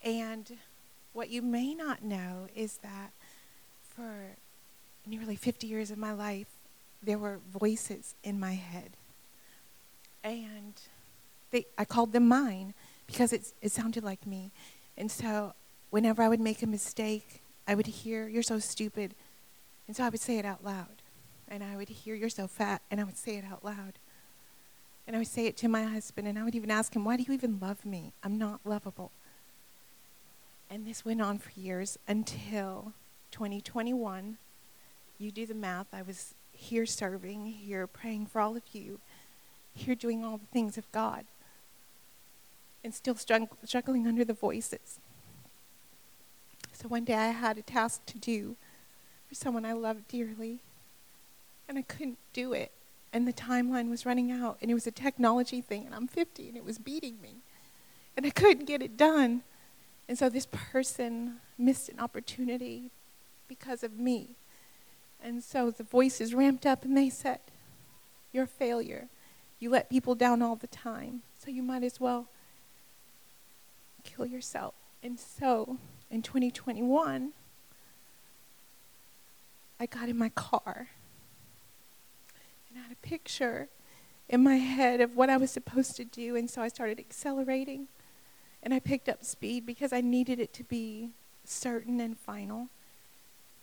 And 0.03 0.57
what 1.13 1.29
you 1.29 1.43
may 1.43 1.75
not 1.75 2.03
know 2.03 2.49
is 2.57 2.79
that 2.79 3.11
for 3.95 4.37
nearly 5.07 5.37
50 5.37 5.67
years 5.67 5.91
of 5.91 5.99
my 5.99 6.13
life, 6.13 6.56
there 7.03 7.19
were 7.19 7.41
voices 7.51 8.15
in 8.25 8.41
my 8.41 8.55
head. 8.55 8.91
And 10.25 10.75
they, 11.51 11.67
I 11.79 11.85
called 11.85 12.13
them 12.13 12.27
mine 12.27 12.75
because 13.07 13.33
it, 13.33 13.53
it 13.63 13.73
sounded 13.73 14.03
like 14.03 14.27
me. 14.27 14.51
And 14.97 15.11
so 15.11 15.55
whenever 15.91 16.23
I 16.23 16.29
would 16.29 16.41
make 16.41 16.63
a 16.63 16.67
mistake, 16.67 17.43
I 17.69 17.75
would 17.75 17.87
hear, 17.87 18.29
You're 18.29 18.43
so 18.43 18.59
stupid. 18.59 19.15
And 19.87 19.97
so 19.97 20.05
I 20.05 20.09
would 20.09 20.21
say 20.21 20.39
it 20.39 20.45
out 20.45 20.65
loud. 20.65 21.03
And 21.49 21.63
I 21.63 21.77
would 21.77 21.89
hear, 21.89 22.15
You're 22.15 22.29
so 22.29 22.47
fat. 22.47 22.83
And 22.91 23.01
I 23.01 23.05
would 23.05 23.17
say 23.17 23.37
it 23.37 23.45
out 23.45 23.65
loud. 23.65 23.99
And 25.07 25.15
I 25.15 25.21
would 25.21 25.29
say 25.29 25.47
it 25.47 25.57
to 25.59 25.69
my 25.69 25.85
husband. 25.85 26.27
And 26.27 26.39
I 26.39 26.45
would 26.45 26.55
even 26.55 26.71
ask 26.71 26.95
him, 26.95 27.05
Why 27.05 27.17
do 27.17 27.23
you 27.23 27.33
even 27.33 27.59
love 27.61 27.85
me? 27.85 28.13
I'm 28.23 28.39
not 28.39 28.61
lovable. 28.65 29.11
And 30.69 30.87
this 30.87 31.05
went 31.05 31.23
on 31.23 31.39
for 31.39 31.51
years 31.59 31.99
until 32.09 32.93
2021. 33.31 34.39
You 35.19 35.31
do 35.31 35.47
the 35.47 35.55
math. 35.55 35.87
I 35.93 36.03
was 36.03 36.35
here 36.57 36.87
serving, 36.87 37.47
here 37.47 37.87
praying 37.87 38.27
for 38.27 38.41
all 38.41 38.57
of 38.57 38.63
you, 38.73 38.99
here 39.75 39.95
doing 39.95 40.25
all 40.25 40.39
the 40.39 40.47
things 40.47 40.79
of 40.79 40.91
God, 40.91 41.25
and 42.83 42.95
still 42.95 43.15
struggling 43.15 44.07
under 44.07 44.25
the 44.25 44.33
voices. 44.33 44.99
So 46.73 46.89
one 46.89 47.05
day 47.05 47.15
I 47.15 47.29
had 47.29 47.59
a 47.59 47.63
task 47.63 48.05
to 48.07 48.19
do 48.19 48.57
for 49.29 49.35
someone 49.35 49.65
I 49.65 49.73
loved 49.73 50.09
dearly, 50.09 50.61
and 51.69 51.79
I 51.79 51.83
couldn't 51.83 52.19
do 52.33 52.53
it. 52.53 52.71
And 53.13 53.27
the 53.27 53.33
timeline 53.33 53.89
was 53.89 54.05
running 54.05 54.31
out, 54.31 54.59
and 54.61 54.71
it 54.71 54.75
was 54.75 54.87
a 54.87 54.91
technology 54.91 55.61
thing, 55.61 55.87
and 55.87 55.95
I'm 55.95 56.07
50, 56.07 56.49
and 56.49 56.57
it 56.57 56.65
was 56.65 56.79
beating 56.79 57.21
me. 57.23 57.37
And 58.17 58.27
I 58.27 58.31
couldn't 58.31 58.67
get 58.67 58.83
it 58.83 58.97
done. 58.97 59.43
And 60.09 60.19
so 60.19 60.29
this 60.29 60.47
person 60.47 61.37
missed 61.59 61.89
an 61.89 61.99
opportunity 61.99 62.91
because 63.49 63.83
of 63.83 63.99
me. 63.99 64.31
And 65.23 65.43
so 65.43 65.71
the 65.71 65.83
voices 65.83 66.35
ramped 66.35 66.67
up 66.67 66.85
and 66.85 66.97
they 66.97 67.11
said, 67.11 67.41
You're 68.33 68.45
a 68.45 68.49
failure. 68.49 69.09
You 69.59 69.71
let 69.71 69.91
people 69.91 70.15
down 70.15 70.43
all 70.43 70.57
the 70.57 70.67
time. 70.67 71.23
So 71.39 71.51
you 71.51 71.63
might 71.63 71.83
as 71.83 71.99
well 71.99 72.29
kill 74.05 74.27
yourself. 74.27 74.75
And 75.03 75.19
so 75.19 75.79
in 76.11 76.23
2021, 76.23 77.33
I 79.79 79.87
got 79.87 80.09
in 80.09 80.17
my 80.17 80.31
car 80.31 80.89
and 82.69 82.79
I 82.79 82.83
had 82.83 82.93
a 82.93 83.07
picture 83.07 83.69
in 84.29 84.43
my 84.43 84.57
head 84.57 85.01
of 85.01 85.17
what 85.17 85.31
I 85.31 85.37
was 85.37 85.51
supposed 85.51 85.97
to 85.97 86.05
do. 86.05 86.37
And 86.37 86.51
so 86.51 86.63
I 86.63 86.69
started 86.69 86.99
accelerating 86.99 87.89
and 88.63 88.75
I 88.75 88.81
picked 88.81 89.09
up 89.09 89.25
speed 89.25 89.65
because 89.65 89.93
I 89.93 90.01
needed 90.01 90.41
it 90.41 90.53
to 90.55 90.65
be 90.65 91.11
certain 91.45 92.01
and 92.01 92.19
final. 92.19 92.69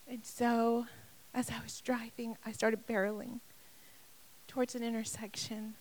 And 0.08 0.26
so, 0.26 0.86
as 1.34 1.50
I 1.50 1.62
was 1.64 1.82
driving, 1.82 2.38
I 2.46 2.52
started 2.52 2.86
barreling 2.88 3.40
towards 4.48 4.76
an 4.76 4.84
intersection. 4.84 5.76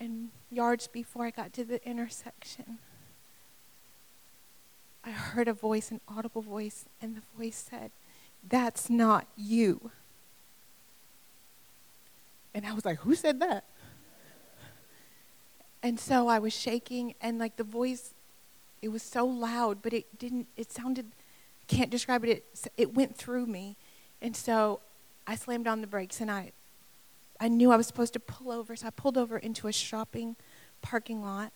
And 0.00 0.30
yards 0.50 0.86
before 0.86 1.24
I 1.24 1.30
got 1.30 1.52
to 1.54 1.64
the 1.64 1.84
intersection, 1.86 2.78
I 5.04 5.10
heard 5.10 5.48
a 5.48 5.52
voice, 5.52 5.90
an 5.90 6.00
audible 6.08 6.42
voice, 6.42 6.84
and 7.02 7.16
the 7.16 7.22
voice 7.36 7.66
said, 7.70 7.90
That's 8.48 8.88
not 8.88 9.26
you. 9.36 9.90
And 12.54 12.66
I 12.66 12.72
was 12.72 12.84
like, 12.84 12.98
Who 13.00 13.14
said 13.14 13.40
that? 13.40 13.64
And 15.82 15.98
so 15.98 16.28
I 16.28 16.38
was 16.38 16.52
shaking, 16.52 17.14
and 17.20 17.38
like 17.38 17.56
the 17.56 17.64
voice 17.64 18.12
it 18.82 18.88
was 18.88 19.02
so 19.02 19.24
loud, 19.24 19.82
but 19.82 19.92
it 19.92 20.18
didn't, 20.18 20.46
it 20.56 20.70
sounded, 20.70 21.06
can't 21.66 21.90
describe 21.90 22.24
it, 22.24 22.30
it, 22.30 22.72
it 22.76 22.94
went 22.94 23.16
through 23.16 23.46
me. 23.46 23.76
And 24.20 24.36
so 24.36 24.80
I 25.26 25.36
slammed 25.36 25.66
on 25.66 25.80
the 25.80 25.86
brakes 25.86 26.20
and 26.20 26.30
I, 26.30 26.52
I 27.40 27.48
knew 27.48 27.70
I 27.70 27.76
was 27.76 27.86
supposed 27.86 28.12
to 28.14 28.20
pull 28.20 28.50
over, 28.50 28.74
so 28.74 28.86
I 28.86 28.90
pulled 28.90 29.16
over 29.16 29.38
into 29.38 29.68
a 29.68 29.72
shopping 29.72 30.36
parking 30.82 31.22
lot 31.22 31.52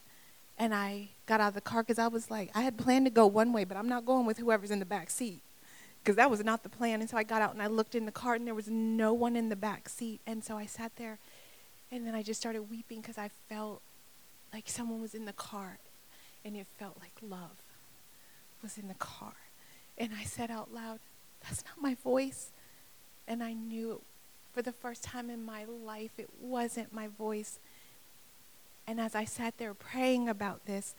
and 0.59 0.75
I 0.75 1.09
got 1.27 1.41
out 1.41 1.49
of 1.49 1.55
the 1.55 1.61
car 1.61 1.83
because 1.83 1.99
I 1.99 2.09
was 2.09 2.31
like, 2.31 2.51
I 2.55 2.63
had 2.63 2.79
planned 2.79 3.07
to 3.07 3.11
go 3.11 3.27
one 3.27 3.53
way, 3.53 3.65
but 3.65 3.77
I'm 3.77 3.89
not 3.89 4.05
going 4.05 4.27
with 4.27 4.39
whoever's 4.39 4.71
in 4.71 4.79
the 4.79 4.85
back 4.85 5.11
seat 5.11 5.43
because 6.03 6.17
that 6.17 6.31
was 6.31 6.45
not 6.45 6.63
the 6.63 6.69
plan. 6.69 7.01
And 7.01 7.09
so 7.09 7.17
I 7.17 7.23
got 7.23 7.43
out 7.43 7.53
and 7.53 7.63
I 7.63 7.67
looked 7.67 7.95
in 7.95 8.07
the 8.07 8.13
car 8.13 8.35
and 8.35 8.47
there 8.47 8.55
was 8.55 8.69
no 8.69 9.13
one 9.13 9.37
in 9.37 9.49
the 9.49 9.57
back 9.57 9.89
seat. 9.89 10.21
And 10.27 10.45
so 10.45 10.57
I 10.57 10.67
sat 10.67 10.93
there 10.97 11.19
and 11.91 12.07
then 12.07 12.15
I 12.15 12.23
just 12.23 12.41
started 12.41 12.71
weeping 12.71 13.01
because 13.01 13.19
I 13.19 13.31
felt 13.49 13.83
like 14.53 14.69
someone 14.69 15.01
was 15.01 15.15
in 15.15 15.25
the 15.25 15.33
car 15.33 15.79
and 16.45 16.57
it 16.57 16.67
felt 16.79 16.99
like 17.01 17.13
love 17.23 17.57
was 18.63 18.79
in 18.79 18.89
the 18.89 18.95
car. 18.95 19.35
And 19.99 20.13
I 20.19 20.25
said 20.25 20.51
out 20.51 20.73
loud, 20.73 20.99
That's 21.43 21.65
not 21.65 21.81
my 21.81 21.95
voice. 21.95 22.51
And 23.27 23.43
I 23.43 23.53
knew 23.53 24.01
for 24.53 24.63
the 24.63 24.73
first 24.73 25.03
time 25.03 25.31
in 25.31 25.45
my 25.45 25.65
life 25.65 26.13
it 26.19 26.29
wasn't 26.41 26.93
my 26.93 27.09
voice. 27.09 27.59
And 28.87 29.01
as 29.01 29.15
I 29.15 29.25
sat 29.25 29.59
there 29.59 29.75
praying 29.75 30.29
about 30.29 30.67
this, 30.67 30.95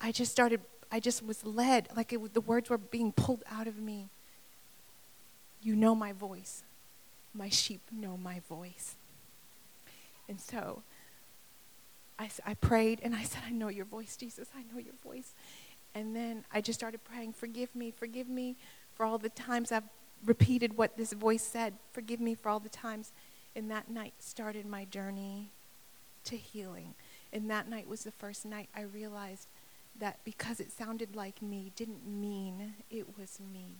I 0.00 0.12
just 0.12 0.32
started, 0.32 0.60
I 0.90 1.00
just 1.00 1.24
was 1.24 1.44
led, 1.44 1.88
like 1.96 2.12
it, 2.12 2.34
the 2.34 2.40
words 2.40 2.70
were 2.70 2.78
being 2.78 3.12
pulled 3.12 3.42
out 3.50 3.66
of 3.66 3.78
me. 3.78 4.08
You 5.62 5.76
know 5.76 5.94
my 5.94 6.12
voice. 6.12 6.62
My 7.34 7.48
sheep 7.48 7.80
know 7.92 8.16
my 8.16 8.40
voice. 8.48 8.96
And 10.28 10.40
so 10.40 10.82
I, 12.18 12.30
I 12.46 12.54
prayed 12.54 13.00
and 13.02 13.14
I 13.14 13.24
said, 13.24 13.42
I 13.46 13.50
know 13.50 13.68
your 13.68 13.84
voice, 13.84 14.16
Jesus. 14.16 14.48
I 14.56 14.62
know 14.72 14.80
your 14.80 14.94
voice. 15.04 15.34
And 15.94 16.14
then 16.14 16.44
I 16.52 16.60
just 16.60 16.78
started 16.78 17.02
praying, 17.04 17.32
Forgive 17.32 17.74
me, 17.74 17.90
forgive 17.90 18.28
me 18.28 18.56
for 19.00 19.06
all 19.06 19.16
the 19.16 19.30
times 19.30 19.72
I've 19.72 19.88
repeated 20.26 20.76
what 20.76 20.98
this 20.98 21.14
voice 21.14 21.42
said. 21.42 21.72
Forgive 21.94 22.20
me 22.20 22.34
for 22.34 22.50
all 22.50 22.60
the 22.60 22.68
times. 22.68 23.12
And 23.56 23.70
that 23.70 23.88
night 23.88 24.12
started 24.18 24.66
my 24.66 24.84
journey 24.84 25.48
to 26.24 26.36
healing. 26.36 26.92
And 27.32 27.50
that 27.50 27.66
night 27.66 27.88
was 27.88 28.04
the 28.04 28.10
first 28.10 28.44
night 28.44 28.68
I 28.76 28.82
realized 28.82 29.46
that 29.98 30.18
because 30.22 30.60
it 30.60 30.70
sounded 30.70 31.16
like 31.16 31.40
me 31.40 31.72
didn't 31.76 32.06
mean 32.06 32.74
it 32.90 33.18
was 33.18 33.38
me. 33.54 33.76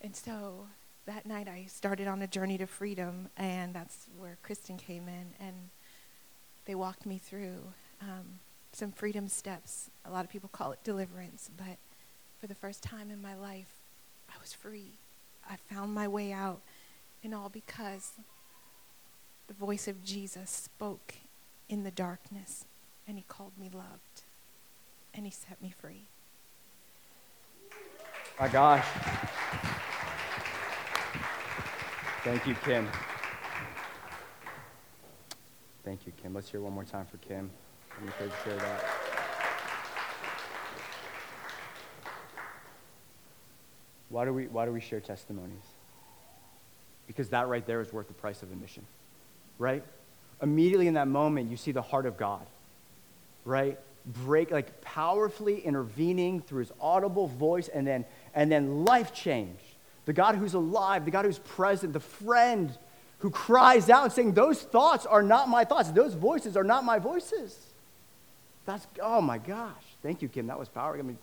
And 0.00 0.14
so 0.14 0.68
that 1.06 1.26
night 1.26 1.48
I 1.48 1.64
started 1.66 2.06
on 2.06 2.22
a 2.22 2.28
journey 2.28 2.56
to 2.58 2.68
freedom, 2.68 3.30
and 3.36 3.74
that's 3.74 4.06
where 4.16 4.38
Kristen 4.44 4.76
came 4.76 5.08
in, 5.08 5.44
and 5.44 5.70
they 6.66 6.76
walked 6.76 7.04
me 7.04 7.18
through 7.18 7.64
um, 8.00 8.38
some 8.70 8.92
freedom 8.92 9.26
steps. 9.26 9.90
A 10.04 10.12
lot 10.12 10.24
of 10.24 10.30
people 10.30 10.50
call 10.52 10.70
it 10.70 10.84
deliverance, 10.84 11.50
but 11.56 11.78
for 12.40 12.46
the 12.46 12.54
first 12.54 12.84
time 12.84 13.10
in 13.10 13.20
my 13.20 13.34
life, 13.34 13.77
I 14.28 14.38
was 14.40 14.52
free. 14.52 14.92
I 15.48 15.56
found 15.56 15.94
my 15.94 16.06
way 16.08 16.32
out, 16.32 16.60
and 17.24 17.34
all 17.34 17.48
because 17.48 18.12
the 19.46 19.54
voice 19.54 19.88
of 19.88 20.04
Jesus 20.04 20.50
spoke 20.50 21.14
in 21.68 21.84
the 21.84 21.90
darkness, 21.90 22.64
and 23.06 23.16
he 23.16 23.24
called 23.26 23.52
me 23.58 23.70
loved, 23.72 24.22
and 25.14 25.24
he 25.24 25.30
set 25.30 25.60
me 25.62 25.70
free. 25.70 26.06
My 28.38 28.48
gosh. 28.48 28.86
Thank 32.24 32.46
you, 32.46 32.54
Kim. 32.56 32.86
Thank 35.84 36.06
you, 36.06 36.12
Kim. 36.22 36.34
Let's 36.34 36.50
hear 36.50 36.60
one 36.60 36.74
more 36.74 36.84
time 36.84 37.06
for 37.06 37.16
Kim. 37.18 37.50
I'm 37.98 38.06
encouraged 38.06 38.34
to 38.44 38.50
share 38.50 38.58
that. 38.58 39.07
Why 44.10 44.24
do 44.24 44.32
we, 44.32 44.46
why 44.46 44.64
do 44.64 44.72
we 44.72 44.80
share 44.80 45.00
testimonies? 45.00 45.64
Because 47.06 47.28
that 47.30 47.48
right 47.48 47.66
there 47.66 47.80
is 47.80 47.92
worth 47.92 48.08
the 48.08 48.14
price 48.14 48.42
of 48.42 48.50
admission, 48.52 48.84
right? 49.58 49.82
Immediately 50.42 50.86
in 50.86 50.94
that 50.94 51.08
moment, 51.08 51.50
you 51.50 51.56
see 51.56 51.72
the 51.72 51.82
heart 51.82 52.06
of 52.06 52.16
God, 52.16 52.46
right? 53.44 53.78
Break, 54.06 54.50
like 54.50 54.80
powerfully 54.80 55.60
intervening 55.60 56.40
through 56.40 56.60
his 56.60 56.72
audible 56.80 57.28
voice, 57.28 57.68
and 57.68 57.86
then, 57.86 58.04
and 58.34 58.50
then 58.50 58.84
life 58.84 59.12
change. 59.12 59.58
The 60.06 60.12
God 60.12 60.36
who's 60.36 60.54
alive, 60.54 61.04
the 61.04 61.10
God 61.10 61.24
who's 61.24 61.38
present, 61.40 61.92
the 61.92 62.00
friend 62.00 62.76
who 63.18 63.30
cries 63.30 63.90
out 63.90 64.12
saying, 64.12 64.32
Those 64.32 64.62
thoughts 64.62 65.04
are 65.06 65.22
not 65.22 65.48
my 65.48 65.64
thoughts. 65.64 65.90
Those 65.90 66.14
voices 66.14 66.56
are 66.56 66.64
not 66.64 66.84
my 66.84 66.98
voices. 66.98 67.58
That's, 68.64 68.86
oh 69.02 69.20
my 69.20 69.38
gosh. 69.38 69.82
Thank 70.02 70.22
you, 70.22 70.28
Kim. 70.28 70.46
That 70.46 70.58
was 70.58 70.68
powerful. 70.68 71.00
I 71.00 71.06
mean, 71.06 71.18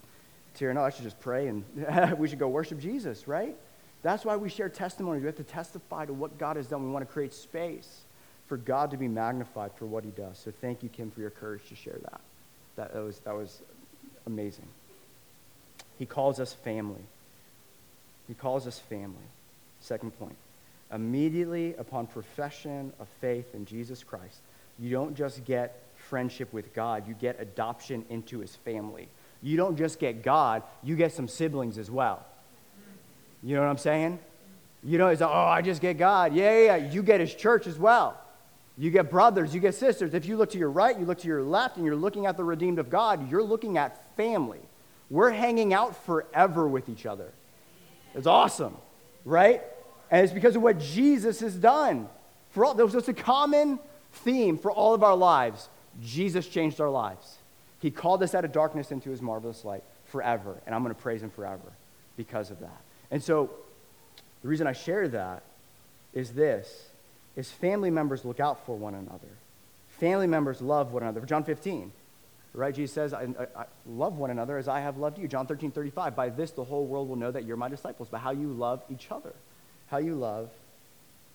tearing 0.56 0.78
up. 0.78 0.84
I 0.84 0.90
should 0.90 1.04
just 1.04 1.20
pray 1.20 1.48
and 1.48 1.64
we 2.18 2.28
should 2.28 2.40
go 2.40 2.48
worship 2.48 2.80
Jesus, 2.80 3.28
right? 3.28 3.56
That's 4.02 4.24
why 4.24 4.36
we 4.36 4.50
share 4.50 4.70
testimonies. 4.70 5.22
We 5.22 5.28
have 5.28 5.38
to 5.38 5.44
testify 5.44 6.06
to 6.06 6.14
what 6.14 6.38
God 6.38 6.58
has 6.58 6.68
done. 6.68 6.84
We 6.84 6.92
want 6.92 7.08
to 7.08 7.12
create 7.12 7.34
space 7.34 8.02
for 8.48 8.58
God 8.58 8.92
to 8.92 8.98
be 8.98 9.08
magnified 9.08 9.72
for 9.78 9.86
what 9.86 10.04
he 10.04 10.12
does. 10.12 10.38
So 10.38 10.52
thank 10.62 10.84
you, 10.84 10.90
Kim, 10.90 11.12
for 11.12 11.22
your 11.22 11.32
courage 11.32 11.68
to 11.70 11.76
share 11.76 11.98
that. 12.04 12.22
That, 12.76 12.94
that, 12.94 13.04
was, 13.04 13.20
that 13.20 13.36
was 13.36 13.62
amazing. 14.28 14.68
He 15.98 16.06
calls 16.06 16.40
us 16.40 16.54
family. 16.54 17.02
He 18.28 18.34
calls 18.34 18.68
us 18.68 18.78
family. 18.78 19.16
Second 19.82 20.12
point. 20.20 20.36
Immediately 20.92 21.76
upon 21.76 22.08
profession 22.08 22.94
of 23.00 23.08
faith 23.22 23.56
in 23.56 23.66
Jesus 23.66 24.04
Christ, 24.04 24.40
you 24.78 24.92
don't 24.92 25.16
just 25.16 25.44
get 25.46 25.82
friendship 26.10 26.54
with 26.54 26.74
God, 26.74 27.08
you 27.08 27.16
get 27.16 27.40
adoption 27.40 28.06
into 28.10 28.40
his 28.40 28.56
family. 28.58 29.08
You 29.42 29.58
don't 29.58 29.78
just 29.78 30.00
get 30.00 30.24
God, 30.24 30.64
you 30.84 30.96
get 30.96 31.12
some 31.14 31.28
siblings 31.28 31.78
as 31.78 31.92
well. 31.92 32.26
You 33.44 33.56
know 33.56 33.62
what 33.62 33.70
I'm 33.70 33.78
saying? 33.78 34.20
You 34.84 34.98
know, 34.98 35.08
it's 35.08 35.22
like, 35.22 35.30
oh, 35.30 35.34
I 35.34 35.62
just 35.62 35.82
get 35.82 35.98
God. 35.98 36.34
Yeah, 36.34 36.58
yeah, 36.58 36.78
yeah. 36.78 36.92
You 36.92 37.04
get 37.04 37.20
his 37.20 37.34
church 37.34 37.68
as 37.68 37.78
well. 37.78 38.20
You 38.78 38.92
get 38.92 39.10
brothers, 39.10 39.54
you 39.54 39.62
get 39.62 39.74
sisters. 39.76 40.14
If 40.14 40.26
you 40.26 40.36
look 40.36 40.52
to 40.52 40.58
your 40.58 40.70
right, 40.70 40.98
you 41.00 41.06
look 41.06 41.20
to 41.20 41.28
your 41.28 41.44
left, 41.44 41.78
and 41.78 41.86
you're 41.86 41.96
looking 41.96 42.26
at 42.26 42.38
the 42.38 42.44
redeemed 42.44 42.78
of 42.78 42.90
God, 42.90 43.30
you're 43.32 43.44
looking 43.44 43.78
at 43.78 44.16
family. 44.16 44.60
We're 45.10 45.32
hanging 45.32 45.74
out 45.74 45.96
forever 46.06 46.68
with 46.68 46.90
each 46.90 47.06
other. 47.06 47.32
It's 48.16 48.28
awesome, 48.28 48.76
right? 49.24 49.62
And 50.12 50.24
it's 50.24 50.34
because 50.34 50.56
of 50.56 50.62
what 50.62 50.80
Jesus 50.80 51.40
has 51.40 51.56
done. 51.56 52.10
For 52.50 52.66
all, 52.66 52.74
there 52.74 52.86
was 52.86 52.94
just 52.94 53.08
a 53.08 53.14
common 53.14 53.80
theme 54.12 54.58
for 54.58 54.72
all 54.72 54.94
of 54.94 55.04
our 55.04 55.16
lives. 55.16 55.70
Jesus 56.02 56.48
changed 56.48 56.82
our 56.82 56.90
lives. 56.90 57.38
He 57.86 57.92
called 57.92 58.24
us 58.24 58.34
out 58.34 58.44
of 58.44 58.52
darkness 58.52 58.92
into 58.92 59.12
his 59.12 59.22
marvelous 59.22 59.64
light 59.64 59.84
forever. 60.06 60.60
And 60.66 60.74
I'm 60.74 60.82
going 60.82 60.96
to 60.96 61.00
praise 61.00 61.22
him 61.22 61.30
forever 61.30 61.72
because 62.18 62.50
of 62.50 62.60
that. 62.62 62.82
And 63.12 63.22
so 63.22 63.52
the 64.42 64.48
reason 64.48 64.66
I 64.66 64.74
share 64.74 65.08
that 65.10 65.44
is 66.12 66.32
this 66.32 66.88
is 67.36 67.52
family 67.52 67.92
members 67.92 68.26
look 68.26 68.40
out 68.40 68.66
for 68.66 68.76
one 68.76 68.96
another. 68.96 69.38
Family 70.00 70.26
members 70.26 70.64
love 70.64 70.94
one 70.94 71.04
another. 71.04 71.22
John 71.28 71.44
15, 71.44 71.92
right? 72.54 72.74
Jesus 72.74 72.96
says, 72.96 73.14
I, 73.14 73.22
I, 73.22 73.62
I, 73.62 73.66
love 73.86 74.18
one 74.18 74.32
another 74.32 74.58
as 74.58 74.68
I 74.68 74.80
have 74.80 74.98
loved 74.98 75.20
you. 75.20 75.28
John 75.28 75.46
13, 75.46 75.70
35. 75.70 76.16
By 76.16 76.30
this, 76.30 76.50
the 76.50 76.64
whole 76.64 76.88
world 76.88 77.08
will 77.08 77.18
know 77.18 77.30
that 77.30 77.46
you're 77.46 77.56
my 77.56 77.70
disciples, 77.70 78.10
by 78.10 78.18
how 78.18 78.32
you 78.32 78.48
love 78.48 78.82
each 78.90 79.12
other. 79.12 79.36
How 79.92 80.00
you 80.00 80.16
love 80.16 80.50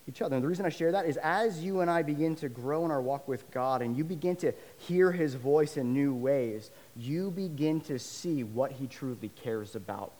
each 0.07 0.21
other. 0.21 0.35
And 0.35 0.43
the 0.43 0.47
reason 0.47 0.65
I 0.65 0.69
share 0.69 0.91
that 0.91 1.05
is 1.05 1.17
as 1.17 1.63
you 1.63 1.81
and 1.81 1.89
I 1.89 2.01
begin 2.01 2.35
to 2.37 2.49
grow 2.49 2.85
in 2.85 2.91
our 2.91 3.01
walk 3.01 3.27
with 3.27 3.49
God 3.51 3.81
and 3.81 3.95
you 3.95 4.03
begin 4.03 4.35
to 4.37 4.53
hear 4.77 5.11
his 5.11 5.35
voice 5.35 5.77
in 5.77 5.93
new 5.93 6.13
ways, 6.13 6.71
you 6.95 7.31
begin 7.31 7.81
to 7.81 7.99
see 7.99 8.43
what 8.43 8.71
he 8.71 8.87
truly 8.87 9.29
cares 9.29 9.75
about 9.75 10.11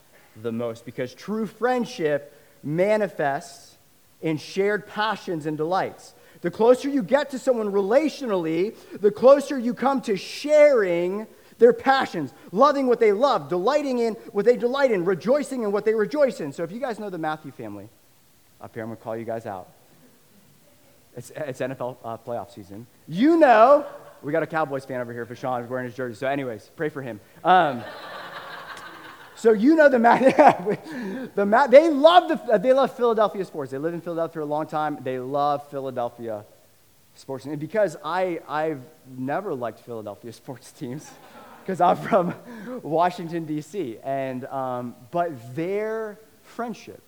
the 0.42 0.52
most. 0.52 0.86
Because 0.86 1.14
true 1.14 1.46
friendship 1.46 2.38
manifests 2.64 3.78
in 4.22 4.38
shared 4.38 4.88
passions 4.88 5.46
and 5.46 5.58
delights. 5.58 6.14
The 6.42 6.52
closer 6.52 6.90
you 6.90 7.04
get 7.04 7.32
to 7.32 7.40
someone 7.40 7.72
relationally, 7.72 8.76
the 9.00 9.12
closer 9.12 9.58
you 9.58 9.74
come 9.74 10.02
to 10.02 10.16
sharing 10.16 11.28
their 11.58 11.74
passions, 11.74 12.34
loving 12.52 12.88
what 12.88 13.00
they 13.00 13.12
love, 13.12 13.48
delighting 13.48 14.00
in 14.00 14.14
what 14.32 14.46
they 14.46 14.58
delight 14.58 14.92
in, 14.92 15.06
rejoicing 15.06 15.64
in 15.64 15.72
what 15.72 15.86
they 15.86 15.94
rejoice 15.94 16.40
in. 16.40 16.52
So 16.52 16.64
if 16.64 16.72
you 16.72 16.80
guys 16.80 17.00
know 17.00 17.10
the 17.10 17.20
Matthew 17.20 17.52
family, 17.52 17.90
up 18.62 18.74
here, 18.74 18.84
I'm 18.84 18.90
going 18.90 18.98
to 18.98 19.04
call 19.04 19.18
you 19.18 19.26
guys 19.26 19.46
out. 19.46 19.70
It's, 21.16 21.32
it's 21.36 21.60
NFL 21.60 21.98
uh, 22.04 22.18
playoff 22.18 22.54
season. 22.54 22.88
You 23.08 23.38
know, 23.38 23.86
we 24.22 24.32
got 24.32 24.44
a 24.44 24.48
Cowboys 24.48 24.86
fan 24.86 25.02
over 25.02 25.12
here 25.12 25.26
for 25.26 25.36
Sean 25.36 25.68
wearing 25.68 25.86
his 25.86 25.96
jersey. 25.96 26.16
So, 26.16 26.28
anyways, 26.28 26.72
pray 26.76 26.90
for 26.90 27.02
him. 27.02 27.20
Um, 27.44 27.84
so 29.36 29.54
you 29.54 29.76
know 29.76 29.90
the 29.90 29.98
Matt, 29.98 31.36
the 31.36 31.46
Matt, 31.46 31.72
they 31.72 31.90
love 31.90 32.30
the, 32.30 32.60
they 32.60 32.74
love 32.74 32.96
Philadelphia 32.96 33.44
sports. 33.44 33.72
They 33.72 33.80
live 33.80 33.96
in 33.96 34.00
Philadelphia 34.00 34.34
for 34.34 34.40
a 34.42 34.46
long 34.46 34.68
time. 34.68 35.00
They 35.02 35.18
love 35.18 35.68
Philadelphia 35.72 36.46
sports, 37.16 37.46
and 37.46 37.60
because 37.60 37.98
I 38.06 38.40
I've 38.48 38.82
never 39.18 39.56
liked 39.56 39.80
Philadelphia 39.80 40.32
sports 40.42 40.72
teams, 40.72 41.10
because 41.64 41.82
I'm 41.82 41.98
from 41.98 42.36
Washington 42.84 43.46
D.C. 43.46 43.98
and 44.04 44.46
um, 44.46 44.96
but 45.10 45.56
their 45.56 46.20
friendship 46.44 47.02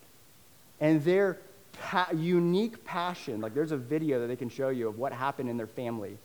and 0.84 1.02
their 1.06 1.38
pa- 1.72 2.10
unique 2.14 2.84
passion. 2.84 3.40
Like 3.40 3.54
there's 3.56 3.72
a 3.72 3.78
video 3.78 4.20
that 4.20 4.28
they 4.28 4.36
can 4.36 4.50
show 4.50 4.68
you 4.68 4.90
of 4.90 5.00
what 5.00 5.14
happened 5.14 5.50
in 5.50 5.56
their 5.56 5.66
family 5.66 6.18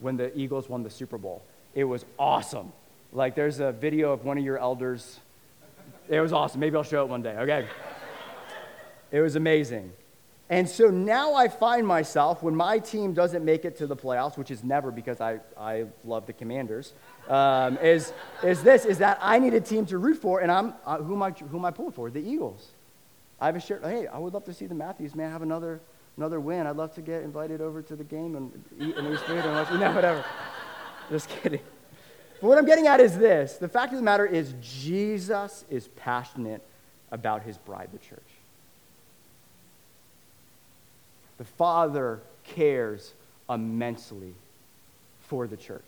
when 0.00 0.16
the 0.16 0.36
Eagles 0.36 0.68
won 0.68 0.82
the 0.82 0.90
Super 0.90 1.16
Bowl. 1.16 1.44
It 1.76 1.84
was 1.84 2.04
awesome. 2.18 2.72
Like 3.12 3.36
there's 3.36 3.60
a 3.60 3.70
video 3.70 4.12
of 4.12 4.24
one 4.24 4.36
of 4.36 4.44
your 4.44 4.58
elders. 4.58 5.20
It 6.08 6.20
was 6.20 6.32
awesome. 6.32 6.58
Maybe 6.58 6.74
I'll 6.74 6.82
show 6.82 7.04
it 7.04 7.08
one 7.08 7.22
day, 7.22 7.36
okay? 7.36 7.68
it 9.12 9.20
was 9.20 9.36
amazing. 9.36 9.92
And 10.48 10.68
so 10.68 10.90
now 10.90 11.34
I 11.34 11.46
find 11.46 11.86
myself, 11.86 12.42
when 12.42 12.56
my 12.56 12.80
team 12.80 13.12
doesn't 13.12 13.44
make 13.44 13.64
it 13.64 13.76
to 13.76 13.86
the 13.86 13.94
playoffs, 13.94 14.36
which 14.36 14.50
is 14.50 14.64
never 14.64 14.90
because 14.90 15.20
I, 15.20 15.38
I 15.56 15.84
love 16.04 16.26
the 16.26 16.32
Commanders, 16.32 16.94
um, 17.28 17.78
is, 17.78 18.12
is 18.42 18.60
this, 18.64 18.84
is 18.84 18.98
that 18.98 19.20
I 19.22 19.38
need 19.38 19.54
a 19.54 19.60
team 19.60 19.86
to 19.86 19.98
root 19.98 20.16
for, 20.16 20.40
and 20.40 20.50
I'm, 20.50 20.74
uh, 20.84 20.98
who, 20.98 21.14
am 21.14 21.22
I, 21.22 21.30
who 21.30 21.58
am 21.58 21.64
I 21.64 21.70
pulling 21.70 21.92
for? 21.92 22.10
The 22.10 22.18
Eagles. 22.18 22.72
I 23.40 23.46
have 23.46 23.56
a 23.56 23.60
shirt. 23.60 23.82
Hey, 23.82 24.06
I 24.06 24.18
would 24.18 24.34
love 24.34 24.44
to 24.44 24.54
see 24.54 24.66
the 24.66 24.74
Matthews, 24.74 25.14
man, 25.14 25.30
have 25.30 25.42
another, 25.42 25.80
another 26.16 26.38
win. 26.38 26.66
I'd 26.66 26.76
love 26.76 26.94
to 26.96 27.00
get 27.00 27.22
invited 27.22 27.60
over 27.60 27.80
to 27.82 27.96
the 27.96 28.04
game 28.04 28.36
and 28.36 28.52
eat 28.78 28.96
and 28.96 29.12
eat 29.12 29.20
food 29.20 29.38
and 29.38 29.54
watch, 29.54 29.70
you 29.70 29.78
know, 29.78 29.92
whatever. 29.92 30.24
Just 31.10 31.28
kidding. 31.28 31.60
But 32.40 32.48
what 32.48 32.58
I'm 32.58 32.66
getting 32.66 32.86
at 32.86 33.00
is 33.00 33.16
this 33.18 33.54
the 33.54 33.68
fact 33.68 33.92
of 33.92 33.98
the 33.98 34.04
matter 34.04 34.26
is, 34.26 34.54
Jesus 34.60 35.64
is 35.70 35.88
passionate 35.88 36.62
about 37.10 37.42
his 37.42 37.56
bride, 37.58 37.88
the 37.92 37.98
church. 37.98 38.20
The 41.38 41.44
Father 41.44 42.20
cares 42.44 43.14
immensely 43.48 44.34
for 45.22 45.46
the 45.46 45.56
church. 45.56 45.80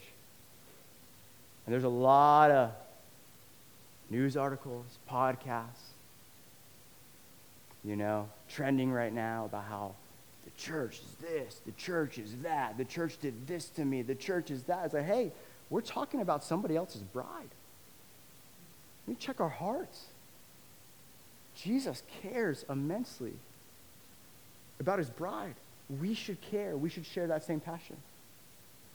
And 1.67 1.73
there's 1.73 1.85
a 1.85 1.89
lot 1.89 2.51
of 2.51 2.71
news 4.11 4.37
articles, 4.37 4.87
podcasts, 5.11 5.92
you 7.85 7.97
know, 7.97 8.29
trending 8.49 8.93
right 8.93 9.13
now 9.13 9.47
about 9.47 9.65
how 9.65 9.95
the 10.45 10.51
church 10.63 11.01
is 11.01 11.15
this, 11.21 11.61
the 11.67 11.73
church 11.73 12.19
is 12.19 12.35
that, 12.43 12.79
the 12.79 12.85
church 12.85 13.19
did 13.21 13.47
this 13.47 13.69
to 13.71 13.85
me, 13.85 14.03
the 14.03 14.15
church 14.15 14.51
is 14.51 14.63
that. 14.65 14.85
It's 14.85 14.95
like, 14.95 15.07
hey, 15.07 15.33
we're 15.71 15.81
talking 15.81 16.21
about 16.21 16.45
somebody 16.45 16.77
else's 16.77 17.03
bride. 17.03 17.27
Let 19.07 19.09
me 19.09 19.17
check 19.19 19.41
our 19.41 19.49
hearts. 19.49 20.07
Jesus 21.57 22.03
cares 22.23 22.65
immensely 22.69 23.33
about 24.81 24.99
his 24.99 25.11
bride. 25.11 25.55
We 26.01 26.15
should 26.15 26.41
care. 26.41 26.77
We 26.77 26.89
should 26.89 27.07
share 27.07 27.27
that 27.27 27.45
same 27.45 27.61
passion. 27.61 27.97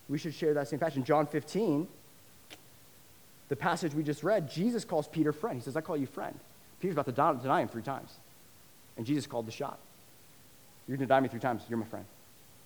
We 0.10 0.18
should 0.18 0.34
share 0.34 0.54
that 0.54 0.68
same 0.68 0.80
passion. 0.80 1.04
John 1.04 1.28
15, 1.28 1.88
the 3.50 3.56
passage 3.56 3.94
we 3.94 4.04
just 4.04 4.24
read, 4.24 4.50
Jesus 4.50 4.86
calls 4.86 5.08
Peter 5.08 5.34
friend. 5.34 5.58
He 5.58 5.64
says, 5.64 5.76
I 5.76 5.82
call 5.82 5.98
you 5.98 6.08
friend. 6.08 6.38
Peter's 6.80 6.96
about 6.96 7.06
to 7.06 7.42
deny 7.42 7.62
him 7.62 7.68
three 7.68 7.82
times. 7.82 8.12
And 8.98 9.06
Jesus 9.06 9.28
called 9.28 9.46
the 9.46 9.52
shot. 9.52 9.80
You're 10.88 10.98
going 10.98 11.08
to 11.08 11.14
deny 11.14 11.20
me 11.20 11.30
three 11.30 11.40
times. 11.40 11.64
You're 11.70 11.78
my 11.78 11.86
friend. 11.86 12.06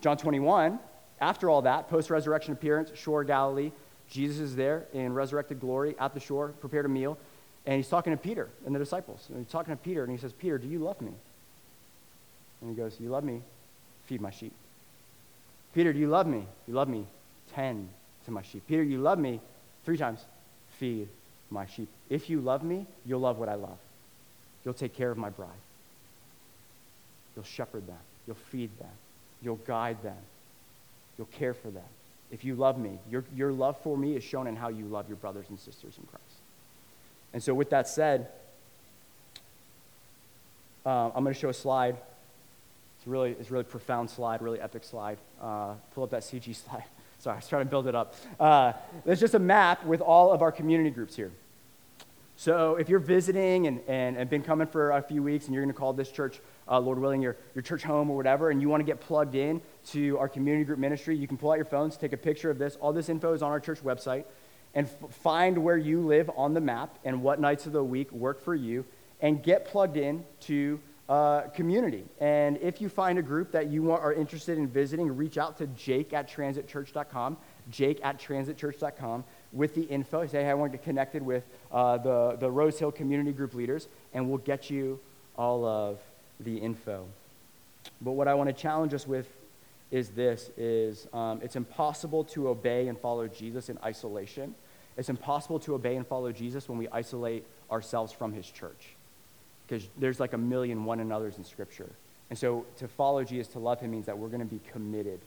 John 0.01 0.17
21, 0.17 0.79
after 1.19 1.49
all 1.49 1.61
that, 1.63 1.89
post 1.89 2.09
resurrection 2.09 2.53
appearance, 2.53 2.91
shore 2.95 3.23
Galilee, 3.23 3.71
Jesus 4.09 4.39
is 4.39 4.55
there 4.55 4.85
in 4.93 5.13
resurrected 5.13 5.59
glory 5.59 5.95
at 5.99 6.13
the 6.13 6.19
shore, 6.19 6.49
prepared 6.59 6.85
a 6.85 6.89
meal, 6.89 7.17
and 7.65 7.77
he's 7.77 7.87
talking 7.87 8.11
to 8.11 8.17
Peter 8.17 8.49
and 8.65 8.75
the 8.75 8.79
disciples. 8.79 9.25
And 9.29 9.37
he's 9.37 9.51
talking 9.51 9.73
to 9.73 9.81
Peter, 9.81 10.03
and 10.03 10.11
he 10.11 10.17
says, 10.17 10.33
Peter, 10.33 10.57
do 10.57 10.67
you 10.67 10.79
love 10.79 10.99
me? 11.01 11.13
And 12.61 12.69
he 12.69 12.75
goes, 12.75 12.97
You 12.99 13.09
love 13.09 13.23
me? 13.23 13.41
Feed 14.05 14.21
my 14.21 14.31
sheep. 14.31 14.53
Peter, 15.73 15.93
do 15.93 15.99
you 15.99 16.07
love 16.07 16.27
me? 16.27 16.45
You 16.67 16.73
love 16.73 16.89
me? 16.89 17.05
Tend 17.53 17.87
to 18.25 18.31
my 18.31 18.41
sheep. 18.41 18.63
Peter, 18.67 18.83
you 18.83 18.99
love 18.99 19.17
me? 19.17 19.39
Three 19.85 19.97
times. 19.97 20.19
Feed 20.77 21.07
my 21.49 21.65
sheep. 21.65 21.87
If 22.09 22.29
you 22.29 22.41
love 22.41 22.63
me, 22.63 22.85
you'll 23.05 23.21
love 23.21 23.37
what 23.37 23.47
I 23.47 23.55
love. 23.55 23.77
You'll 24.65 24.73
take 24.73 24.93
care 24.93 25.11
of 25.11 25.17
my 25.17 25.29
bride. 25.29 25.49
You'll 27.35 27.45
shepherd 27.45 27.87
them. 27.87 27.97
You'll 28.27 28.35
feed 28.35 28.69
them. 28.79 28.89
You'll 29.41 29.57
guide 29.57 30.01
them. 30.03 30.17
You'll 31.17 31.27
care 31.27 31.53
for 31.53 31.69
them. 31.69 31.83
If 32.31 32.45
you 32.45 32.55
love 32.55 32.77
me, 32.77 32.97
your, 33.09 33.25
your 33.35 33.51
love 33.51 33.77
for 33.81 33.97
me 33.97 34.15
is 34.15 34.23
shown 34.23 34.47
in 34.47 34.55
how 34.55 34.69
you 34.69 34.85
love 34.85 35.07
your 35.07 35.17
brothers 35.17 35.45
and 35.49 35.59
sisters 35.59 35.97
in 35.97 36.07
Christ. 36.07 36.25
And 37.33 37.43
so, 37.43 37.53
with 37.53 37.69
that 37.71 37.87
said, 37.87 38.27
uh, 40.85 41.07
I'm 41.13 41.23
going 41.23 41.33
to 41.33 41.39
show 41.39 41.49
a 41.49 41.53
slide. 41.53 41.97
It's 42.97 43.07
really, 43.07 43.31
it's 43.31 43.49
a 43.49 43.53
really 43.53 43.65
profound 43.65 44.09
slide, 44.09 44.41
really 44.41 44.59
epic 44.59 44.83
slide. 44.83 45.17
Uh, 45.41 45.73
pull 45.93 46.03
up 46.03 46.09
that 46.11 46.21
CG 46.21 46.55
slide. 46.67 46.83
Sorry, 47.19 47.35
I 47.35 47.37
was 47.37 47.47
trying 47.47 47.65
to 47.65 47.69
build 47.69 47.87
it 47.87 47.95
up. 47.95 48.15
Uh, 48.39 48.73
there's 49.05 49.19
just 49.19 49.35
a 49.35 49.39
map 49.39 49.85
with 49.85 50.01
all 50.01 50.31
of 50.31 50.41
our 50.41 50.51
community 50.51 50.89
groups 50.89 51.15
here. 51.15 51.31
So 52.41 52.75
if 52.77 52.89
you're 52.89 52.97
visiting 52.97 53.67
and, 53.67 53.81
and, 53.87 54.17
and 54.17 54.27
been 54.27 54.41
coming 54.41 54.65
for 54.65 54.93
a 54.93 55.01
few 55.03 55.21
weeks 55.21 55.45
and 55.45 55.53
you're 55.53 55.63
going 55.63 55.71
to 55.71 55.79
call 55.79 55.93
this 55.93 56.09
church, 56.09 56.39
uh, 56.67 56.79
Lord 56.79 56.97
willing, 56.97 57.21
your, 57.21 57.37
your 57.53 57.61
church 57.61 57.83
home 57.83 58.09
or 58.09 58.17
whatever, 58.17 58.49
and 58.49 58.59
you 58.59 58.67
want 58.67 58.81
to 58.81 58.83
get 58.83 58.99
plugged 58.99 59.35
in 59.35 59.61
to 59.89 60.17
our 60.17 60.27
community 60.27 60.65
group 60.65 60.79
ministry, 60.79 61.15
you 61.15 61.27
can 61.27 61.37
pull 61.37 61.51
out 61.51 61.57
your 61.57 61.65
phones, 61.65 61.97
take 61.97 62.13
a 62.13 62.17
picture 62.17 62.49
of 62.49 62.57
this. 62.57 62.77
All 62.77 62.93
this 62.93 63.09
info 63.09 63.33
is 63.33 63.43
on 63.43 63.51
our 63.51 63.59
church 63.59 63.83
website. 63.83 64.23
And 64.73 64.87
f- 64.87 65.13
find 65.13 65.55
where 65.59 65.77
you 65.77 66.01
live 66.01 66.31
on 66.35 66.55
the 66.55 66.61
map 66.61 66.97
and 67.05 67.21
what 67.21 67.39
nights 67.39 67.67
of 67.67 67.73
the 67.73 67.83
week 67.83 68.11
work 68.11 68.41
for 68.41 68.55
you 68.55 68.85
and 69.21 69.43
get 69.43 69.65
plugged 69.65 69.95
in 69.95 70.25
to 70.39 70.79
uh, 71.11 71.41
community. 71.49 72.05
And 72.19 72.57
if 72.57 72.79
you 72.79 72.87
find 72.87 73.19
a 73.19 73.21
group 73.21 73.51
that 73.51 73.67
you 73.67 73.83
want, 73.83 74.01
are 74.01 74.13
interested 74.13 74.57
in 74.57 74.67
visiting, 74.67 75.15
reach 75.15 75.37
out 75.37 75.57
to 75.57 75.67
jake 75.67 76.13
at 76.13 76.27
transitchurch.com, 76.27 77.37
jake 77.69 77.99
at 78.01 78.17
transitchurch.com 78.17 79.25
with 79.51 79.75
the 79.75 79.81
info. 79.83 80.25
Say, 80.25 80.43
hey, 80.43 80.49
I 80.49 80.53
want 80.53 80.71
to 80.71 80.77
get 80.77 80.85
connected 80.85 81.21
with 81.21 81.43
uh, 81.71 81.97
the, 81.97 82.37
the 82.39 82.49
Rose 82.49 82.77
Hill 82.79 82.91
community 82.91 83.31
group 83.31 83.53
leaders, 83.53 83.87
and 84.13 84.29
we'll 84.29 84.39
get 84.39 84.69
you 84.69 84.99
all 85.37 85.65
of 85.65 85.99
the 86.39 86.57
info. 86.57 87.05
But 88.01 88.11
what 88.11 88.27
I 88.27 88.33
want 88.33 88.47
to 88.49 88.53
challenge 88.53 88.93
us 88.93 89.07
with 89.07 89.27
is 89.91 90.09
this 90.09 90.51
is 90.57 91.07
um, 91.13 91.39
it's 91.43 91.55
impossible 91.55 92.23
to 92.23 92.47
obey 92.47 92.87
and 92.87 92.97
follow 92.97 93.27
jesus 93.27 93.67
in 93.67 93.77
isolation 93.83 94.55
it's 94.95 95.09
impossible 95.09 95.59
to 95.59 95.73
obey 95.75 95.97
and 95.97 96.07
follow 96.07 96.31
jesus 96.31 96.69
when 96.69 96.77
we 96.77 96.87
isolate 96.93 97.45
ourselves 97.69 98.13
from 98.13 98.31
his 98.31 98.49
church 98.49 98.95
because 99.67 99.89
there's 99.97 100.17
like 100.17 100.31
a 100.31 100.37
million 100.37 100.85
one 100.85 101.01
another's 101.01 101.37
in 101.37 101.43
scripture 101.43 101.89
and 102.29 102.39
so 102.39 102.65
to 102.77 102.87
follow 102.87 103.21
jesus 103.21 103.49
to 103.49 103.59
love 103.59 103.81
him 103.81 103.91
means 103.91 104.05
that 104.05 104.17
we're 104.17 104.29
going 104.29 104.39
to 104.39 104.45
be 104.45 104.61
committed 104.71 105.19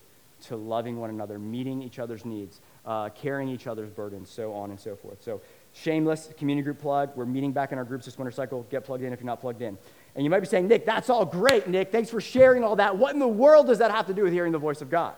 to 0.42 0.56
loving 0.56 0.98
one 0.98 1.10
another 1.10 1.38
meeting 1.38 1.82
each 1.82 1.98
other's 1.98 2.24
needs 2.24 2.60
uh, 2.86 3.08
carrying 3.10 3.48
each 3.48 3.66
other's 3.66 3.90
burdens, 3.90 4.30
so 4.30 4.52
on 4.52 4.70
and 4.70 4.78
so 4.78 4.96
forth. 4.96 5.22
So, 5.22 5.40
shameless 5.74 6.30
community 6.38 6.64
group 6.64 6.80
plug. 6.80 7.10
We're 7.14 7.26
meeting 7.26 7.52
back 7.52 7.72
in 7.72 7.78
our 7.78 7.84
groups 7.84 8.06
this 8.06 8.16
winter 8.16 8.30
cycle. 8.30 8.64
Get 8.70 8.84
plugged 8.84 9.02
in 9.02 9.12
if 9.12 9.20
you're 9.20 9.26
not 9.26 9.40
plugged 9.40 9.60
in. 9.60 9.76
And 10.14 10.24
you 10.24 10.30
might 10.30 10.40
be 10.40 10.46
saying, 10.46 10.68
Nick, 10.68 10.86
that's 10.86 11.10
all 11.10 11.24
great, 11.24 11.68
Nick. 11.68 11.90
Thanks 11.90 12.08
for 12.08 12.20
sharing 12.20 12.62
all 12.62 12.76
that. 12.76 12.96
What 12.96 13.12
in 13.12 13.18
the 13.18 13.28
world 13.28 13.66
does 13.66 13.78
that 13.78 13.90
have 13.90 14.06
to 14.06 14.14
do 14.14 14.22
with 14.22 14.32
hearing 14.32 14.52
the 14.52 14.58
voice 14.58 14.80
of 14.80 14.88
God? 14.88 15.14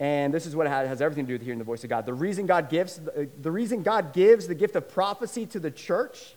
And 0.00 0.32
this 0.32 0.46
is 0.46 0.54
what 0.54 0.66
it 0.66 0.70
has 0.70 1.00
everything 1.00 1.24
to 1.24 1.28
do 1.28 1.34
with 1.34 1.42
hearing 1.42 1.58
the 1.58 1.64
voice 1.64 1.82
of 1.84 1.90
God. 1.90 2.06
The 2.06 2.14
reason 2.14 2.46
God 2.46 2.70
gives 2.70 2.98
uh, 2.98 3.26
the 3.40 3.50
reason 3.50 3.82
God 3.82 4.12
gives 4.12 4.46
the 4.46 4.54
gift 4.54 4.76
of 4.76 4.88
prophecy 4.88 5.44
to 5.46 5.58
the 5.58 5.72
church 5.72 6.34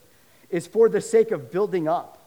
is 0.50 0.66
for 0.66 0.90
the 0.90 1.02
sake 1.02 1.32
of 1.32 1.52
building 1.52 1.88
up 1.88 2.18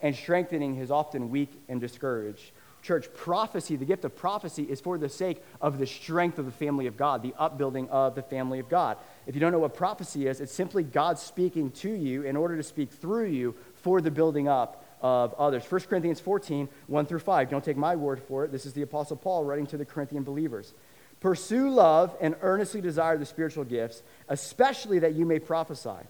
and 0.00 0.16
strengthening 0.16 0.74
his 0.74 0.90
often 0.90 1.30
weak 1.30 1.52
and 1.68 1.80
discouraged 1.80 2.50
church, 2.82 3.12
prophecy, 3.14 3.76
the 3.76 3.84
gift 3.84 4.04
of 4.04 4.16
prophecy, 4.16 4.64
is 4.64 4.80
for 4.80 4.98
the 4.98 5.08
sake 5.08 5.42
of 5.60 5.78
the 5.78 5.86
strength 5.86 6.38
of 6.38 6.46
the 6.46 6.52
family 6.52 6.86
of 6.86 6.96
God, 6.96 7.22
the 7.22 7.34
upbuilding 7.38 7.88
of 7.88 8.14
the 8.14 8.22
family 8.22 8.58
of 8.58 8.68
God. 8.68 8.96
If 9.26 9.34
you 9.34 9.40
don't 9.40 9.52
know 9.52 9.58
what 9.58 9.74
prophecy 9.74 10.26
is, 10.26 10.40
it's 10.40 10.52
simply 10.52 10.82
God 10.82 11.18
speaking 11.18 11.70
to 11.72 11.90
you 11.90 12.22
in 12.22 12.36
order 12.36 12.56
to 12.56 12.62
speak 12.62 12.90
through 12.90 13.26
you 13.26 13.54
for 13.74 14.00
the 14.00 14.10
building 14.10 14.48
up 14.48 14.84
of 15.02 15.34
others. 15.34 15.64
1 15.64 15.80
Corinthians 15.82 16.20
14, 16.20 16.68
1 16.86 17.06
through 17.06 17.18
5. 17.20 17.50
Don't 17.50 17.64
take 17.64 17.76
my 17.76 17.96
word 17.96 18.20
for 18.22 18.44
it. 18.44 18.52
This 18.52 18.66
is 18.66 18.72
the 18.72 18.82
Apostle 18.82 19.16
Paul 19.16 19.44
writing 19.44 19.66
to 19.68 19.76
the 19.76 19.84
Corinthian 19.84 20.22
believers. 20.22 20.74
Pursue 21.20 21.70
love 21.70 22.16
and 22.20 22.34
earnestly 22.40 22.80
desire 22.80 23.18
the 23.18 23.26
spiritual 23.26 23.64
gifts, 23.64 24.02
especially 24.28 24.98
that 25.00 25.14
you 25.14 25.26
may 25.26 25.38
prophesy. 25.38 26.06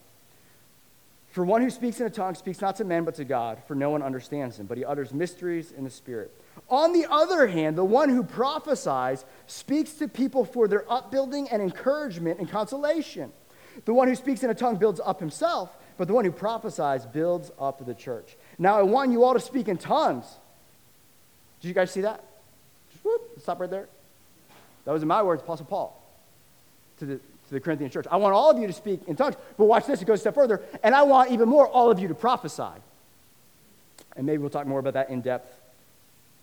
For 1.30 1.44
one 1.44 1.62
who 1.62 1.70
speaks 1.70 2.00
in 2.00 2.06
a 2.06 2.10
tongue 2.10 2.34
speaks 2.34 2.60
not 2.60 2.76
to 2.76 2.84
men 2.84 3.04
but 3.04 3.14
to 3.16 3.24
God, 3.24 3.62
for 3.68 3.74
no 3.74 3.90
one 3.90 4.02
understands 4.02 4.58
him, 4.58 4.66
but 4.66 4.76
he 4.76 4.84
utters 4.84 5.14
mysteries 5.14 5.72
in 5.72 5.84
the 5.84 5.90
Spirit. 5.90 6.32
On 6.68 6.92
the 6.92 7.06
other 7.08 7.46
hand, 7.46 7.78
the 7.78 7.84
one 7.84 8.08
who 8.08 8.24
prophesies 8.24 9.24
speaks 9.46 9.92
to 9.94 10.08
people 10.08 10.44
for 10.44 10.66
their 10.66 10.90
upbuilding 10.90 11.48
and 11.48 11.62
encouragement 11.62 12.40
and 12.40 12.50
consolation. 12.50 13.32
The 13.84 13.94
one 13.94 14.08
who 14.08 14.16
speaks 14.16 14.42
in 14.42 14.50
a 14.50 14.54
tongue 14.54 14.76
builds 14.76 15.00
up 15.04 15.20
himself, 15.20 15.70
but 15.96 16.08
the 16.08 16.14
one 16.14 16.24
who 16.24 16.32
prophesies 16.32 17.06
builds 17.06 17.52
up 17.60 17.84
the 17.86 17.94
church. 17.94 18.36
Now, 18.58 18.76
I 18.76 18.82
want 18.82 19.12
you 19.12 19.22
all 19.22 19.34
to 19.34 19.40
speak 19.40 19.68
in 19.68 19.78
tongues. 19.78 20.26
Did 21.60 21.68
you 21.68 21.74
guys 21.74 21.92
see 21.92 22.00
that? 22.00 22.24
Whoop, 23.04 23.40
stop 23.40 23.60
right 23.60 23.70
there. 23.70 23.88
That 24.84 24.92
was 24.92 25.02
in 25.02 25.08
my 25.08 25.22
words, 25.22 25.42
Apostle 25.42 25.66
Paul 25.66 26.00
to 27.00 27.06
the, 27.06 27.20
to 27.50 27.54
the 27.54 27.60
Corinthian 27.60 27.90
church. 27.90 28.06
I 28.10 28.16
want 28.16 28.32
all 28.32 28.48
of 28.50 28.58
you 28.58 28.66
to 28.68 28.72
speak 28.72 29.02
in 29.08 29.16
tongues, 29.16 29.34
but 29.58 29.64
watch 29.64 29.84
this, 29.84 30.00
it 30.00 30.04
goes 30.04 30.18
a 30.18 30.20
step 30.20 30.36
further, 30.36 30.62
and 30.84 30.94
I 30.94 31.02
want 31.02 31.32
even 31.32 31.48
more 31.48 31.66
all 31.66 31.90
of 31.90 31.98
you 31.98 32.06
to 32.08 32.14
prophesy. 32.14 32.62
And 34.16 34.24
maybe 34.24 34.38
we'll 34.38 34.50
talk 34.50 34.66
more 34.66 34.78
about 34.78 34.94
that 34.94 35.10
in 35.10 35.20
depth 35.20 35.52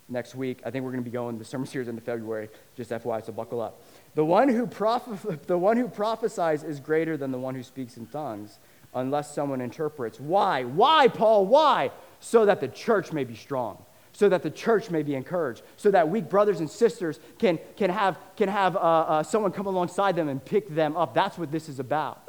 next 0.10 0.36
week. 0.36 0.60
I 0.65 0.70
think 0.70 0.84
we're 0.84 0.91
going 0.91 1.04
to 1.04 1.10
be 1.10 1.13
going 1.13 1.39
the 1.39 1.46
sermon 1.46 1.65
series 1.65 1.88
into 1.88 2.02
February, 2.02 2.50
just 2.76 2.91
FYI, 2.91 3.26
so 3.26 3.32
buckle 3.32 3.62
up. 3.62 3.82
The 4.15 4.26
one, 4.26 4.50
who 4.50 4.65
the 5.48 5.58
one 5.58 5.78
who 5.78 5.88
prophesies 5.88 6.63
is 6.63 6.80
greater 6.82 7.15
than 7.15 7.32
the 7.32 7.38
one 7.38 7.56
who 7.56 7.63
speaks 7.63 7.96
in 7.96 8.06
tongues, 8.08 8.58
unless 8.93 9.34
someone 9.34 9.62
interprets. 9.62 10.20
Why? 10.20 10.65
Why, 10.65 11.08
Paul? 11.08 11.46
Why? 11.46 11.91
So 12.20 12.46
that 12.46 12.60
the 12.60 12.67
church 12.67 13.13
may 13.13 13.24
be 13.24 13.36
strong, 13.36 13.78
so 14.17 14.27
that 14.27 14.41
the 14.41 14.49
church 14.49 14.89
may 14.89 15.03
be 15.03 15.13
encouraged, 15.13 15.62
so 15.75 15.91
that 15.91 16.10
weak 16.10 16.27
brothers 16.27 16.60
and 16.60 16.67
sisters 16.67 17.19
can, 17.38 17.60
can 17.75 17.91
have, 17.91 18.17
can 18.36 18.49
have 18.49 18.75
uh, 18.75 18.80
uh, 18.80 19.21
someone 19.21 19.51
come 19.51 19.67
alongside 19.67 20.15
them 20.15 20.27
and 20.27 20.43
pick 20.43 20.67
them 20.69 20.97
up. 20.97 21.13
That's 21.13 21.38
what 21.38 21.51
this 21.51 21.69
is 21.69 21.80
about, 21.80 22.27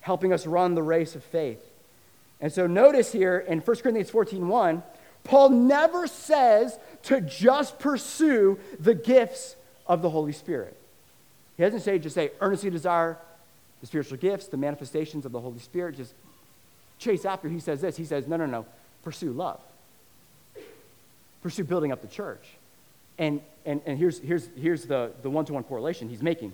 helping 0.00 0.30
us 0.34 0.46
run 0.46 0.74
the 0.74 0.82
race 0.82 1.14
of 1.14 1.24
faith. 1.24 1.58
And 2.38 2.52
so 2.52 2.66
notice 2.66 3.12
here 3.12 3.38
in 3.38 3.60
1 3.60 3.76
Corinthians 3.78 4.10
14 4.10 4.46
1, 4.46 4.82
Paul 5.24 5.48
never 5.48 6.06
says 6.06 6.78
to 7.04 7.22
just 7.22 7.78
pursue 7.78 8.58
the 8.78 8.94
gifts 8.94 9.56
of 9.86 10.02
the 10.02 10.10
Holy 10.10 10.32
Spirit. 10.32 10.76
He 11.56 11.62
doesn't 11.62 11.80
say 11.80 11.98
just 11.98 12.14
say 12.14 12.32
earnestly 12.42 12.68
desire 12.68 13.16
the 13.80 13.86
spiritual 13.86 14.18
gifts, 14.18 14.48
the 14.48 14.58
manifestations 14.58 15.24
of 15.24 15.32
the 15.32 15.40
Holy 15.40 15.60
Spirit, 15.60 15.96
just 15.96 16.12
chase 16.98 17.24
after. 17.24 17.48
He 17.48 17.58
says 17.58 17.80
this. 17.80 17.96
He 17.96 18.04
says, 18.04 18.28
no, 18.28 18.36
no, 18.36 18.44
no, 18.44 18.66
pursue 19.02 19.32
love. 19.32 19.60
Pursue 21.42 21.64
building 21.64 21.92
up 21.92 22.02
the 22.02 22.08
church. 22.08 22.46
And, 23.18 23.40
and, 23.66 23.80
and 23.84 23.98
here's, 23.98 24.18
here's, 24.20 24.48
here's 24.56 24.84
the, 24.86 25.12
the 25.22 25.30
one-to-one 25.30 25.64
correlation 25.64 26.08
he's 26.08 26.22
making. 26.22 26.52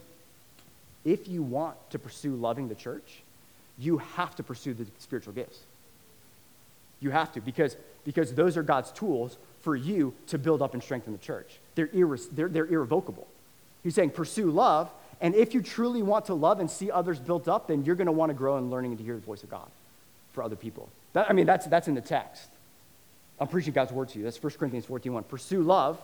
If 1.05 1.29
you 1.29 1.42
want 1.42 1.77
to 1.90 1.98
pursue 1.98 2.35
loving 2.35 2.68
the 2.68 2.74
church, 2.74 3.22
you 3.79 3.98
have 3.98 4.35
to 4.37 4.42
pursue 4.42 4.74
the 4.74 4.87
spiritual 4.98 5.33
gifts. 5.33 5.61
You 7.01 7.11
have 7.11 7.33
to, 7.33 7.40
because, 7.40 7.77
because 8.05 8.35
those 8.35 8.57
are 8.57 8.62
God's 8.62 8.90
tools 8.90 9.37
for 9.61 9.77
you 9.77 10.14
to 10.29 10.38
build 10.38 10.62
up 10.62 10.74
and 10.74 10.83
strengthen 10.83 11.12
the 11.12 11.18
church. 11.18 11.59
They're, 11.77 11.87
irre- 11.88 12.29
they're, 12.33 12.48
they're 12.48 12.66
irrevocable. 12.66 13.27
He's 13.85 13.94
saying 13.94 14.11
pursue 14.11 14.51
love, 14.51 14.90
and 15.20 15.35
if 15.35 15.55
you 15.55 15.62
truly 15.62 16.03
want 16.03 16.27
to 16.27 16.35
love 16.35 16.59
and 16.59 16.70
see 16.70 16.90
others 16.90 17.18
built 17.20 17.46
up, 17.46 17.68
then 17.68 17.85
you're 17.85 17.94
going 17.94 18.07
to 18.07 18.12
want 18.12 18.31
to 18.31 18.35
grow 18.35 18.59
in 18.59 18.70
learning 18.70 18.92
and 18.92 18.98
to 18.98 19.05
hear 19.05 19.14
the 19.14 19.20
voice 19.20 19.42
of 19.44 19.51
God 19.51 19.68
for 20.33 20.42
other 20.42 20.57
people. 20.57 20.88
That, 21.12 21.31
I 21.31 21.33
mean, 21.33 21.46
that's, 21.46 21.66
that's 21.66 21.87
in 21.88 21.94
the 21.94 22.01
text. 22.01 22.48
I'm 23.40 23.48
preaching 23.48 23.72
God's 23.72 23.92
word 23.92 24.09
to 24.11 24.18
you. 24.18 24.24
That's 24.24 24.42
1 24.42 24.53
Corinthians 24.55 24.87
14.1. 24.87 25.29
Pursue 25.29 25.62
love 25.62 26.03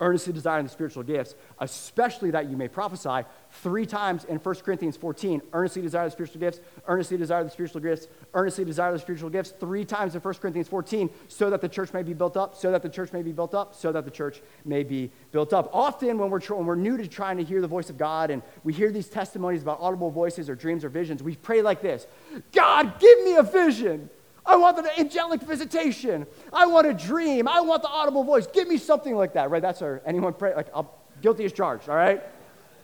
earnestly 0.00 0.32
desiring 0.32 0.64
the 0.64 0.70
spiritual 0.70 1.02
gifts, 1.02 1.34
especially 1.60 2.30
that 2.30 2.48
you 2.48 2.56
may 2.56 2.68
prophesy. 2.68 3.26
Three 3.50 3.86
times 3.86 4.24
in 4.24 4.36
1 4.36 4.54
Corinthians 4.56 4.96
14, 4.96 5.42
earnestly 5.52 5.82
desire 5.82 6.06
the 6.06 6.10
spiritual 6.10 6.40
gifts, 6.40 6.60
earnestly 6.86 7.16
desire 7.16 7.42
the 7.42 7.50
spiritual 7.50 7.80
gifts, 7.80 8.06
earnestly 8.34 8.64
desire 8.64 8.92
the 8.92 8.98
spiritual 8.98 9.30
gifts. 9.30 9.52
Three 9.58 9.84
times 9.84 10.14
in 10.14 10.20
1 10.20 10.34
Corinthians 10.34 10.68
14, 10.68 11.10
so 11.28 11.50
that 11.50 11.60
the 11.60 11.68
church 11.68 11.92
may 11.92 12.02
be 12.02 12.14
built 12.14 12.36
up, 12.36 12.56
so 12.56 12.70
that 12.70 12.82
the 12.82 12.88
church 12.88 13.12
may 13.12 13.22
be 13.22 13.32
built 13.32 13.54
up, 13.54 13.74
so 13.74 13.90
that 13.92 14.04
the 14.04 14.10
church 14.10 14.40
may 14.64 14.84
be 14.84 15.10
built 15.32 15.52
up. 15.52 15.70
Often, 15.72 16.18
when 16.18 16.30
we're, 16.30 16.40
when 16.40 16.66
we're 16.66 16.76
new 16.76 16.96
to 16.96 17.06
trying 17.08 17.36
to 17.38 17.44
hear 17.44 17.60
the 17.60 17.68
voice 17.68 17.90
of 17.90 17.98
God 17.98 18.30
and 18.30 18.42
we 18.64 18.72
hear 18.72 18.92
these 18.92 19.08
testimonies 19.08 19.62
about 19.62 19.80
audible 19.80 20.10
voices 20.10 20.48
or 20.48 20.54
dreams 20.54 20.84
or 20.84 20.88
visions, 20.88 21.22
we 21.22 21.34
pray 21.36 21.62
like 21.62 21.82
this 21.82 22.06
God, 22.52 23.00
give 23.00 23.24
me 23.24 23.36
a 23.36 23.42
vision. 23.42 24.10
I 24.48 24.56
want 24.56 24.78
the 24.78 24.98
angelic 24.98 25.42
visitation. 25.42 26.26
I 26.54 26.64
want 26.64 26.86
a 26.86 26.94
dream. 26.94 27.46
I 27.46 27.60
want 27.60 27.82
the 27.82 27.88
audible 27.88 28.24
voice. 28.24 28.46
Give 28.46 28.66
me 28.66 28.78
something 28.78 29.14
like 29.14 29.34
that, 29.34 29.50
right? 29.50 29.60
That's 29.60 29.82
our, 29.82 30.00
anyone 30.06 30.32
pray, 30.32 30.54
like, 30.54 30.68
I'll, 30.74 30.94
guilty 31.20 31.44
as 31.44 31.52
charged, 31.52 31.90
all 31.90 31.96
right? 31.96 32.22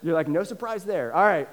You're 0.03 0.12
like, 0.12 0.29
no 0.29 0.44
surprise 0.44 0.85
there. 0.85 1.14
All 1.14 1.24
right. 1.24 1.48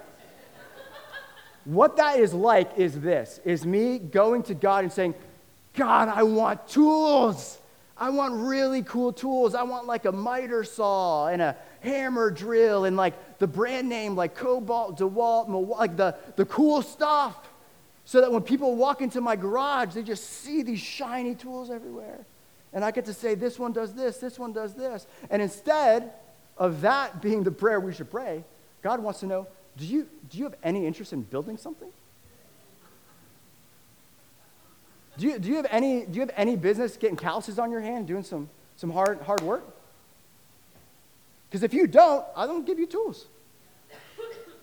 what 1.63 1.95
that 1.95 2.19
is 2.19 2.33
like 2.33 2.77
is 2.77 2.99
this, 2.99 3.39
is 3.45 3.65
me 3.65 3.99
going 3.99 4.43
to 4.43 4.53
God 4.53 4.83
and 4.83 4.91
saying, 4.91 5.15
God, 5.75 6.09
I 6.09 6.23
want 6.23 6.67
tools. 6.67 7.57
I 7.97 8.09
want 8.09 8.33
really 8.33 8.81
cool 8.81 9.13
tools. 9.13 9.55
I 9.55 9.63
want 9.63 9.87
like 9.87 10.03
a 10.03 10.11
miter 10.11 10.65
saw 10.65 11.27
and 11.27 11.41
a 11.41 11.55
hammer 11.79 12.31
drill 12.31 12.83
and 12.83 12.97
like 12.97 13.39
the 13.39 13.47
brand 13.47 13.87
name 13.87 14.17
like 14.17 14.35
Kobalt, 14.35 14.99
DeWalt, 14.99 15.77
like 15.77 15.95
the, 15.95 16.17
the 16.35 16.43
cool 16.43 16.81
stuff 16.81 17.47
so 18.11 18.19
that 18.19 18.29
when 18.29 18.41
people 18.41 18.75
walk 18.75 19.01
into 19.01 19.21
my 19.21 19.37
garage, 19.37 19.93
they 19.93 20.03
just 20.03 20.29
see 20.29 20.63
these 20.63 20.81
shiny 20.81 21.33
tools 21.33 21.69
everywhere. 21.69 22.25
And 22.73 22.83
I 22.83 22.91
get 22.91 23.05
to 23.05 23.13
say, 23.13 23.35
this 23.35 23.57
one 23.57 23.71
does 23.71 23.93
this, 23.93 24.17
this 24.17 24.37
one 24.37 24.51
does 24.51 24.73
this. 24.73 25.07
And 25.29 25.41
instead 25.41 26.11
of 26.57 26.81
that 26.81 27.21
being 27.21 27.43
the 27.43 27.51
prayer 27.51 27.79
we 27.79 27.93
should 27.93 28.11
pray, 28.11 28.43
God 28.81 29.01
wants 29.01 29.21
to 29.21 29.27
know 29.27 29.47
do 29.77 29.85
you, 29.85 30.09
do 30.29 30.37
you 30.37 30.43
have 30.43 30.55
any 30.61 30.85
interest 30.85 31.13
in 31.13 31.21
building 31.21 31.55
something? 31.55 31.87
Do 35.17 35.27
you, 35.27 35.39
do, 35.39 35.47
you 35.47 35.55
have 35.55 35.67
any, 35.69 36.05
do 36.05 36.15
you 36.15 36.19
have 36.19 36.33
any 36.35 36.57
business 36.57 36.97
getting 36.97 37.15
calluses 37.15 37.59
on 37.59 37.71
your 37.71 37.79
hand, 37.79 38.07
doing 38.07 38.23
some, 38.23 38.49
some 38.75 38.89
hard, 38.89 39.21
hard 39.21 39.39
work? 39.39 39.63
Because 41.49 41.63
if 41.63 41.73
you 41.73 41.87
don't, 41.87 42.25
I 42.35 42.45
don't 42.45 42.65
give 42.65 42.77
you 42.77 42.87
tools. 42.87 43.27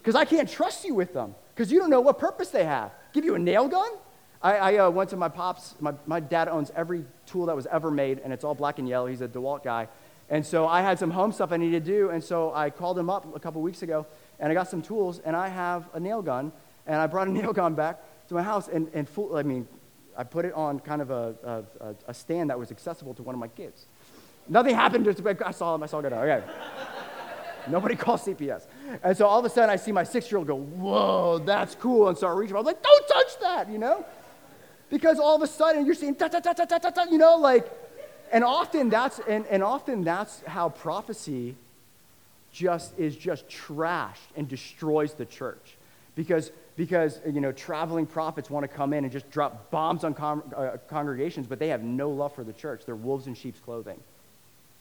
Because 0.02 0.16
I 0.16 0.26
can't 0.26 0.50
trust 0.50 0.84
you 0.84 0.94
with 0.94 1.14
them, 1.14 1.34
because 1.54 1.72
you 1.72 1.78
don't 1.78 1.88
know 1.88 2.02
what 2.02 2.18
purpose 2.18 2.50
they 2.50 2.64
have 2.64 2.92
give 3.12 3.24
you 3.24 3.34
a 3.34 3.38
nail 3.38 3.68
gun? 3.68 3.90
I, 4.40 4.56
I 4.56 4.76
uh, 4.76 4.90
went 4.90 5.10
to 5.10 5.16
my 5.16 5.28
pop's. 5.28 5.74
My, 5.80 5.94
my 6.06 6.20
dad 6.20 6.48
owns 6.48 6.70
every 6.76 7.04
tool 7.26 7.46
that 7.46 7.56
was 7.56 7.66
ever 7.66 7.90
made, 7.90 8.20
and 8.20 8.32
it's 8.32 8.44
all 8.44 8.54
black 8.54 8.78
and 8.78 8.88
yellow. 8.88 9.06
He's 9.06 9.20
a 9.20 9.28
DeWalt 9.28 9.64
guy. 9.64 9.88
And 10.30 10.44
so 10.44 10.66
I 10.66 10.82
had 10.82 10.98
some 10.98 11.10
home 11.10 11.32
stuff 11.32 11.52
I 11.52 11.56
needed 11.56 11.84
to 11.84 11.90
do, 11.90 12.10
and 12.10 12.22
so 12.22 12.52
I 12.54 12.70
called 12.70 12.98
him 12.98 13.08
up 13.08 13.34
a 13.34 13.40
couple 13.40 13.62
weeks 13.62 13.82
ago, 13.82 14.06
and 14.38 14.50
I 14.50 14.54
got 14.54 14.68
some 14.68 14.82
tools, 14.82 15.20
and 15.20 15.34
I 15.34 15.48
have 15.48 15.88
a 15.94 16.00
nail 16.00 16.22
gun, 16.22 16.52
and 16.86 16.96
I 16.96 17.06
brought 17.06 17.28
a 17.28 17.32
nail 17.40 17.52
gun 17.52 17.74
back 17.74 18.00
to 18.28 18.34
my 18.34 18.42
house, 18.42 18.68
and, 18.68 18.88
and 18.92 19.08
full, 19.08 19.36
I 19.36 19.42
mean, 19.42 19.66
I 20.16 20.24
put 20.24 20.44
it 20.44 20.52
on 20.52 20.80
kind 20.80 21.00
of 21.00 21.10
a, 21.10 21.64
a, 21.80 21.94
a 22.08 22.14
stand 22.14 22.50
that 22.50 22.58
was 22.58 22.70
accessible 22.70 23.14
to 23.14 23.22
one 23.22 23.34
of 23.34 23.38
my 23.38 23.48
kids. 23.48 23.86
Nothing 24.48 24.74
happened. 24.74 25.04
Just, 25.04 25.24
I 25.26 25.50
saw 25.50 25.74
him. 25.74 25.82
I 25.82 25.86
saw 25.86 26.00
it. 26.00 26.12
Okay. 26.12 26.42
Nobody 27.68 27.96
calls 28.04 28.24
CPS. 28.24 28.66
And 29.02 29.16
so 29.16 29.26
all 29.26 29.38
of 29.38 29.44
a 29.44 29.50
sudden 29.50 29.70
I 29.70 29.76
see 29.76 29.92
my 29.92 30.04
six 30.04 30.30
year 30.30 30.38
old 30.38 30.46
go, 30.46 30.56
Whoa, 30.56 31.38
that's 31.38 31.74
cool. 31.74 32.08
And 32.08 32.16
start 32.16 32.36
reaching. 32.36 32.56
I'm 32.56 32.64
like, 32.64 32.82
Don't 32.82 33.08
touch 33.08 33.40
that, 33.40 33.70
you 33.70 33.78
know? 33.78 34.04
Because 34.90 35.18
all 35.18 35.36
of 35.36 35.42
a 35.42 35.46
sudden 35.46 35.84
you're 35.84 35.94
seeing, 35.94 36.14
ta 36.14 36.28
ta 36.28 36.40
ta 36.40 36.52
ta 36.52 36.64
ta 36.64 36.78
ta, 36.78 37.04
you 37.10 37.18
know, 37.18 37.36
like, 37.36 37.70
and 38.32 38.44
often 38.44 38.88
that's, 38.88 39.18
and, 39.20 39.46
and 39.46 39.62
often 39.62 40.04
that's 40.04 40.42
how 40.46 40.68
prophecy 40.68 41.54
just 42.52 42.98
is 42.98 43.14
just 43.16 43.48
trashed 43.48 44.32
and 44.36 44.48
destroys 44.48 45.14
the 45.14 45.26
church. 45.26 45.76
Because, 46.14 46.50
because 46.76 47.20
you 47.30 47.40
know, 47.40 47.52
traveling 47.52 48.06
prophets 48.06 48.50
want 48.50 48.64
to 48.64 48.68
come 48.68 48.92
in 48.92 49.04
and 49.04 49.12
just 49.12 49.30
drop 49.30 49.70
bombs 49.70 50.04
on 50.04 50.14
con- 50.14 50.42
uh, 50.56 50.78
congregations, 50.88 51.46
but 51.46 51.58
they 51.58 51.68
have 51.68 51.82
no 51.82 52.10
love 52.10 52.34
for 52.34 52.44
the 52.44 52.52
church. 52.52 52.82
They're 52.84 52.96
wolves 52.96 53.26
in 53.26 53.34
sheep's 53.34 53.60
clothing. 53.60 54.00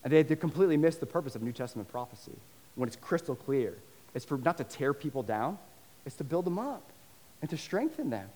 And 0.04 0.14
they, 0.14 0.24
they 0.24 0.36
completely 0.36 0.78
miss 0.78 0.96
the 0.96 1.06
purpose 1.06 1.36
of 1.36 1.42
New 1.42 1.52
Testament 1.52 1.90
prophecy 1.90 2.32
when 2.76 2.88
it's 2.88 2.96
crystal 2.96 3.36
clear. 3.36 3.76
It's 4.14 4.26
for 4.26 4.38
not 4.38 4.58
to 4.58 4.64
tear 4.64 4.94
people 4.94 5.24
down, 5.24 5.58
it's 6.06 6.16
to 6.18 6.24
build 6.24 6.46
them 6.46 6.60
up 6.60 6.84
and 7.42 7.50
to 7.50 7.58
strengthen 7.58 8.10
them. 8.10 8.28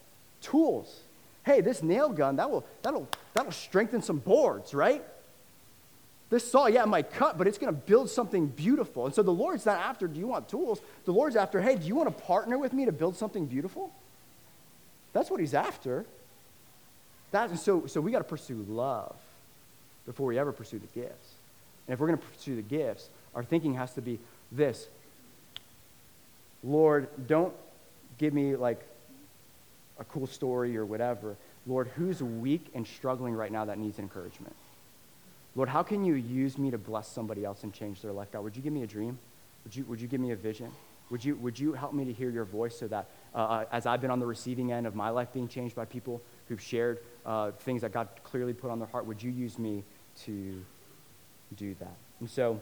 Tools. 0.42 1.02
Hey, 1.44 1.62
this 1.62 1.82
nail 1.82 2.10
gun, 2.10 2.36
that 2.36 2.52
will, 2.52 2.66
that'll, 2.84 3.08
that'll 3.34 3.52
strengthen 3.52 4.02
some 4.02 4.18
boards, 4.18 4.74
right? 4.74 5.04
This 6.30 6.50
saw, 6.50 6.68
yeah, 6.68 6.84
it 6.84 6.88
might 6.88 7.12
cut, 7.12 7.38
but 7.38 7.46
it's 7.46 7.58
going 7.58 7.74
to 7.74 7.80
build 7.80 8.10
something 8.10 8.48
beautiful. 8.48 9.06
And 9.06 9.14
so 9.14 9.22
the 9.22 9.32
Lord's 9.32 9.66
not 9.66 9.80
after, 9.80 10.08
do 10.08 10.20
you 10.20 10.28
want 10.28 10.48
tools? 10.48 10.80
The 11.06 11.12
Lord's 11.12 11.36
after, 11.36 11.60
hey, 11.62 11.76
do 11.76 11.86
you 11.86 11.96
want 11.96 12.16
to 12.16 12.24
partner 12.24 12.58
with 12.58 12.74
me 12.74 12.86
to 12.86 12.92
build 12.92 13.18
something 13.18 13.48
beautiful? 13.48 13.92
That's 15.14 15.30
what 15.30 15.42
he's 15.42 15.54
after. 15.54 16.06
That, 17.32 17.58
so, 17.60 17.86
so 17.86 18.00
we 18.00 18.12
got 18.12 18.20
to 18.20 18.24
pursue 18.24 18.66
love 18.70 19.16
before 20.06 20.28
we 20.28 20.40
ever 20.40 20.54
pursue 20.54 20.80
the 20.80 21.00
gifts. 21.00 21.34
And 21.88 21.94
if 21.94 22.00
we're 22.00 22.08
going 22.08 22.20
to 22.20 22.26
pursue 22.26 22.56
the 22.56 22.62
gifts, 22.62 23.10
our 23.36 23.44
thinking 23.44 23.74
has 23.74 23.94
to 23.96 24.02
be 24.02 24.20
this 24.54 24.88
Lord, 26.64 27.10
don't 27.28 27.54
give 28.18 28.34
me 28.34 28.56
like 28.56 28.82
a 30.00 30.04
cool 30.06 30.28
story 30.28 30.78
or 30.78 30.86
whatever. 30.86 31.36
Lord, 31.68 31.90
who's 31.96 32.22
weak 32.22 32.68
and 32.74 32.86
struggling 32.86 33.34
right 33.34 33.52
now 33.52 33.66
that 33.66 33.78
needs 33.78 34.00
encouragement? 34.00 34.56
Lord, 35.56 35.70
how 35.70 35.84
can 35.84 36.06
you 36.06 36.16
use 36.16 36.58
me 36.58 36.72
to 36.72 36.78
bless 36.78 37.08
somebody 37.08 37.44
else 37.44 37.64
and 37.64 37.74
change 37.74 38.02
their 38.02 38.12
life? 38.12 38.32
God, 38.32 38.44
would 38.44 38.56
you 38.56 38.62
give 38.62 38.74
me 38.74 38.84
a 38.84 38.88
dream? 38.88 39.20
Would 39.64 39.76
you, 39.76 39.84
would 39.86 40.02
you 40.02 40.08
give 40.08 40.22
me 40.22 40.32
a 40.32 40.36
vision? 40.36 40.72
Would 41.10 41.26
you, 41.26 41.36
would 41.36 41.60
you 41.60 41.74
help 41.74 41.94
me 41.94 42.06
to 42.06 42.14
hear 42.14 42.30
your 42.30 42.46
voice 42.46 42.80
so 42.80 42.88
that 42.88 43.08
uh, 43.36 43.38
uh 43.38 43.66
as 43.72 43.86
I've 43.86 44.02
been 44.02 44.12
on 44.12 44.20
the 44.20 44.26
receiving 44.26 44.72
end 44.72 44.88
of 44.88 44.96
my 44.96 45.10
life 45.10 45.34
being 45.34 45.48
changed 45.48 45.76
by 45.76 45.86
people 45.86 46.22
who've 46.48 46.62
shared 46.62 47.00
uh, 47.26 47.52
things 47.52 47.82
that 47.82 47.92
God 47.92 48.08
clearly 48.24 48.54
put 48.54 48.72
on 48.72 48.80
their 48.80 48.88
heart, 48.88 49.06
would 49.06 49.22
you 49.22 49.30
use 49.30 49.60
me 49.60 49.84
to 50.24 50.64
do 51.58 51.76
that? 51.80 51.96
And 52.22 52.30
so, 52.30 52.62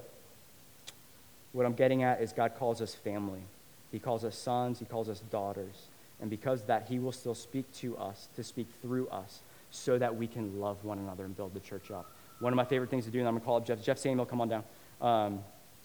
what 1.52 1.66
I'm 1.66 1.74
getting 1.74 2.04
at 2.04 2.22
is 2.22 2.34
God 2.34 2.56
calls 2.56 2.82
us 2.82 2.96
family. 2.96 3.42
He 3.92 4.00
calls 4.00 4.24
us 4.24 4.38
sons, 4.38 4.80
He 4.80 4.86
calls 4.86 5.10
us 5.10 5.22
daughters. 5.32 5.88
And 6.22 6.30
because 6.30 6.64
that, 6.64 6.88
He 6.88 7.00
will 7.00 7.12
still 7.12 7.36
speak 7.36 7.72
to 7.76 7.98
us, 7.98 8.28
to 8.36 8.44
speak 8.44 8.68
through 8.82 9.08
us, 9.10 9.40
so 9.72 9.98
that 9.98 10.16
we 10.16 10.28
can 10.28 10.60
love 10.60 10.84
one 10.84 11.00
another 11.00 11.26
and 11.26 11.36
build 11.36 11.54
the 11.54 11.60
church 11.60 11.92
up. 11.92 12.10
One 12.40 12.54
of 12.54 12.58
my 12.58 12.66
favorite 12.66 12.90
things 12.90 13.06
to 13.06 13.12
do, 13.12 13.20
and 13.20 13.28
I'm 13.28 13.34
going 13.34 13.42
to 13.42 13.46
call 13.46 13.58
up 13.58 13.66
Jeff. 13.66 13.82
Jeff 13.82 13.98
Samuel, 13.98 14.26
come 14.26 14.42
on 14.42 14.50
down. 14.50 14.64
Um, 15.02 15.40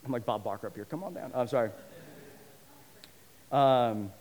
I'm 0.04 0.12
like 0.12 0.24
Bob 0.24 0.44
Barker 0.44 0.66
up 0.66 0.74
here. 0.74 0.84
Come 0.84 1.02
on 1.02 1.14
down. 1.14 1.32
I'm 1.34 1.48
sorry. 1.48 1.70
Um, 3.50 4.12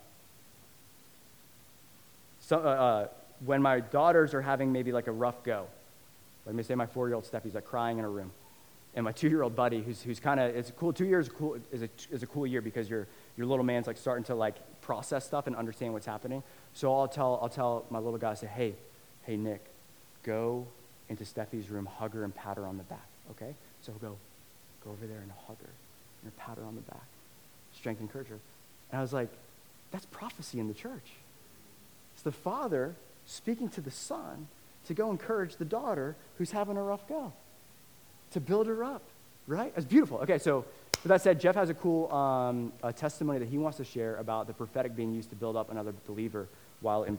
so, 2.40 2.58
uh, 2.58 2.60
uh, 2.60 3.08
when 3.44 3.62
my 3.62 3.80
daughters 3.80 4.34
are 4.34 4.42
having 4.42 4.72
maybe 4.72 4.92
like 4.92 5.06
a 5.06 5.12
rough 5.12 5.42
go, 5.44 5.66
let 6.46 6.54
me 6.54 6.62
say 6.62 6.74
my 6.74 6.86
four 6.86 7.08
year 7.08 7.14
old 7.14 7.24
Steffi's 7.24 7.54
like 7.54 7.64
crying 7.64 7.98
in 7.98 8.04
her 8.04 8.10
room 8.10 8.30
and 8.96 9.04
my 9.04 9.12
two-year-old 9.12 9.56
buddy, 9.56 9.82
who's, 9.82 10.02
who's 10.02 10.20
kind 10.20 10.38
of, 10.38 10.54
it's 10.54 10.70
cool, 10.76 10.92
two 10.92 11.04
years 11.04 11.28
cool, 11.28 11.56
is, 11.72 11.82
a, 11.82 11.88
is 12.10 12.22
a 12.22 12.26
cool 12.26 12.46
year 12.46 12.60
because 12.60 12.88
your, 12.88 13.06
your 13.36 13.46
little 13.46 13.64
man's 13.64 13.86
like 13.86 13.96
starting 13.96 14.24
to 14.24 14.34
like 14.34 14.56
process 14.80 15.24
stuff 15.24 15.46
and 15.46 15.56
understand 15.56 15.92
what's 15.92 16.06
happening. 16.06 16.42
So 16.74 16.94
I'll 16.94 17.08
tell, 17.08 17.38
I'll 17.42 17.48
tell 17.48 17.84
my 17.90 17.98
little 17.98 18.18
guy, 18.18 18.32
I 18.32 18.34
say, 18.34 18.46
hey, 18.46 18.74
hey, 19.24 19.36
Nick, 19.36 19.64
go 20.22 20.66
into 21.08 21.24
Steffi's 21.24 21.70
room, 21.70 21.86
hug 21.86 22.14
her 22.14 22.24
and 22.24 22.34
pat 22.34 22.56
her 22.56 22.66
on 22.66 22.76
the 22.76 22.84
back, 22.84 23.06
okay? 23.30 23.54
So 23.82 23.92
he'll 23.92 24.10
go, 24.10 24.16
go 24.84 24.90
over 24.90 25.06
there 25.06 25.20
and 25.20 25.30
hug 25.46 25.58
her 25.60 25.70
and 26.22 26.36
pat 26.36 26.56
her 26.56 26.64
on 26.64 26.74
the 26.74 26.82
back, 26.82 27.06
strength 27.74 28.00
and 28.00 28.10
her. 28.10 28.20
And 28.90 28.98
I 28.98 29.00
was 29.00 29.12
like, 29.12 29.28
that's 29.90 30.06
prophecy 30.06 30.58
in 30.58 30.68
the 30.68 30.74
church. 30.74 31.12
It's 32.14 32.22
the 32.22 32.32
father 32.32 32.94
speaking 33.26 33.68
to 33.70 33.80
the 33.80 33.90
son 33.90 34.48
to 34.86 34.94
go 34.94 35.10
encourage 35.10 35.56
the 35.56 35.64
daughter 35.64 36.16
who's 36.38 36.50
having 36.50 36.76
a 36.76 36.82
rough 36.82 37.08
go 37.08 37.32
to 38.32 38.40
build 38.40 38.66
her 38.66 38.82
up, 38.84 39.02
right? 39.46 39.72
It's 39.76 39.86
beautiful. 39.86 40.18
Okay, 40.18 40.38
so 40.38 40.64
with 41.04 41.10
that 41.10 41.20
said, 41.20 41.38
Jeff 41.38 41.54
has 41.54 41.68
a 41.68 41.74
cool 41.74 42.10
um, 42.10 42.72
a 42.82 42.90
testimony 42.90 43.38
that 43.38 43.48
he 43.48 43.58
wants 43.58 43.76
to 43.76 43.84
share 43.84 44.16
about 44.16 44.46
the 44.46 44.54
prophetic 44.54 44.96
being 44.96 45.12
used 45.12 45.28
to 45.28 45.36
build 45.36 45.54
up 45.54 45.70
another 45.70 45.92
believer 46.06 46.48
while 46.80 47.04
in. 47.04 47.18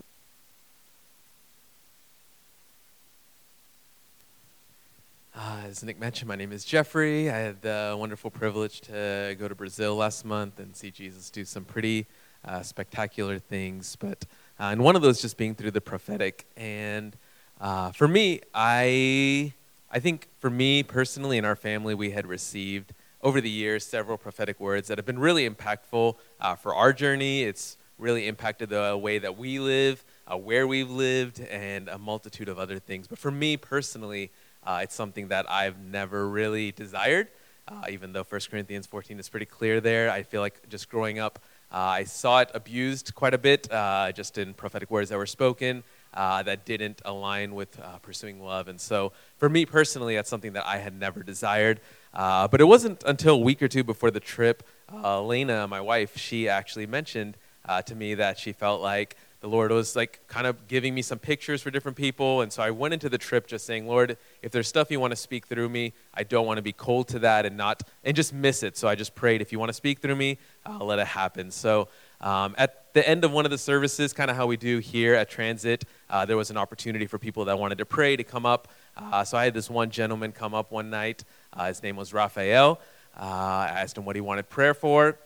Uh, 5.35 5.61
as 5.67 5.83
Nick 5.83 5.99
mentioned, 5.99 6.27
my 6.27 6.35
name 6.35 6.51
is 6.51 6.65
Jeffrey. 6.65 7.29
I 7.29 7.37
had 7.37 7.61
the 7.61 7.95
wonderful 7.95 8.31
privilege 8.31 8.81
to 8.81 9.35
go 9.37 9.47
to 9.47 9.53
Brazil 9.53 9.95
last 9.95 10.25
month 10.25 10.59
and 10.59 10.75
see 10.75 10.89
Jesus 10.89 11.29
do 11.29 11.45
some 11.45 11.63
pretty 11.63 12.07
uh, 12.43 12.63
spectacular 12.63 13.37
things. 13.37 13.95
But 13.97 14.25
uh, 14.59 14.69
and 14.71 14.83
one 14.83 14.95
of 14.95 15.03
those 15.03 15.21
just 15.21 15.37
being 15.37 15.53
through 15.53 15.71
the 15.71 15.81
prophetic. 15.81 16.47
And 16.57 17.15
uh, 17.61 17.91
for 17.91 18.07
me, 18.07 18.41
I 18.51 19.53
I 19.91 19.99
think 19.99 20.27
for 20.39 20.49
me 20.49 20.81
personally 20.81 21.37
and 21.37 21.45
our 21.45 21.55
family, 21.55 21.93
we 21.93 22.09
had 22.09 22.25
received 22.25 22.93
over 23.25 23.41
the 23.41 23.49
years 23.49 23.83
several 23.83 24.19
prophetic 24.19 24.59
words 24.59 24.87
that 24.87 24.99
have 24.99 25.05
been 25.05 25.17
really 25.17 25.49
impactful 25.49 26.15
uh, 26.39 26.55
for 26.55 26.75
our 26.75 26.93
journey. 26.93 27.41
It's 27.41 27.75
really 27.97 28.27
impacted 28.27 28.69
the 28.69 28.95
way 28.95 29.17
that 29.17 29.35
we 29.35 29.57
live, 29.59 30.05
uh, 30.31 30.37
where 30.37 30.67
we've 30.67 30.91
lived, 30.91 31.39
and 31.39 31.89
a 31.89 31.97
multitude 31.97 32.47
of 32.47 32.59
other 32.59 32.77
things. 32.77 33.07
But 33.07 33.17
for 33.17 33.31
me 33.31 33.57
personally, 33.57 34.31
uh, 34.63 34.81
it's 34.83 34.93
something 34.93 35.29
that 35.29 35.49
I've 35.49 35.79
never 35.79 36.29
really 36.29 36.71
desired. 36.71 37.29
uh, 37.67 37.85
even 37.89 38.13
though 38.13 38.23
1 38.23 38.41
Corinthians 38.51 38.85
14 38.85 39.19
is 39.19 39.27
pretty 39.27 39.45
clear 39.47 39.81
there. 39.81 40.11
I 40.11 40.21
feel 40.23 40.41
like 40.41 40.69
just 40.69 40.87
growing 40.87 41.17
up, 41.17 41.39
uh, 41.71 41.77
I 41.77 42.03
saw 42.03 42.39
it 42.41 42.51
abused 42.53 43.15
quite 43.15 43.33
a 43.33 43.39
bit, 43.39 43.71
uh, 43.71 44.11
just 44.11 44.37
in 44.37 44.53
prophetic 44.53 44.91
words 44.91 45.09
that 45.09 45.17
were 45.17 45.25
spoken. 45.25 45.83
Uh, 46.13 46.41
that 46.43 46.63
didn't 46.63 47.01
align 47.03 47.53
with 47.53 47.77
uh, 47.77 47.97
pursuing 47.97 48.39
love. 48.41 48.69
And 48.69 48.79
so, 48.79 49.11
for 49.35 49.49
me 49.49 49.65
personally, 49.65 50.15
that's 50.15 50.29
something 50.29 50.53
that 50.53 50.65
I 50.65 50.77
had 50.77 50.97
never 50.97 51.23
desired. 51.23 51.81
Uh, 52.15 52.47
but 52.47 52.61
it 52.61 52.65
wasn't 52.65 53.03
until 53.05 53.35
a 53.35 53.39
week 53.39 53.61
or 53.61 53.67
two 53.67 53.83
before 53.83 54.09
the 54.09 54.19
trip, 54.19 54.63
uh, 54.93 55.21
Lena, 55.21 55.67
my 55.67 55.81
wife, 55.81 56.17
she 56.17 56.47
actually 56.47 56.87
mentioned 56.87 57.35
uh, 57.67 57.81
to 57.81 57.95
me 57.95 58.15
that 58.15 58.39
she 58.39 58.53
felt 58.53 58.81
like 58.81 59.17
the 59.41 59.51
Lord 59.51 59.71
was 59.71 59.95
like 59.95 60.21
kind 60.27 60.47
of 60.47 60.67
giving 60.67 60.95
me 60.95 61.03
some 61.03 61.19
pictures 61.19 61.61
for 61.61 61.69
different 61.69 61.95
people. 61.95 62.41
And 62.41 62.51
so 62.51 62.63
I 62.63 62.71
went 62.71 62.95
into 62.95 63.09
the 63.09 63.17
trip 63.19 63.45
just 63.45 63.65
saying, 63.65 63.85
Lord, 63.85 64.17
if 64.41 64.51
there's 64.51 64.67
stuff 64.67 64.89
you 64.89 64.99
want 64.99 65.11
to 65.11 65.15
speak 65.15 65.45
through 65.45 65.69
me, 65.69 65.93
I 66.15 66.23
don't 66.23 66.47
want 66.47 66.57
to 66.57 66.63
be 66.63 66.73
cold 66.73 67.07
to 67.09 67.19
that 67.19 67.45
and 67.45 67.55
not, 67.55 67.83
and 68.03 68.15
just 68.15 68.33
miss 68.33 68.63
it. 68.63 68.75
So 68.75 68.87
I 68.87 68.95
just 68.95 69.13
prayed, 69.13 69.41
if 69.41 69.51
you 69.51 69.59
want 69.59 69.69
to 69.69 69.73
speak 69.73 69.99
through 69.99 70.15
me, 70.15 70.39
I'll 70.65 70.87
let 70.87 70.97
it 70.97 71.05
happen. 71.05 71.51
So 71.51 71.89
um, 72.21 72.55
at 72.57 72.91
the 72.93 73.07
end 73.07 73.23
of 73.23 73.33
one 73.33 73.45
of 73.45 73.51
the 73.51 73.57
services, 73.59 74.13
kind 74.13 74.31
of 74.31 74.37
how 74.37 74.47
we 74.47 74.57
do 74.57 74.79
here 74.79 75.13
at 75.13 75.29
Transit, 75.29 75.85
uh, 76.09 76.25
there 76.25 76.37
was 76.37 76.49
an 76.49 76.57
opportunity 76.57 77.05
for 77.05 77.19
people 77.19 77.45
that 77.45 77.59
wanted 77.59 77.77
to 77.77 77.85
pray 77.85 78.15
to 78.15 78.23
come 78.23 78.47
up. 78.47 78.69
Uh, 78.97 79.23
so 79.23 79.37
I 79.37 79.45
had 79.45 79.53
this 79.53 79.69
one 79.69 79.89
gentleman 79.89 80.31
come 80.31 80.53
up 80.53 80.71
one 80.71 80.89
night. 80.89 81.23
Uh, 81.51 81.67
his 81.67 81.83
name 81.83 81.95
was 81.95 82.13
Raphael. 82.13 82.79
Uh, 83.19 83.23
I 83.23 83.67
asked 83.77 83.97
him 83.97 84.05
what 84.05 84.15
he 84.15 84.21
wanted 84.21 84.49
prayer 84.49 84.73
for, 84.73 85.17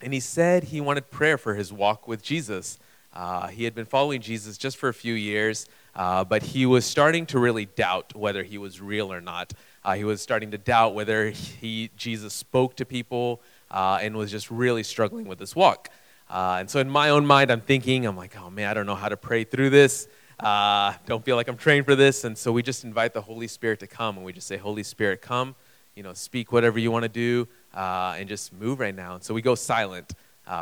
and 0.00 0.12
he 0.12 0.20
said 0.20 0.64
he 0.64 0.80
wanted 0.80 1.10
prayer 1.10 1.38
for 1.38 1.54
his 1.54 1.72
walk 1.72 2.08
with 2.08 2.22
Jesus. 2.22 2.78
Uh, 3.12 3.48
he 3.48 3.64
had 3.64 3.74
been 3.74 3.86
following 3.86 4.20
Jesus 4.20 4.56
just 4.56 4.76
for 4.76 4.88
a 4.88 4.94
few 4.94 5.14
years, 5.14 5.66
uh, 5.94 6.24
but 6.24 6.42
he 6.42 6.64
was 6.64 6.84
starting 6.84 7.26
to 7.26 7.38
really 7.38 7.66
doubt 7.66 8.14
whether 8.14 8.42
he 8.42 8.56
was 8.56 8.80
real 8.80 9.12
or 9.12 9.20
not. 9.20 9.52
Uh, 9.84 9.94
he 9.94 10.04
was 10.04 10.22
starting 10.22 10.50
to 10.52 10.58
doubt 10.58 10.94
whether 10.94 11.30
he, 11.30 11.90
Jesus 11.96 12.32
spoke 12.32 12.76
to 12.76 12.84
people 12.84 13.42
and 13.70 14.16
was 14.16 14.30
just 14.30 14.50
really 14.50 14.82
struggling 14.82 15.26
with 15.26 15.38
this 15.38 15.54
walk. 15.54 15.90
And 16.30 16.70
so, 16.70 16.78
in 16.78 16.88
my 16.88 17.10
own 17.10 17.26
mind, 17.26 17.50
I'm 17.50 17.60
thinking, 17.60 18.06
I'm 18.06 18.16
like, 18.16 18.36
oh 18.40 18.50
man, 18.50 18.68
I 18.68 18.74
don't 18.74 18.86
know 18.86 18.94
how 18.94 19.08
to 19.08 19.16
pray 19.16 19.44
through 19.44 19.70
this. 19.70 20.06
Uh, 20.42 20.94
don't 21.06 21.24
feel 21.24 21.36
like 21.36 21.48
I'm 21.48 21.56
trained 21.56 21.84
for 21.84 21.94
this. 21.94 22.24
And 22.24 22.36
so, 22.36 22.50
we 22.52 22.62
just 22.62 22.84
invite 22.84 23.14
the 23.14 23.22
Holy 23.22 23.46
Spirit 23.46 23.80
to 23.80 23.86
come 23.86 24.16
and 24.16 24.24
we 24.24 24.32
just 24.32 24.46
say, 24.46 24.56
Holy 24.56 24.82
Spirit, 24.82 25.20
come, 25.20 25.54
you 25.94 26.02
know, 26.02 26.14
speak 26.14 26.50
whatever 26.50 26.78
you 26.78 26.90
want 26.90 27.02
to 27.02 27.08
do 27.08 27.46
and 27.74 28.28
just 28.28 28.52
move 28.52 28.80
right 28.80 28.94
now. 28.94 29.14
And 29.14 29.22
so, 29.22 29.34
we 29.34 29.42
go 29.42 29.54
silent 29.54 30.14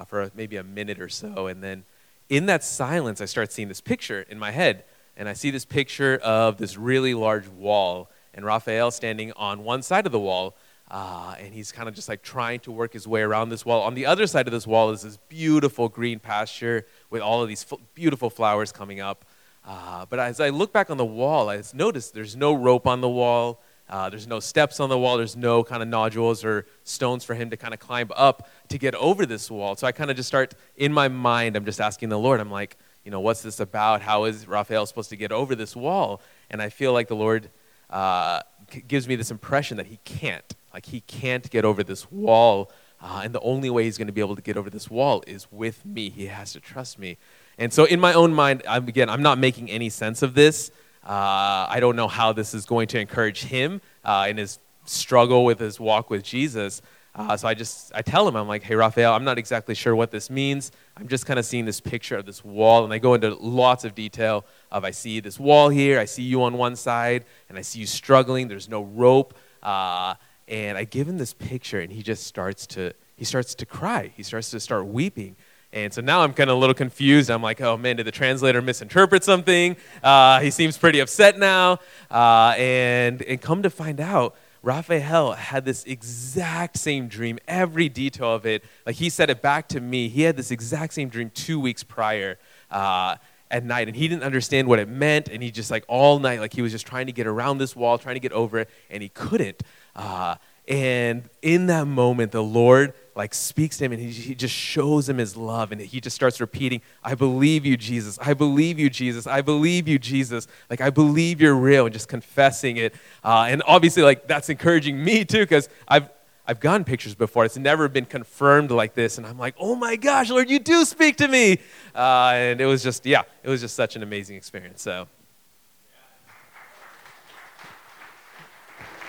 for 0.09 0.31
maybe 0.35 0.57
a 0.57 0.65
minute 0.65 1.01
or 1.01 1.09
so. 1.09 1.47
And 1.47 1.63
then 1.63 1.85
in 2.29 2.47
that 2.47 2.65
silence, 2.65 3.21
I 3.21 3.25
start 3.25 3.53
seeing 3.53 3.69
this 3.69 3.81
picture 3.81 4.27
in 4.29 4.39
my 4.39 4.51
head. 4.51 4.85
And 5.17 5.29
I 5.29 5.33
see 5.33 5.51
this 5.51 5.65
picture 5.65 6.17
of 6.23 6.59
this 6.59 6.77
really 6.77 7.13
large 7.13 7.49
wall, 7.49 8.09
and 8.35 8.45
Raphael 8.45 8.93
standing 8.93 9.33
on 9.33 9.65
one 9.65 9.83
side 9.83 10.07
of 10.07 10.13
the 10.13 10.21
wall. 10.21 10.55
Uh, 10.91 11.35
and 11.41 11.53
he's 11.53 11.73
kind 11.73 11.89
of 11.89 11.95
just 11.95 12.09
like 12.09 12.23
trying 12.23 12.61
to 12.61 12.71
work 12.71 12.93
his 12.93 13.07
way 13.07 13.21
around 13.21 13.49
this 13.49 13.67
wall. 13.67 13.83
On 13.83 13.95
the 13.95 14.07
other 14.07 14.27
side 14.27 14.47
of 14.47 14.53
this 14.53 14.67
wall 14.67 14.91
is 14.91 15.03
this 15.03 15.19
beautiful 15.29 15.89
green 15.89 16.19
pasture 16.19 16.87
with 17.11 17.21
all 17.21 17.43
of 17.43 17.49
these 17.49 17.67
f- 17.71 17.79
beautiful 17.95 18.31
flowers 18.31 18.71
coming 18.73 19.01
up. 19.01 19.25
Uh, 19.69 20.07
but 20.09 20.19
as 20.19 20.41
I 20.41 20.49
look 20.49 20.73
back 20.73 20.89
on 20.89 20.97
the 20.97 21.05
wall, 21.05 21.51
I 21.51 21.63
notice 21.75 22.11
there's 22.11 22.35
no 22.35 22.55
rope 22.55 22.87
on 22.87 23.03
the 23.03 23.09
wall. 23.09 23.61
Uh, 23.87 24.09
there's 24.09 24.27
no 24.27 24.41
steps 24.41 24.81
on 24.81 24.89
the 24.89 24.99
wall. 24.99 25.19
There's 25.19 25.37
no 25.37 25.63
kind 25.63 25.83
of 25.83 25.89
nodules 25.89 26.43
or 26.43 26.65
stones 26.85 27.23
for 27.23 27.35
him 27.35 27.51
to 27.51 27.57
kind 27.59 27.75
of 27.75 27.81
climb 27.81 28.11
up 28.17 28.49
to 28.69 28.79
get 28.79 28.95
over 28.95 29.27
this 29.27 29.51
wall. 29.51 29.77
So 29.77 29.87
I 29.87 29.93
kind 29.93 30.11
of 30.11 30.17
just 30.17 30.27
start 30.27 30.55
in 30.77 30.91
my 30.91 31.09
mind, 31.09 31.55
I'm 31.55 31.67
just 31.67 31.83
asking 31.83 32.09
the 32.09 32.19
Lord, 32.19 32.41
I'm 32.41 32.51
like, 32.51 32.79
you 33.05 33.11
know, 33.11 33.21
what's 33.21 33.43
this 33.43 33.61
about? 33.61 34.01
How 34.01 34.25
is 34.25 34.49
Raphael 34.49 34.87
supposed 34.87 35.11
to 35.11 35.17
get 35.17 35.33
over 35.33 35.55
this 35.55 35.77
wall? 35.77 36.23
And 36.51 36.63
I 36.63 36.71
feel 36.71 36.95
like 36.95 37.09
the 37.09 37.17
Lord 37.17 37.51
uh, 37.91 38.41
gives 38.87 39.07
me 39.07 39.17
this 39.17 39.31
impression 39.31 39.77
that 39.77 39.87
he 39.87 39.99
can't. 40.05 40.55
Like 40.73 40.87
he 40.87 41.01
can't 41.03 41.49
get 41.51 41.67
over 41.67 41.83
this 41.83 42.11
wall. 42.11 42.73
Uh, 43.03 43.21
and 43.25 43.35
the 43.35 43.41
only 43.41 43.69
way 43.69 43.85
he's 43.85 43.99
going 43.99 44.09
to 44.09 44.13
be 44.13 44.21
able 44.23 44.37
to 44.37 44.43
get 44.43 44.57
over 44.57 44.71
this 44.71 44.91
wall 44.91 45.23
is 45.27 45.47
with 45.53 45.85
me. 45.85 46.09
He 46.09 46.27
has 46.27 46.55
to 46.55 46.61
trust 46.61 46.99
me. 46.99 47.19
And 47.59 47.73
so 47.73 47.85
in 47.85 48.01
my 48.01 48.15
own 48.15 48.33
mind, 48.33 48.63
I'm, 48.69 48.87
again, 48.87 49.11
I'm 49.11 49.23
not 49.23 49.39
making 49.39 49.71
any 49.71 49.89
sense 49.89 50.23
of 50.23 50.35
this. 50.35 50.71
Uh, 51.05 51.67
I 51.69 51.79
don't 51.81 51.97
know 51.97 52.09
how 52.09 52.33
this 52.33 52.55
is 52.55 52.65
going 52.67 52.89
to 52.89 53.01
encourage 53.01 53.43
him 53.43 53.81
uh, 54.05 54.27
in 54.29 54.37
his 54.37 54.59
struggle 54.85 55.45
with 55.45 55.59
his 55.59 55.81
walk 55.81 56.11
with 56.11 56.23
Jesus. 56.23 56.83
Uh, 57.15 57.37
so 57.37 57.49
I 57.49 57.55
just 57.55 57.91
I 57.95 58.03
tell 58.03 58.29
him 58.29 58.37
I'm 58.37 58.47
like, 58.47 58.63
hey 58.63 58.77
Raphael, 58.77 59.13
I'm 59.13 59.25
not 59.25 59.39
exactly 59.39 59.75
sure 59.75 59.97
what 59.97 60.13
this 60.13 60.31
means. 60.31 60.71
I'm 60.97 61.09
just 61.09 61.27
kind 61.27 61.39
of 61.39 61.45
seeing 61.45 61.65
this 61.65 61.81
picture 61.81 62.17
of 62.17 62.27
this 62.27 62.45
wall, 62.45 62.85
and 62.85 62.93
I 62.93 62.99
go 62.99 63.15
into 63.15 63.35
lots 63.35 63.85
of 63.85 63.97
detail 63.97 64.45
of 64.71 64.85
I 64.85 64.93
see 64.93 65.19
this 65.19 65.41
wall 65.41 65.69
here, 65.69 65.99
I 65.99 66.05
see 66.05 66.23
you 66.23 66.43
on 66.45 66.57
one 66.57 66.77
side, 66.77 67.25
and 67.49 67.59
I 67.59 67.63
see 67.63 67.81
you 67.81 67.87
struggling. 67.87 68.47
There's 68.47 68.69
no 68.69 68.83
rope, 68.85 69.35
uh, 69.65 70.15
and 70.47 70.79
I 70.79 70.85
give 70.85 71.09
him 71.09 71.19
this 71.19 71.35
picture, 71.35 71.81
and 71.81 71.91
he 71.91 72.03
just 72.05 72.25
starts 72.25 72.69
to 72.69 72.93
he 73.17 73.25
starts 73.25 73.57
to 73.57 73.67
cry. 73.67 74.13
He 74.17 74.23
starts 74.23 74.51
to 74.53 74.61
start 74.61 74.87
weeping. 74.87 75.35
And 75.73 75.93
so 75.93 76.01
now 76.01 76.23
I'm 76.23 76.33
kind 76.33 76.49
of 76.49 76.57
a 76.57 76.61
little 76.61 76.75
confused. 76.75 77.31
I'm 77.31 77.43
like, 77.43 77.61
oh 77.61 77.77
man, 77.77 77.97
did 77.97 78.07
the 78.07 78.13
translator 78.13 78.63
misinterpret 78.63 79.23
something? 79.23 79.77
Uh, 80.03 80.41
he 80.41 80.51
seems 80.51 80.79
pretty 80.79 81.01
upset 81.01 81.39
now. 81.39 81.79
Uh, 82.11 82.55
and, 82.57 83.21
and 83.23 83.41
come 83.41 83.63
to 83.63 83.71
find 83.71 84.01
out, 84.01 84.35
Raphael 84.63 85.33
had 85.33 85.65
this 85.65 85.85
exact 85.85 86.79
same 86.79 87.07
dream, 87.07 87.39
every 87.47 87.89
detail 87.89 88.35
of 88.35 88.45
it. 88.45 88.65
Like 88.87 88.97
he 88.97 89.09
said 89.09 89.31
it 89.31 89.41
back 89.41 89.69
to 89.69 89.81
me. 89.81 90.09
He 90.09 90.23
had 90.23 90.37
this 90.37 90.51
exact 90.51 90.95
same 90.95 91.09
dream 91.09 91.31
two 91.33 91.61
weeks 91.61 91.85
prior 91.85 92.39
uh, 92.71 93.17
at 93.51 93.65
night, 93.65 93.89
and 93.89 93.97
he 93.97 94.09
didn't 94.09 94.25
understand 94.25 94.69
what 94.69 94.79
it 94.79 94.89
meant. 94.89 95.29
And 95.29 95.43
he 95.43 95.51
just 95.51 95.71
like 95.71 95.85
all 95.87 96.19
night, 96.19 96.41
like 96.41 96.53
he 96.53 96.63
was 96.63 96.73
just 96.73 96.87
trying 96.87 97.07
to 97.07 97.13
get 97.13 97.27
around 97.27 97.59
this 97.59 97.77
wall, 97.77 97.99
trying 97.99 98.17
to 98.17 98.21
get 98.21 98.33
over 98.33 98.59
it, 98.59 98.71
and 98.91 99.03
he 99.03 99.11
couldn't. 99.11 99.63
Uh, 99.95 100.37
and 100.69 101.29
in 101.43 101.67
that 101.67 101.87
moment, 101.87 102.31
the 102.31 102.43
Lord 102.43 102.93
like 103.17 103.35
speaks 103.35 103.79
to 103.79 103.85
him 103.85 103.93
and 103.93 104.01
he, 104.01 104.11
he 104.11 104.35
just 104.35 104.55
shows 104.55 105.09
him 105.09 105.19
his 105.19 105.37
love 105.37 105.73
and 105.73 105.81
he 105.81 106.01
just 106.01 106.15
starts 106.15 106.41
repeating 106.41 106.81
i 107.03 107.17
believe 107.17 107.67
you 107.67 107.77
jesus 107.77 108.17
i 108.23 108.33
believe 108.33 108.79
you 108.79 108.89
jesus 108.89 109.27
i 109.27 109.41
believe 109.41 109.89
you 109.89 109.99
jesus 109.99 110.47
like 110.71 110.81
i 110.81 110.89
believe 110.89 111.41
you're 111.41 111.57
real 111.57 111.87
and 111.87 111.93
just 111.93 112.07
confessing 112.07 112.77
it 112.77 112.95
uh, 113.25 113.47
and 113.49 113.61
obviously 113.67 114.05
like 114.05 114.29
that's 114.29 114.49
encouraging 114.49 115.03
me 115.03 115.25
too 115.25 115.41
because 115.41 115.69
i've 115.89 116.09
I've 116.51 116.61
gotten 116.61 116.83
pictures 116.85 117.15
before. 117.15 117.45
It's 117.45 117.59
never 117.59 117.89
been 117.89 118.07
confirmed 118.07 118.71
like 118.71 118.95
this. 118.95 119.19
And 119.19 119.27
I'm 119.27 119.39
like, 119.39 119.55
oh 119.59 119.75
my 119.75 119.97
gosh, 119.97 120.31
Lord, 120.31 120.49
you 120.49 120.59
do 120.59 120.87
speak 120.87 121.17
to 121.17 121.29
me. 121.29 121.59
Uh, 121.95 122.31
and 122.35 122.59
it 122.59 122.65
was 122.65 122.83
just, 122.83 123.05
yeah, 123.05 123.25
it 123.43 123.51
was 123.51 123.61
just 123.61 123.77
such 123.77 123.97
an 123.97 124.03
amazing 124.03 124.35
experience. 124.37 124.81
So. 124.81 125.09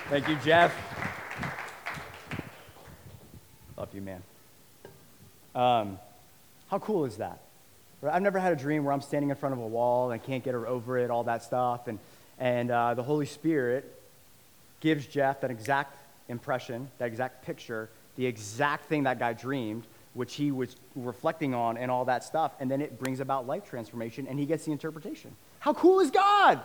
Thank 0.10 0.28
you, 0.28 0.36
Jeff. 0.44 0.74
Love 3.80 3.90
you, 3.94 4.02
man. 4.02 4.22
Um, 5.56 6.00
how 6.70 6.80
cool 6.80 7.06
is 7.06 7.16
that? 7.18 7.40
I've 8.04 8.22
never 8.22 8.38
had 8.38 8.52
a 8.52 8.56
dream 8.58 8.84
where 8.84 8.94
I'm 8.94 9.02
standing 9.02 9.30
in 9.30 9.38
front 9.38 9.54
of 9.54 9.60
a 9.60 9.68
wall 9.68 10.12
and 10.12 10.22
I 10.22 10.24
can't 10.24 10.44
get 10.44 10.54
her 10.54 10.68
over 10.68 10.98
it, 10.98 11.10
all 11.10 11.24
that 11.24 11.44
stuff. 11.44 11.88
And, 11.88 11.98
and 12.38 12.72
uh, 12.72 12.94
the 12.94 13.04
Holy 13.04 13.26
Spirit 13.26 13.90
gives 14.82 15.06
Jeff 15.06 15.40
that 15.42 15.52
exact 15.52 15.98
impression, 16.28 16.90
that 16.98 17.06
exact 17.06 17.46
picture, 17.46 17.90
the 18.18 18.26
exact 18.26 18.86
thing 18.90 19.04
that 19.04 19.18
guy 19.18 19.32
dreamed, 19.32 19.84
which 20.14 20.36
he 20.36 20.52
was 20.52 20.76
reflecting 20.96 21.54
on 21.54 21.78
and 21.78 21.90
all 21.90 22.04
that 22.06 22.26
stuff. 22.26 22.52
And 22.60 22.70
then 22.70 22.82
it 22.82 23.00
brings 23.00 23.22
about 23.22 23.48
life 23.48 23.64
transformation 23.70 24.28
and 24.28 24.38
he 24.38 24.46
gets 24.46 24.66
the 24.66 24.74
interpretation. 24.74 25.32
How 25.60 25.74
cool 25.74 26.02
is 26.02 26.12
God? 26.12 26.60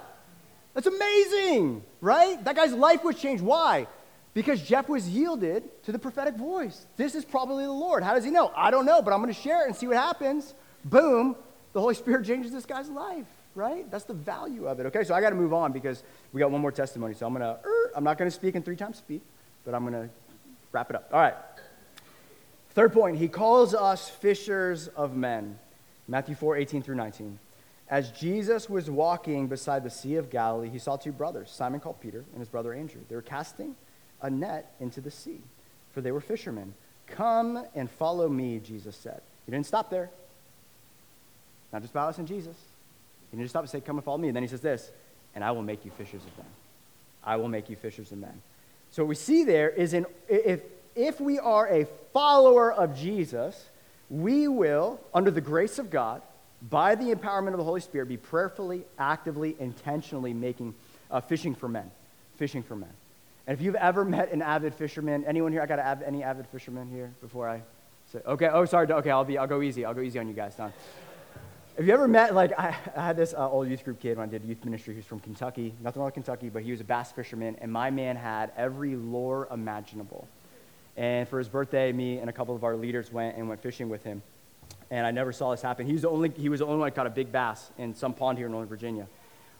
That's 0.75 0.89
amazing, 0.89 1.85
right? 2.01 2.45
That 2.45 2.57
guy's 2.57 2.73
life 2.73 3.05
was 3.05 3.17
changed. 3.17 3.45
Why? 3.45 3.87
Because 4.35 4.61
Jeff 4.61 4.89
was 4.89 5.09
yielded 5.09 5.63
to 5.85 5.93
the 5.93 5.99
prophetic 5.99 6.35
voice. 6.35 6.87
This 6.97 7.15
is 7.15 7.25
probably 7.25 7.65
the 7.65 7.73
Lord. 7.73 8.03
How 8.03 8.15
does 8.15 8.25
he 8.25 8.33
know? 8.33 8.53
I 8.57 8.73
don't 8.73 8.85
know, 8.85 9.01
but 9.01 9.13
I'm 9.13 9.23
going 9.23 9.33
to 9.33 9.41
share 9.41 9.63
it 9.63 9.69
and 9.69 9.77
see 9.77 9.87
what 9.87 9.97
happens. 9.97 10.55
Boom, 10.85 11.37
the 11.73 11.81
Holy 11.81 11.95
Spirit 11.95 12.27
changes 12.27 12.51
this 12.51 12.67
guy's 12.67 12.89
life, 12.89 13.29
right? 13.55 13.89
That's 13.93 14.05
the 14.05 14.15
value 14.15 14.67
of 14.67 14.81
it. 14.81 14.87
Okay, 14.87 15.05
so 15.05 15.15
I 15.15 15.21
got 15.21 15.31
to 15.31 15.37
move 15.37 15.53
on 15.53 15.71
because 15.71 16.03
we 16.33 16.41
got 16.41 16.51
one 16.51 16.61
more 16.61 16.73
testimony. 16.73 17.15
So 17.15 17.27
I'm 17.27 17.33
going 17.33 17.43
to, 17.43 17.61
er, 17.65 17.93
I'm 17.95 18.03
not 18.03 18.19
going 18.19 18.29
to 18.29 18.35
speak 18.35 18.57
in 18.57 18.63
three 18.65 18.77
times 18.77 18.99
speed, 18.99 19.21
but 19.65 19.73
I'm 19.73 19.83
going 19.89 20.09
to 20.09 20.11
wrap 20.73 20.91
it 20.91 20.97
up. 20.97 21.11
All 21.13 21.21
right. 21.21 21.35
Third 22.71 22.93
point, 22.93 23.19
he 23.19 23.29
calls 23.29 23.73
us 23.73 24.09
fishers 24.09 24.89
of 24.89 25.15
men. 25.15 25.61
Matthew 26.09 26.35
4, 26.35 26.57
18 26.57 26.83
through 26.83 26.97
19. 26.97 27.39
As 27.89 28.11
Jesus 28.11 28.69
was 28.69 28.91
walking 28.91 29.47
beside 29.47 29.85
the 29.85 29.91
Sea 29.91 30.17
of 30.17 30.29
Galilee, 30.29 30.71
he 30.71 30.81
saw 30.81 30.97
two 30.97 31.13
brothers, 31.13 31.53
Simon 31.53 31.79
called 31.79 32.01
Peter 32.01 32.25
and 32.33 32.41
his 32.41 32.49
brother 32.49 32.75
Andrew. 32.75 33.03
They 33.09 33.15
were 33.15 33.23
casting 33.23 33.77
a 34.25 34.31
net 34.31 34.75
into 34.81 35.01
the 35.01 35.11
sea, 35.11 35.39
for 35.93 36.01
they 36.01 36.11
were 36.11 36.21
fishermen. 36.21 36.75
Come 37.07 37.63
and 37.75 37.91
follow 37.91 38.29
me, 38.29 38.59
Jesus 38.59 38.97
said. 38.97 39.21
He 39.45 39.53
didn't 39.53 39.67
stop 39.67 39.91
there. 39.91 40.11
Not 41.73 41.83
just 41.83 41.93
about 41.93 42.09
us 42.09 42.19
and 42.19 42.27
Jesus. 42.27 42.57
He 43.31 43.37
didn't 43.37 43.51
stop 43.51 43.63
and 43.63 43.71
say, 43.71 43.81
Come 43.81 43.97
and 43.97 44.05
follow 44.05 44.19
me. 44.19 44.29
And 44.29 44.35
then 44.37 44.43
he 44.43 44.49
says 44.49 44.63
this, 44.63 44.91
and 45.35 45.45
I 45.45 45.51
will 45.51 45.63
make 45.63 45.85
you 45.85 45.91
fishers 45.91 46.23
of 46.23 46.39
men. 46.39 46.47
I 47.23 47.37
will 47.37 47.49
make 47.49 47.69
you 47.69 47.77
fishers 47.77 48.13
of 48.13 48.19
men. 48.19 48.41
So 48.91 49.03
what 49.03 49.09
we 49.09 49.15
see 49.15 49.45
there 49.45 49.69
is 49.69 49.93
in, 49.93 50.07
if, 50.29 50.61
if 50.95 51.21
we 51.21 51.39
are 51.39 51.69
a 51.69 51.87
follower 52.13 52.73
of 52.73 52.97
Jesus, 52.97 53.67
we 54.09 54.49
will, 54.49 55.01
under 55.13 55.31
the 55.31 55.41
grace 55.41 55.79
of 55.79 55.91
God, 55.91 56.23
by 56.71 56.95
the 56.95 57.13
empowerment 57.13 57.51
of 57.51 57.59
the 57.59 57.65
Holy 57.65 57.81
Spirit, 57.81 58.09
be 58.09 58.17
prayerfully, 58.17 58.85
actively, 58.99 59.57
intentionally 59.59 60.33
making 60.33 60.75
uh, 61.11 61.21
fishing 61.21 61.55
for 61.55 61.69
men. 61.69 61.91
Fishing 62.37 62.63
for 62.63 62.77
men. 62.77 62.91
And 63.47 63.59
if 63.59 63.65
you've 63.65 63.75
ever 63.75 64.05
met 64.05 64.33
an 64.33 64.41
avid 64.41 64.75
fisherman, 64.75 65.25
anyone 65.27 65.53
here? 65.53 65.61
I 65.61 65.67
got 65.67 65.79
av- 65.79 66.03
any 66.03 66.23
avid 66.23 66.47
fishermen 66.47 66.89
here 66.91 67.13
before 67.21 67.49
I 67.49 67.63
say, 68.11 68.21
okay, 68.27 68.49
oh, 68.49 68.65
sorry, 68.65 68.91
okay, 68.91 69.11
I'll, 69.11 69.25
be, 69.25 69.37
I'll 69.37 69.47
go 69.47 69.61
easy. 69.61 69.85
I'll 69.85 69.95
go 69.95 70.01
easy 70.01 70.19
on 70.19 70.29
you 70.29 70.35
guys, 70.35 70.55
Don. 70.55 70.73
Have 71.77 71.87
you 71.87 71.93
ever 71.93 72.07
met, 72.07 72.35
like, 72.35 72.59
I, 72.59 72.77
I 72.97 73.07
had 73.07 73.17
this 73.17 73.35
uh, 73.35 73.51
old 73.51 73.69
youth 73.69 73.85
group 73.85 74.01
kid 74.01 74.17
when 74.17 74.29
I 74.29 74.31
did 74.31 74.45
youth 74.45 74.65
ministry 74.65 74.95
who's 74.95 75.05
from 75.05 75.21
Kentucky. 75.21 75.75
Nothing 75.83 76.01
wrong 76.01 76.07
with 76.07 76.15
Kentucky, 76.15 76.49
but 76.49 76.63
he 76.63 76.71
was 76.71 76.81
a 76.81 76.85
bass 76.85 77.11
fisherman, 77.11 77.57
and 77.61 77.71
my 77.71 77.91
man 77.91 78.17
had 78.17 78.53
every 78.57 78.95
lure 78.95 79.49
imaginable. 79.51 80.29
And 80.97 81.29
for 81.29 81.39
his 81.39 81.49
birthday, 81.49 81.93
me 81.93 82.19
and 82.19 82.31
a 82.31 82.33
couple 82.33 82.55
of 82.55 82.63
our 82.63 82.77
leaders 82.77 83.13
went 83.13 83.37
and 83.37 83.49
went 83.49 83.61
fishing 83.61 83.89
with 83.89 84.05
him. 84.05 84.23
And 84.91 85.05
I 85.05 85.11
never 85.11 85.33
saw 85.33 85.51
this 85.51 85.63
happen. 85.63 85.87
He 85.87 85.93
was 85.93 86.03
the 86.03 86.09
only, 86.09 86.31
he 86.31 86.49
was 86.49 86.61
the 86.61 86.67
only 86.67 86.79
one 86.79 86.87
that 86.87 86.95
caught 86.95 87.09
a 87.09 87.11
big 87.11 87.33
bass 87.33 87.71
in 87.77 87.95
some 87.95 88.15
pond 88.15 88.39
here 88.39 88.47
in 88.47 88.53
Northern 88.53 88.69
Virginia. 88.69 89.09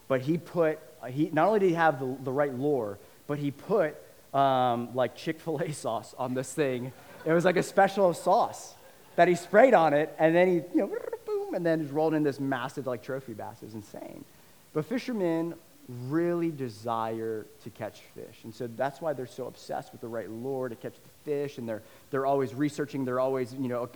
But 0.07 0.21
he 0.21 0.37
put, 0.37 0.79
he, 1.09 1.29
not 1.33 1.47
only 1.47 1.59
did 1.59 1.69
he 1.69 1.75
have 1.75 1.99
the, 1.99 2.15
the 2.23 2.31
right 2.31 2.57
lure, 2.57 2.97
but 3.27 3.37
he 3.37 3.51
put 3.51 3.95
um, 4.33 4.93
like 4.93 5.15
Chick 5.15 5.39
fil 5.39 5.59
A 5.59 5.71
sauce 5.73 6.13
on 6.17 6.33
this 6.33 6.53
thing. 6.53 6.91
It 7.25 7.33
was 7.33 7.45
like 7.45 7.57
a 7.57 7.63
special 7.63 8.13
sauce 8.13 8.75
that 9.15 9.27
he 9.27 9.35
sprayed 9.35 9.73
on 9.73 9.93
it, 9.93 10.13
and 10.19 10.35
then 10.35 10.47
he, 10.47 10.53
you 10.55 10.67
know, 10.75 10.87
boom, 11.25 11.53
and 11.53 11.65
then 11.65 11.81
just 11.81 11.93
rolled 11.93 12.13
in 12.13 12.23
this 12.23 12.39
massive 12.39 12.85
like 12.85 13.01
trophy 13.01 13.33
bass. 13.33 13.61
It 13.61 13.65
was 13.65 13.73
insane. 13.73 14.25
But 14.73 14.85
fishermen 14.85 15.55
really 15.87 16.51
desire 16.51 17.45
to 17.63 17.69
catch 17.69 18.01
fish. 18.15 18.39
And 18.43 18.53
so 18.53 18.67
that's 18.67 19.01
why 19.01 19.13
they're 19.13 19.27
so 19.27 19.45
obsessed 19.45 19.91
with 19.91 20.01
the 20.01 20.07
right 20.07 20.29
lure 20.29 20.67
to 20.67 20.75
catch 20.75 20.95
the 20.95 21.09
fish. 21.23 21.57
And 21.57 21.69
they're, 21.69 21.83
they're 22.09 22.25
always 22.25 22.53
researching, 22.53 23.05
they're 23.05 23.19
always, 23.19 23.53
you 23.53 23.67
know, 23.67 23.89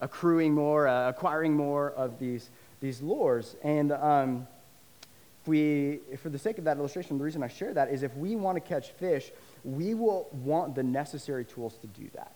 accruing 0.00 0.52
more, 0.52 0.86
uh, 0.86 1.08
acquiring 1.08 1.54
more 1.54 1.92
of 1.92 2.18
these, 2.18 2.50
these 2.80 3.00
lures. 3.00 3.56
And 3.62 3.92
um, 3.92 4.46
we, 5.50 6.00
for 6.18 6.30
the 6.30 6.38
sake 6.38 6.58
of 6.58 6.64
that 6.64 6.78
illustration, 6.78 7.18
the 7.18 7.24
reason 7.24 7.42
I 7.42 7.48
share 7.48 7.74
that 7.74 7.90
is 7.90 8.02
if 8.02 8.16
we 8.16 8.36
want 8.36 8.56
to 8.56 8.60
catch 8.60 8.90
fish, 8.92 9.30
we 9.64 9.94
will 9.94 10.28
want 10.32 10.74
the 10.74 10.82
necessary 10.82 11.44
tools 11.44 11.76
to 11.78 11.88
do 11.88 12.08
that. 12.14 12.32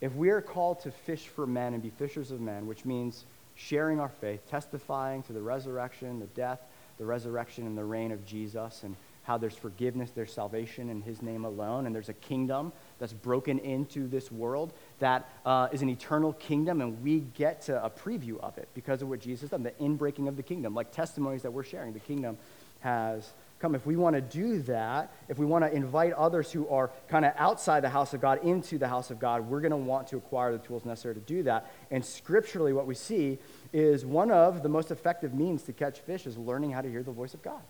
If 0.00 0.14
we 0.14 0.30
are 0.30 0.40
called 0.40 0.80
to 0.80 0.90
fish 0.90 1.26
for 1.26 1.46
men 1.46 1.74
and 1.74 1.82
be 1.82 1.90
fishers 1.90 2.30
of 2.30 2.40
men, 2.40 2.66
which 2.66 2.84
means 2.84 3.24
sharing 3.56 4.00
our 4.00 4.08
faith, 4.08 4.48
testifying 4.48 5.22
to 5.24 5.32
the 5.32 5.42
resurrection, 5.42 6.20
the 6.20 6.26
death, 6.26 6.60
the 6.98 7.04
resurrection, 7.04 7.66
and 7.66 7.76
the 7.76 7.84
reign 7.84 8.12
of 8.12 8.24
Jesus, 8.24 8.82
and 8.84 8.96
how 9.24 9.36
there's 9.36 9.56
forgiveness, 9.56 10.10
there's 10.14 10.32
salvation 10.32 10.90
in 10.90 11.02
his 11.02 11.20
name 11.20 11.44
alone, 11.44 11.86
and 11.86 11.94
there's 11.94 12.08
a 12.08 12.14
kingdom 12.14 12.72
that's 12.98 13.12
broken 13.12 13.58
into 13.58 14.08
this 14.08 14.30
world 14.30 14.72
that 15.00 15.28
uh, 15.44 15.68
is 15.72 15.82
an 15.82 15.88
eternal 15.88 16.32
kingdom, 16.34 16.80
and 16.80 17.02
we 17.02 17.20
get 17.34 17.62
to 17.62 17.84
a 17.84 17.90
preview 17.90 18.38
of 18.40 18.56
it 18.58 18.68
because 18.74 19.02
of 19.02 19.08
what 19.08 19.20
Jesus 19.20 19.50
done, 19.50 19.62
the 19.62 19.72
inbreaking 19.72 20.28
of 20.28 20.36
the 20.36 20.42
kingdom, 20.42 20.74
like 20.74 20.92
testimonies 20.92 21.42
that 21.42 21.52
we're 21.52 21.64
sharing. 21.64 21.92
The 21.92 22.00
kingdom 22.00 22.38
has 22.80 23.32
come. 23.58 23.74
If 23.74 23.86
we 23.86 23.96
want 23.96 24.14
to 24.14 24.20
do 24.20 24.60
that, 24.62 25.10
if 25.28 25.38
we 25.38 25.46
want 25.46 25.64
to 25.64 25.72
invite 25.72 26.12
others 26.12 26.52
who 26.52 26.68
are 26.68 26.90
kind 27.08 27.24
of 27.24 27.32
outside 27.36 27.80
the 27.80 27.88
house 27.88 28.12
of 28.12 28.20
God 28.20 28.44
into 28.44 28.78
the 28.78 28.88
house 28.88 29.10
of 29.10 29.18
God, 29.18 29.48
we're 29.48 29.60
going 29.60 29.70
to 29.70 29.76
want 29.76 30.08
to 30.08 30.16
acquire 30.16 30.52
the 30.52 30.58
tools 30.58 30.84
necessary 30.84 31.14
to 31.14 31.20
do 31.20 31.42
that. 31.44 31.70
And 31.90 32.04
scripturally, 32.04 32.72
what 32.72 32.86
we 32.86 32.94
see 32.94 33.38
is 33.72 34.04
one 34.04 34.30
of 34.30 34.62
the 34.62 34.68
most 34.68 34.90
effective 34.90 35.34
means 35.34 35.62
to 35.62 35.72
catch 35.72 36.00
fish 36.00 36.26
is 36.26 36.36
learning 36.36 36.72
how 36.72 36.82
to 36.82 36.90
hear 36.90 37.02
the 37.02 37.10
voice 37.10 37.34
of 37.34 37.42
God. 37.42 37.62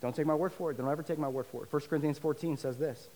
Don't 0.00 0.14
take 0.14 0.26
my 0.26 0.34
word 0.34 0.52
for 0.52 0.70
it. 0.70 0.78
Don't 0.78 0.88
ever 0.88 1.02
take 1.02 1.18
my 1.18 1.28
word 1.28 1.46
for 1.46 1.64
it. 1.64 1.72
1 1.72 1.82
Corinthians 1.82 2.18
14 2.18 2.56
says 2.56 2.78
this. 2.78 3.08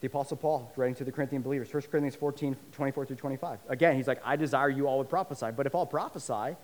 The 0.00 0.08
Apostle 0.08 0.36
Paul, 0.36 0.70
writing 0.76 0.94
to 0.96 1.04
the 1.04 1.12
Corinthian 1.12 1.42
believers, 1.42 1.72
1 1.72 1.82
Corinthians 1.90 2.16
14, 2.16 2.56
24 2.72 3.06
through 3.06 3.16
25. 3.16 3.58
Again, 3.68 3.96
he's 3.96 4.06
like, 4.06 4.20
I 4.24 4.36
desire 4.36 4.68
you 4.68 4.86
all 4.86 4.98
would 4.98 5.08
prophesy. 5.08 5.46
But 5.56 5.66
if 5.66 5.74
all 5.74 5.86
prophesy, 5.86 6.56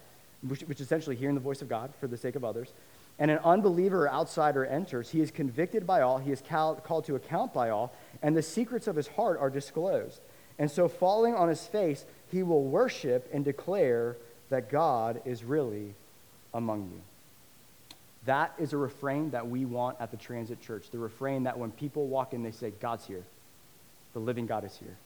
which, 0.47 0.61
which 0.63 0.81
is 0.81 0.87
essentially 0.87 1.17
hearing 1.17 1.35
the 1.35 1.41
voice 1.41 1.63
of 1.63 1.69
God 1.69 1.95
for 1.99 2.07
the 2.07 2.17
sake 2.17 2.37
of 2.37 2.45
others, 2.45 2.73
and 3.19 3.31
an 3.31 3.39
unbeliever 3.39 4.05
or 4.05 4.13
outsider 4.13 4.67
enters, 4.67 5.11
he 5.11 5.21
is 5.21 5.31
convicted 5.31 5.87
by 5.87 6.03
all, 6.03 6.19
he 6.19 6.31
is 6.31 6.43
called 6.43 7.05
to 7.07 7.15
account 7.15 7.55
by 7.55 7.71
all, 7.71 7.95
and 8.23 8.37
the 8.37 8.43
secrets 8.43 8.87
of 8.87 8.97
his 8.97 9.09
heart 9.09 9.39
are 9.41 9.51
disclosed. 9.51 10.21
And 10.59 10.71
so, 10.71 10.87
falling 10.87 11.35
on 11.35 11.49
his 11.49 11.67
face, 11.67 12.05
he 12.31 12.43
will 12.43 12.65
worship 12.65 13.29
and 13.33 13.45
declare 13.45 14.17
that 14.51 14.71
God 14.71 15.23
is 15.25 15.43
really 15.43 15.95
among 16.53 16.91
you. 16.93 17.01
That 18.25 18.55
is 18.59 18.73
a 18.73 18.77
refrain 18.77 19.31
that 19.31 19.49
we 19.49 19.65
want 19.65 19.97
at 20.01 20.11
the 20.11 20.17
Transit 20.17 20.61
Church. 20.61 20.91
The 20.91 20.99
refrain 20.99 21.45
that 21.45 21.59
when 21.59 21.73
people 21.73 22.07
walk 22.07 22.33
in, 22.33 22.43
they 22.43 22.53
say, 22.53 22.71
God's 22.71 23.07
here. 23.07 23.25
The 24.13 24.21
living 24.21 24.47
God 24.47 24.65
is 24.65 24.77
here. 24.77 24.97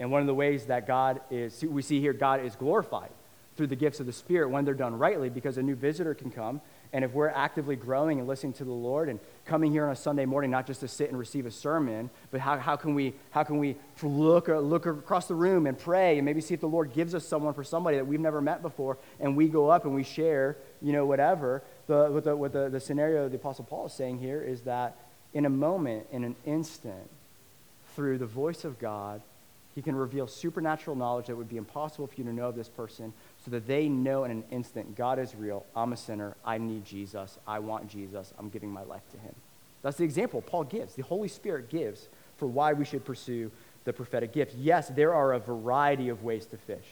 And 0.00 0.10
one 0.10 0.20
of 0.20 0.26
the 0.26 0.34
ways 0.34 0.66
that 0.66 0.86
God 0.86 1.20
is, 1.30 1.62
we 1.62 1.82
see 1.82 2.00
here, 2.00 2.12
God 2.12 2.44
is 2.44 2.56
glorified 2.56 3.10
through 3.56 3.66
the 3.66 3.76
gifts 3.76 3.98
of 3.98 4.06
the 4.06 4.12
Spirit 4.12 4.48
when 4.50 4.64
they're 4.64 4.74
done 4.74 4.96
rightly, 4.96 5.28
because 5.28 5.58
a 5.58 5.62
new 5.62 5.74
visitor 5.74 6.14
can 6.14 6.30
come. 6.30 6.60
And 6.92 7.04
if 7.04 7.12
we're 7.12 7.28
actively 7.28 7.74
growing 7.74 8.20
and 8.20 8.28
listening 8.28 8.52
to 8.54 8.64
the 8.64 8.70
Lord 8.70 9.08
and 9.08 9.18
coming 9.44 9.72
here 9.72 9.84
on 9.84 9.90
a 9.90 9.96
Sunday 9.96 10.24
morning, 10.24 10.50
not 10.50 10.66
just 10.66 10.80
to 10.80 10.88
sit 10.88 11.10
and 11.10 11.18
receive 11.18 11.44
a 11.44 11.50
sermon, 11.50 12.08
but 12.30 12.40
how, 12.40 12.56
how 12.58 12.76
can 12.76 12.94
we, 12.94 13.14
how 13.30 13.42
can 13.42 13.58
we 13.58 13.76
look, 14.00 14.46
look 14.46 14.86
across 14.86 15.26
the 15.26 15.34
room 15.34 15.66
and 15.66 15.76
pray 15.76 16.18
and 16.18 16.24
maybe 16.24 16.40
see 16.40 16.54
if 16.54 16.60
the 16.60 16.68
Lord 16.68 16.92
gives 16.92 17.14
us 17.14 17.26
someone 17.26 17.52
for 17.52 17.64
somebody 17.64 17.96
that 17.96 18.06
we've 18.06 18.20
never 18.20 18.40
met 18.40 18.62
before, 18.62 18.96
and 19.18 19.36
we 19.36 19.48
go 19.48 19.68
up 19.68 19.84
and 19.84 19.94
we 19.94 20.04
share, 20.04 20.56
you 20.80 20.92
know, 20.92 21.04
whatever 21.04 21.62
the, 21.88 22.10
what, 22.10 22.24
the, 22.24 22.36
what 22.36 22.52
the, 22.52 22.68
the 22.68 22.80
scenario 22.80 23.28
the 23.28 23.36
Apostle 23.36 23.64
Paul 23.64 23.86
is 23.86 23.92
saying 23.92 24.18
here 24.18 24.40
is 24.40 24.60
that 24.62 24.96
in 25.34 25.44
a 25.44 25.50
moment, 25.50 26.06
in 26.12 26.22
an 26.22 26.36
instant, 26.46 27.10
through 27.96 28.18
the 28.18 28.26
voice 28.26 28.64
of 28.64 28.78
God, 28.78 29.20
he 29.74 29.82
can 29.82 29.96
reveal 29.96 30.26
supernatural 30.26 30.96
knowledge 30.96 31.26
that 31.26 31.36
would 31.36 31.48
be 31.48 31.56
impossible 31.56 32.06
for 32.06 32.14
you 32.16 32.24
to 32.24 32.32
know 32.32 32.48
of 32.48 32.56
this 32.56 32.68
person 32.68 33.12
so 33.44 33.50
that 33.50 33.66
they 33.66 33.88
know 33.88 34.24
in 34.24 34.30
an 34.30 34.44
instant 34.50 34.96
God 34.96 35.18
is 35.18 35.34
real, 35.34 35.64
I'm 35.74 35.92
a 35.92 35.96
sinner, 35.96 36.36
I 36.44 36.58
need 36.58 36.84
Jesus, 36.84 37.38
I 37.46 37.58
want 37.58 37.88
Jesus, 37.88 38.32
I'm 38.38 38.50
giving 38.50 38.70
my 38.70 38.82
life 38.82 39.08
to 39.12 39.18
him. 39.18 39.34
That's 39.82 39.96
the 39.96 40.04
example 40.04 40.42
Paul 40.42 40.64
gives, 40.64 40.94
the 40.94 41.02
Holy 41.02 41.28
Spirit 41.28 41.70
gives 41.70 42.08
for 42.36 42.46
why 42.46 42.72
we 42.72 42.84
should 42.84 43.04
pursue 43.04 43.50
the 43.84 43.92
prophetic 43.92 44.32
gift. 44.32 44.54
Yes, 44.56 44.88
there 44.88 45.14
are 45.14 45.32
a 45.32 45.38
variety 45.38 46.08
of 46.08 46.22
ways 46.22 46.46
to 46.46 46.56
fish 46.56 46.86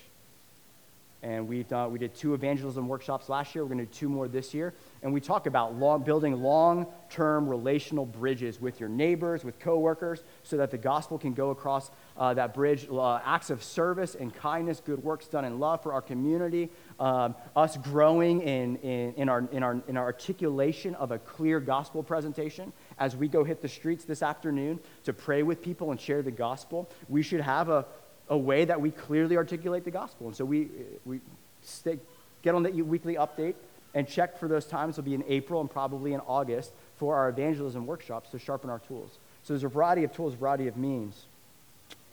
and 1.26 1.48
we've 1.48 1.66
done, 1.66 1.90
we 1.90 1.98
did 1.98 2.14
two 2.14 2.34
evangelism 2.34 2.86
workshops 2.86 3.28
last 3.28 3.52
year. 3.52 3.64
We're 3.64 3.74
going 3.74 3.84
to 3.84 3.92
do 3.92 3.98
two 3.98 4.08
more 4.08 4.28
this 4.28 4.54
year. 4.54 4.74
And 5.02 5.12
we 5.12 5.20
talk 5.20 5.48
about 5.48 5.74
long, 5.74 6.04
building 6.04 6.40
long-term 6.40 7.48
relational 7.48 8.06
bridges 8.06 8.60
with 8.60 8.78
your 8.78 8.88
neighbors, 8.88 9.42
with 9.42 9.58
coworkers, 9.58 10.22
so 10.44 10.56
that 10.56 10.70
the 10.70 10.78
gospel 10.78 11.18
can 11.18 11.34
go 11.34 11.50
across 11.50 11.90
uh, 12.16 12.32
that 12.34 12.54
bridge. 12.54 12.86
Uh, 12.88 13.16
acts 13.24 13.50
of 13.50 13.64
service 13.64 14.14
and 14.14 14.32
kindness, 14.36 14.80
good 14.80 15.02
works 15.02 15.26
done 15.26 15.44
in 15.44 15.58
love 15.58 15.82
for 15.82 15.92
our 15.92 16.00
community. 16.00 16.70
Um, 17.00 17.34
us 17.56 17.76
growing 17.76 18.42
in, 18.42 18.76
in, 18.76 19.12
in, 19.14 19.28
our, 19.28 19.48
in, 19.50 19.64
our, 19.64 19.82
in 19.88 19.96
our 19.96 20.04
articulation 20.04 20.94
of 20.94 21.10
a 21.10 21.18
clear 21.18 21.58
gospel 21.58 22.04
presentation 22.04 22.72
as 23.00 23.16
we 23.16 23.26
go 23.26 23.42
hit 23.42 23.60
the 23.62 23.68
streets 23.68 24.04
this 24.04 24.22
afternoon 24.22 24.78
to 25.02 25.12
pray 25.12 25.42
with 25.42 25.60
people 25.60 25.90
and 25.90 26.00
share 26.00 26.22
the 26.22 26.30
gospel. 26.30 26.88
We 27.08 27.22
should 27.22 27.40
have 27.40 27.68
a, 27.68 27.84
a 28.28 28.36
way 28.36 28.64
that 28.64 28.80
we 28.80 28.90
clearly 28.90 29.36
articulate 29.36 29.84
the 29.84 29.90
gospel. 29.90 30.26
And 30.26 30.36
so 30.36 30.44
we, 30.44 30.68
we 31.04 31.20
stay, 31.62 31.98
get 32.42 32.54
on 32.54 32.62
the 32.62 32.70
weekly 32.82 33.14
update 33.14 33.54
and 33.94 34.06
check 34.08 34.38
for 34.38 34.48
those 34.48 34.66
times. 34.66 34.98
It'll 34.98 35.04
be 35.04 35.14
in 35.14 35.24
April 35.28 35.60
and 35.60 35.70
probably 35.70 36.12
in 36.12 36.20
August 36.20 36.72
for 36.96 37.16
our 37.16 37.28
evangelism 37.28 37.86
workshops 37.86 38.30
to 38.30 38.38
sharpen 38.38 38.70
our 38.70 38.78
tools. 38.80 39.18
So 39.42 39.52
there's 39.52 39.64
a 39.64 39.68
variety 39.68 40.04
of 40.04 40.12
tools, 40.12 40.34
variety 40.34 40.66
of 40.66 40.76
means. 40.76 41.24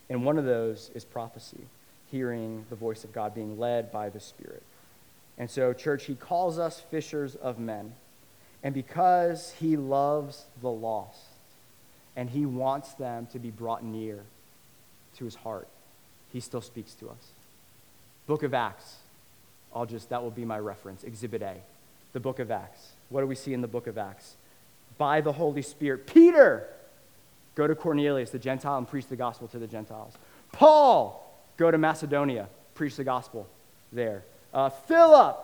And 0.09 0.23
one 0.23 0.37
of 0.37 0.45
those 0.45 0.91
is 0.93 1.03
prophecy, 1.03 1.61
hearing 2.11 2.65
the 2.69 2.75
voice 2.75 3.03
of 3.03 3.11
God, 3.11 3.33
being 3.33 3.57
led 3.57 3.91
by 3.91 4.09
the 4.09 4.19
Spirit. 4.19 4.61
And 5.37 5.49
so, 5.49 5.73
church, 5.73 6.05
he 6.05 6.15
calls 6.15 6.59
us 6.59 6.79
fishers 6.79 7.35
of 7.35 7.57
men. 7.57 7.93
And 8.61 8.73
because 8.73 9.53
he 9.59 9.75
loves 9.75 10.45
the 10.61 10.69
lost 10.69 11.19
and 12.15 12.29
he 12.29 12.45
wants 12.45 12.93
them 12.93 13.27
to 13.33 13.39
be 13.39 13.49
brought 13.49 13.83
near 13.83 14.19
to 15.17 15.25
his 15.25 15.35
heart, 15.35 15.67
he 16.33 16.39
still 16.39 16.61
speaks 16.61 16.93
to 16.95 17.09
us. 17.09 17.29
Book 18.25 18.43
of 18.43 18.53
Acts. 18.53 18.97
I'll 19.73 19.85
just, 19.85 20.09
that 20.09 20.21
will 20.21 20.31
be 20.31 20.45
my 20.45 20.59
reference. 20.59 21.03
Exhibit 21.03 21.41
A. 21.41 21.55
The 22.11 22.19
book 22.19 22.39
of 22.39 22.51
Acts. 22.51 22.89
What 23.09 23.21
do 23.21 23.27
we 23.27 23.35
see 23.35 23.53
in 23.53 23.61
the 23.61 23.67
book 23.67 23.87
of 23.87 23.97
Acts? 23.97 24.35
By 24.97 25.21
the 25.21 25.31
Holy 25.31 25.61
Spirit. 25.61 26.07
Peter, 26.07 26.67
go 27.55 27.67
to 27.67 27.75
Cornelius, 27.75 28.31
the 28.31 28.39
Gentile, 28.39 28.77
and 28.77 28.87
preach 28.87 29.07
the 29.07 29.15
gospel 29.15 29.47
to 29.49 29.59
the 29.59 29.67
Gentiles. 29.67 30.13
Paul, 30.51 31.31
go 31.57 31.71
to 31.71 31.77
Macedonia, 31.77 32.47
preach 32.75 32.95
the 32.95 33.03
gospel 33.03 33.47
there. 33.91 34.23
Uh, 34.53 34.69
Philip, 34.69 35.37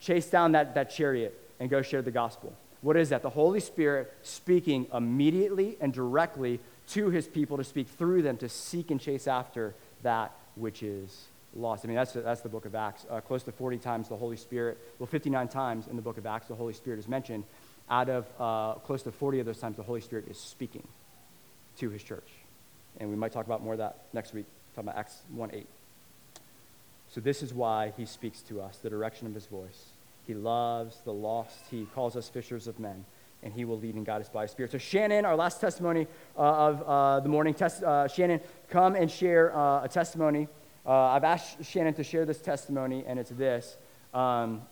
chase 0.00 0.26
down 0.28 0.52
that, 0.52 0.74
that 0.74 0.90
chariot 0.90 1.38
and 1.58 1.70
go 1.70 1.82
share 1.82 2.02
the 2.02 2.10
gospel. 2.10 2.52
What 2.82 2.96
is 2.96 3.08
that? 3.08 3.22
The 3.22 3.30
Holy 3.30 3.60
Spirit 3.60 4.12
speaking 4.22 4.86
immediately 4.92 5.76
and 5.80 5.92
directly 5.92 6.60
to 6.90 7.10
his 7.10 7.26
people 7.26 7.56
to 7.56 7.64
speak 7.64 7.88
through 7.88 8.22
them 8.22 8.36
to 8.38 8.48
seek 8.48 8.90
and 8.90 9.00
chase 9.00 9.26
after 9.26 9.74
that 10.02 10.32
which 10.56 10.82
is 10.82 11.28
lost. 11.54 11.84
I 11.84 11.88
mean, 11.88 11.96
that's, 11.96 12.12
that's 12.12 12.40
the 12.40 12.48
book 12.48 12.66
of 12.66 12.74
Acts. 12.74 13.06
Uh, 13.08 13.20
close 13.20 13.42
to 13.44 13.52
40 13.52 13.78
times 13.78 14.08
the 14.08 14.16
Holy 14.16 14.36
Spirit, 14.36 14.78
well, 14.98 15.06
59 15.06 15.48
times 15.48 15.86
in 15.86 15.96
the 15.96 16.02
book 16.02 16.18
of 16.18 16.26
Acts, 16.26 16.48
the 16.48 16.54
Holy 16.54 16.74
Spirit 16.74 16.98
is 16.98 17.08
mentioned. 17.08 17.44
Out 17.88 18.08
of 18.08 18.26
uh, 18.38 18.74
close 18.80 19.02
to 19.04 19.12
40 19.12 19.40
of 19.40 19.46
those 19.46 19.58
times, 19.58 19.76
the 19.76 19.82
Holy 19.82 20.00
Spirit 20.00 20.26
is 20.28 20.38
speaking 20.38 20.86
to 21.78 21.90
his 21.90 22.02
church. 22.02 22.28
And 22.98 23.10
we 23.10 23.16
might 23.16 23.32
talk 23.32 23.46
about 23.46 23.62
more 23.62 23.74
of 23.74 23.78
that 23.78 23.98
next 24.12 24.34
week, 24.34 24.46
talking 24.74 24.88
about 24.88 24.98
Acts 24.98 25.18
1 25.34 25.50
8. 25.52 25.66
So, 27.08 27.20
this 27.20 27.42
is 27.42 27.54
why 27.54 27.92
he 27.96 28.04
speaks 28.04 28.40
to 28.42 28.60
us, 28.60 28.78
the 28.78 28.90
direction 28.90 29.26
of 29.26 29.34
his 29.34 29.46
voice. 29.46 29.84
He 30.26 30.34
loves 30.34 30.98
the 31.04 31.12
lost, 31.12 31.56
he 31.70 31.86
calls 31.94 32.16
us 32.16 32.28
fishers 32.28 32.66
of 32.66 32.80
men, 32.80 33.04
and 33.46 33.54
he 33.54 33.64
will 33.64 33.78
lead 33.78 33.94
and 33.94 34.04
guide 34.04 34.20
us 34.20 34.28
by 34.28 34.42
his 34.42 34.50
spirit. 34.50 34.72
So, 34.72 34.78
Shannon, 34.78 35.24
our 35.24 35.36
last 35.36 35.60
testimony 35.60 36.08
uh, 36.36 36.40
of 36.40 36.82
uh, 36.82 37.20
the 37.20 37.28
morning, 37.28 37.54
uh, 37.62 38.08
Shannon, 38.08 38.40
come 38.68 38.96
and 38.96 39.08
share 39.08 39.56
uh, 39.56 39.84
a 39.84 39.88
testimony. 39.88 40.48
Uh, 40.84 40.92
I've 40.92 41.22
asked 41.22 41.64
Shannon 41.64 41.94
to 41.94 42.02
share 42.02 42.26
this 42.26 42.40
testimony, 42.40 43.04
and 43.06 43.20
it's 43.20 43.30
this. 43.30 43.76
Um, 44.12 44.62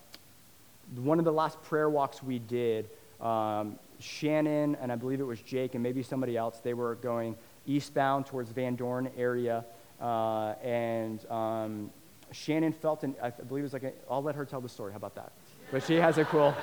one 0.97 1.19
of 1.19 1.25
the 1.25 1.31
last 1.31 1.61
prayer 1.63 1.89
walks 1.89 2.21
we 2.21 2.37
did, 2.37 2.89
um, 3.21 3.79
Shannon 3.99 4.75
and 4.81 4.91
I 4.91 4.97
believe 4.97 5.21
it 5.21 5.23
was 5.23 5.41
Jake 5.41 5.73
and 5.73 5.81
maybe 5.81 6.03
somebody 6.03 6.35
else, 6.35 6.59
they 6.59 6.73
were 6.73 6.95
going 6.95 7.37
eastbound 7.65 8.25
towards 8.25 8.51
Van 8.51 8.75
Dorn 8.75 9.09
area, 9.17 9.63
uh, 10.01 10.53
and 10.61 11.25
um, 11.31 11.91
Shannon 12.33 12.73
felt, 12.73 13.03
an, 13.05 13.15
I 13.23 13.29
believe 13.29 13.61
it 13.61 13.71
was 13.71 13.73
like, 13.73 13.83
a, 13.83 13.93
I'll 14.11 14.21
let 14.21 14.35
her 14.35 14.43
tell 14.43 14.59
the 14.59 14.67
story. 14.67 14.91
How 14.91 14.97
about 14.97 15.15
that? 15.15 15.31
But 15.71 15.83
she 15.83 15.95
has 15.95 16.17
a 16.17 16.25
cool, 16.25 16.53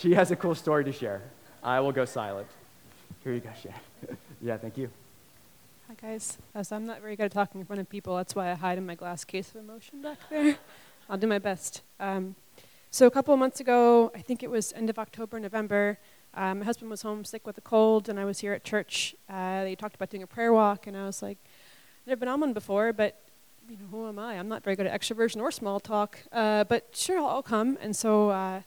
she 0.00 0.14
has 0.14 0.30
a 0.30 0.36
cool 0.36 0.54
story 0.54 0.84
to 0.84 0.92
share. 0.92 1.22
I 1.62 1.80
will 1.80 1.92
go 1.92 2.04
silent. 2.04 2.48
Here 3.24 3.32
you 3.32 3.40
go, 3.40 3.50
Shannon. 3.60 4.18
yeah, 4.42 4.56
thank 4.56 4.78
you. 4.78 4.90
Hi 5.88 5.94
guys. 6.00 6.38
Uh, 6.54 6.62
so 6.62 6.76
I'm 6.76 6.86
not 6.86 7.00
very 7.00 7.16
good 7.16 7.24
at 7.24 7.32
talking 7.32 7.60
in 7.60 7.66
front 7.66 7.80
of 7.80 7.88
people. 7.88 8.16
That's 8.16 8.34
why 8.34 8.50
I 8.50 8.54
hide 8.54 8.78
in 8.78 8.86
my 8.86 8.94
glass 8.94 9.24
case 9.24 9.50
of 9.50 9.56
emotion 9.56 10.02
back 10.02 10.18
there. 10.28 10.58
I'll 11.08 11.16
do 11.16 11.26
my 11.26 11.38
best. 11.38 11.82
Um, 11.98 12.34
so 12.90 13.06
a 13.06 13.10
couple 13.10 13.32
of 13.32 13.40
months 13.40 13.60
ago, 13.60 14.12
I 14.14 14.20
think 14.20 14.42
it 14.42 14.50
was 14.50 14.72
end 14.74 14.90
of 14.90 14.98
October, 14.98 15.40
November, 15.40 15.98
um, 16.34 16.60
my 16.60 16.64
husband 16.64 16.90
was 16.90 17.02
home 17.02 17.24
sick 17.24 17.46
with 17.46 17.58
a 17.58 17.60
cold, 17.62 18.08
and 18.08 18.18
I 18.18 18.24
was 18.24 18.38
here 18.40 18.52
at 18.52 18.64
church. 18.64 19.14
Uh, 19.28 19.64
they 19.64 19.74
talked 19.74 19.96
about 19.96 20.10
doing 20.10 20.22
a 20.22 20.26
prayer 20.26 20.52
walk, 20.52 20.86
and 20.86 20.96
I 20.96 21.04
was 21.04 21.22
like, 21.22 21.38
I've 22.02 22.06
never 22.06 22.20
been 22.20 22.28
on 22.28 22.40
one 22.40 22.52
before, 22.52 22.92
but 22.92 23.20
you 23.68 23.76
know, 23.76 23.86
who 23.90 24.08
am 24.08 24.18
I? 24.18 24.38
I'm 24.38 24.48
not 24.48 24.62
very 24.62 24.76
good 24.76 24.86
at 24.86 24.98
extroversion 24.98 25.40
or 25.40 25.50
small 25.50 25.80
talk, 25.80 26.18
uh, 26.32 26.64
but 26.64 26.88
sure, 26.92 27.18
I'll, 27.18 27.26
I'll, 27.26 27.42
come. 27.42 27.76
And 27.80 27.94
so 27.94 28.30
uh, 28.30 28.62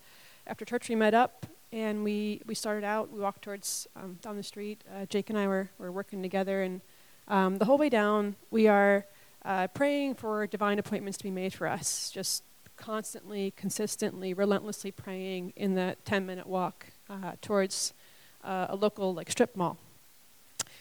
after 0.52 0.66
church, 0.66 0.89
we 0.89 0.95
met 0.95 1.14
up, 1.14 1.45
and 1.72 2.04
we, 2.04 2.41
we 2.45 2.54
started 2.54 2.84
out. 2.84 3.10
We 3.10 3.22
walked 3.22 3.41
towards 3.41 3.88
um, 3.95 4.20
down 4.22 4.36
the 4.36 4.43
street. 4.43 4.84
Uh, 4.93 5.06
Jake 5.06 5.30
and 5.30 5.39
I 5.39 5.47
were, 5.47 5.70
were 5.78 5.93
working 5.93 6.22
together, 6.22 6.62
and 6.62 6.82
um, 7.30 7.58
the 7.58 7.64
whole 7.64 7.78
way 7.78 7.88
down, 7.88 8.36
we 8.49 8.68
are 8.68 9.06
uh, 9.45 9.68
praying 9.68 10.16
for 10.16 10.45
divine 10.47 10.78
appointments 10.78 11.18
to 11.20 11.24
be 11.24 11.32
made 11.32 11.54
for 11.54 11.68
us, 11.68 12.12
just 12.14 12.43
constantly, 12.76 13.54
consistently, 13.56 14.34
relentlessly 14.34 14.91
praying 14.91 15.54
in 15.56 15.76
that 15.76 16.04
10 16.04 16.26
minute 16.26 16.47
walk 16.47 16.88
uh, 17.10 17.32
towards 17.41 17.93
uh, 18.43 18.66
a 18.68 18.76
local 18.76 19.14
like 19.14 19.32
strip 19.32 19.56
mall. 19.56 19.78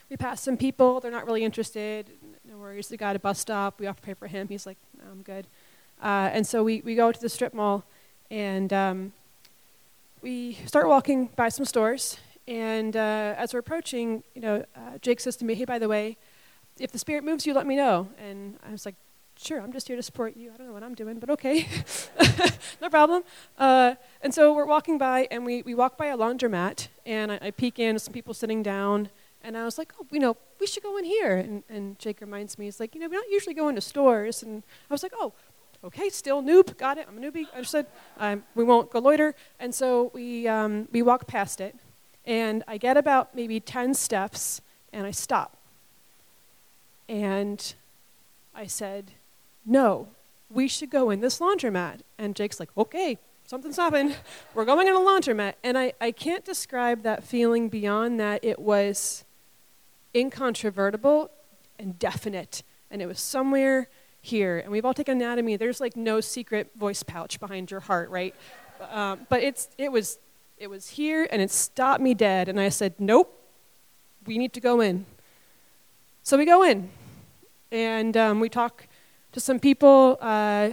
We 0.08 0.16
pass 0.16 0.40
some 0.40 0.56
people, 0.56 0.98
they're 0.98 1.12
not 1.12 1.26
really 1.26 1.44
interested. 1.44 2.10
No 2.44 2.58
worries, 2.58 2.88
the 2.88 2.96
guy 2.96 3.10
at 3.10 3.16
a 3.16 3.20
bus 3.20 3.38
stop, 3.38 3.78
we 3.78 3.86
offer 3.86 4.00
to 4.00 4.02
pray 4.02 4.14
for 4.14 4.26
him. 4.26 4.48
He's 4.48 4.66
like, 4.66 4.78
no, 4.98 5.04
I'm 5.08 5.22
good. 5.22 5.46
Uh, 6.02 6.30
and 6.32 6.44
so 6.44 6.64
we, 6.64 6.80
we 6.80 6.96
go 6.96 7.12
to 7.12 7.20
the 7.20 7.28
strip 7.28 7.54
mall 7.54 7.84
and 8.32 8.72
um, 8.72 9.12
we 10.22 10.54
start 10.66 10.86
walking 10.88 11.30
by 11.36 11.48
some 11.48 11.64
stores. 11.64 12.18
And 12.46 12.96
uh, 12.96 13.34
as 13.36 13.54
we're 13.54 13.60
approaching, 13.60 14.22
you 14.34 14.42
know, 14.42 14.64
uh, 14.74 14.98
Jake 15.00 15.20
says 15.20 15.36
to 15.36 15.44
me, 15.44 15.54
hey, 15.54 15.64
by 15.64 15.78
the 15.78 15.88
way, 15.88 16.16
if 16.78 16.92
the 16.92 16.98
Spirit 16.98 17.24
moves 17.24 17.46
you, 17.46 17.54
let 17.54 17.66
me 17.66 17.76
know. 17.76 18.08
And 18.18 18.58
I 18.66 18.72
was 18.72 18.84
like, 18.84 18.96
sure, 19.36 19.60
I'm 19.60 19.72
just 19.72 19.86
here 19.86 19.96
to 19.96 20.02
support 20.02 20.36
you. 20.36 20.50
I 20.52 20.56
don't 20.56 20.66
know 20.66 20.72
what 20.72 20.82
I'm 20.82 20.94
doing, 20.94 21.18
but 21.18 21.30
okay. 21.30 21.68
no 22.82 22.88
problem. 22.90 23.22
Uh, 23.58 23.94
and 24.20 24.34
so 24.34 24.52
we're 24.54 24.66
walking 24.66 24.98
by, 24.98 25.26
and 25.30 25.46
we, 25.46 25.62
we 25.62 25.74
walk 25.74 25.96
by 25.96 26.06
a 26.06 26.16
laundromat, 26.16 26.88
and 27.06 27.32
I, 27.32 27.38
I 27.40 27.50
peek 27.50 27.78
in, 27.78 27.98
some 27.98 28.12
people 28.12 28.34
sitting 28.34 28.62
down, 28.62 29.10
and 29.42 29.56
I 29.56 29.64
was 29.64 29.78
like, 29.78 29.92
oh, 30.00 30.06
you 30.10 30.20
know, 30.20 30.36
we 30.60 30.66
should 30.66 30.82
go 30.82 30.98
in 30.98 31.04
here. 31.04 31.36
And, 31.36 31.62
and 31.68 31.98
Jake 31.98 32.20
reminds 32.20 32.58
me, 32.58 32.66
he's 32.66 32.78
like, 32.78 32.94
you 32.94 33.00
know, 33.00 33.08
we 33.08 33.16
don't 33.16 33.30
usually 33.30 33.54
go 33.54 33.68
into 33.68 33.80
stores. 33.80 34.42
And 34.42 34.62
I 34.90 34.94
was 34.94 35.02
like, 35.02 35.12
oh, 35.16 35.32
okay, 35.84 36.08
still 36.08 36.42
noob, 36.42 36.76
got 36.76 36.98
it, 36.98 37.06
I'm 37.08 37.18
a 37.18 37.20
newbie. 37.20 37.46
Said, 37.64 37.86
um, 38.18 38.44
we 38.54 38.64
won't 38.64 38.90
go 38.90 38.98
loiter. 38.98 39.34
And 39.58 39.74
so 39.74 40.10
we, 40.14 40.46
um, 40.46 40.88
we 40.92 41.02
walk 41.02 41.26
past 41.26 41.60
it, 41.60 41.76
and 42.24 42.62
I 42.68 42.76
get 42.76 42.96
about 42.96 43.34
maybe 43.34 43.60
10 43.60 43.94
steps, 43.94 44.60
and 44.92 45.06
I 45.06 45.10
stop. 45.10 45.56
And 47.08 47.74
I 48.54 48.66
said, 48.66 49.12
no, 49.66 50.08
we 50.50 50.68
should 50.68 50.90
go 50.90 51.10
in 51.10 51.20
this 51.20 51.38
laundromat. 51.38 52.00
And 52.18 52.36
Jake's 52.36 52.60
like, 52.60 52.70
okay, 52.76 53.18
something's 53.46 53.76
happened. 53.76 54.16
We're 54.54 54.64
going 54.64 54.86
in 54.86 54.94
a 54.94 54.98
laundromat. 55.00 55.54
And 55.64 55.78
I, 55.78 55.92
I 56.00 56.12
can't 56.12 56.44
describe 56.44 57.02
that 57.02 57.24
feeling 57.24 57.68
beyond 57.68 58.20
that. 58.20 58.44
It 58.44 58.58
was 58.58 59.24
incontrovertible 60.14 61.30
and 61.78 61.98
definite. 61.98 62.62
And 62.90 63.00
it 63.00 63.06
was 63.06 63.20
somewhere 63.20 63.88
here. 64.20 64.58
And 64.58 64.70
we've 64.70 64.84
all 64.84 64.94
taken 64.94 65.16
anatomy. 65.16 65.56
There's 65.56 65.80
like 65.80 65.96
no 65.96 66.20
secret 66.20 66.70
voice 66.76 67.02
pouch 67.02 67.40
behind 67.40 67.70
your 67.70 67.80
heart, 67.80 68.10
right? 68.10 68.34
Um, 68.90 69.26
but 69.28 69.42
it's, 69.42 69.68
it, 69.78 69.90
was, 69.90 70.18
it 70.58 70.68
was 70.68 70.90
here 70.90 71.26
and 71.30 71.40
it 71.40 71.50
stopped 71.50 72.02
me 72.02 72.14
dead. 72.14 72.48
And 72.48 72.60
I 72.60 72.68
said, 72.68 72.94
nope, 72.98 73.36
we 74.26 74.38
need 74.38 74.52
to 74.54 74.60
go 74.60 74.80
in. 74.80 75.06
So 76.22 76.36
we 76.36 76.44
go 76.44 76.62
in. 76.62 76.90
And 77.72 78.16
um, 78.16 78.40
we 78.40 78.48
talk 78.48 78.86
to 79.32 79.40
some 79.40 79.60
people, 79.60 80.18
uh, 80.20 80.70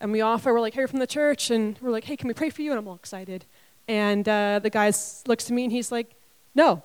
and 0.00 0.12
we 0.12 0.20
offer, 0.20 0.52
we're 0.52 0.60
like, 0.60 0.74
here 0.74 0.86
from 0.86 1.00
the 1.00 1.06
church, 1.06 1.50
and 1.50 1.76
we're 1.80 1.90
like, 1.90 2.04
hey, 2.04 2.16
can 2.16 2.28
we 2.28 2.34
pray 2.34 2.50
for 2.50 2.62
you? 2.62 2.70
And 2.70 2.78
I'm 2.78 2.86
all 2.86 2.94
excited. 2.94 3.44
And 3.88 4.28
uh, 4.28 4.60
the 4.62 4.70
guy 4.70 4.92
looks 5.26 5.46
at 5.46 5.50
me 5.50 5.64
and 5.64 5.72
he's 5.72 5.90
like, 5.90 6.14
no, 6.54 6.82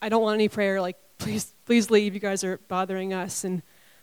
I 0.00 0.08
don't 0.08 0.22
want 0.22 0.34
any 0.34 0.48
prayer. 0.48 0.80
Like, 0.80 0.96
please, 1.18 1.54
please 1.64 1.90
leave. 1.90 2.14
You 2.14 2.20
guys 2.20 2.42
are 2.44 2.58
bothering 2.68 3.12
us. 3.12 3.44
And 3.44 3.62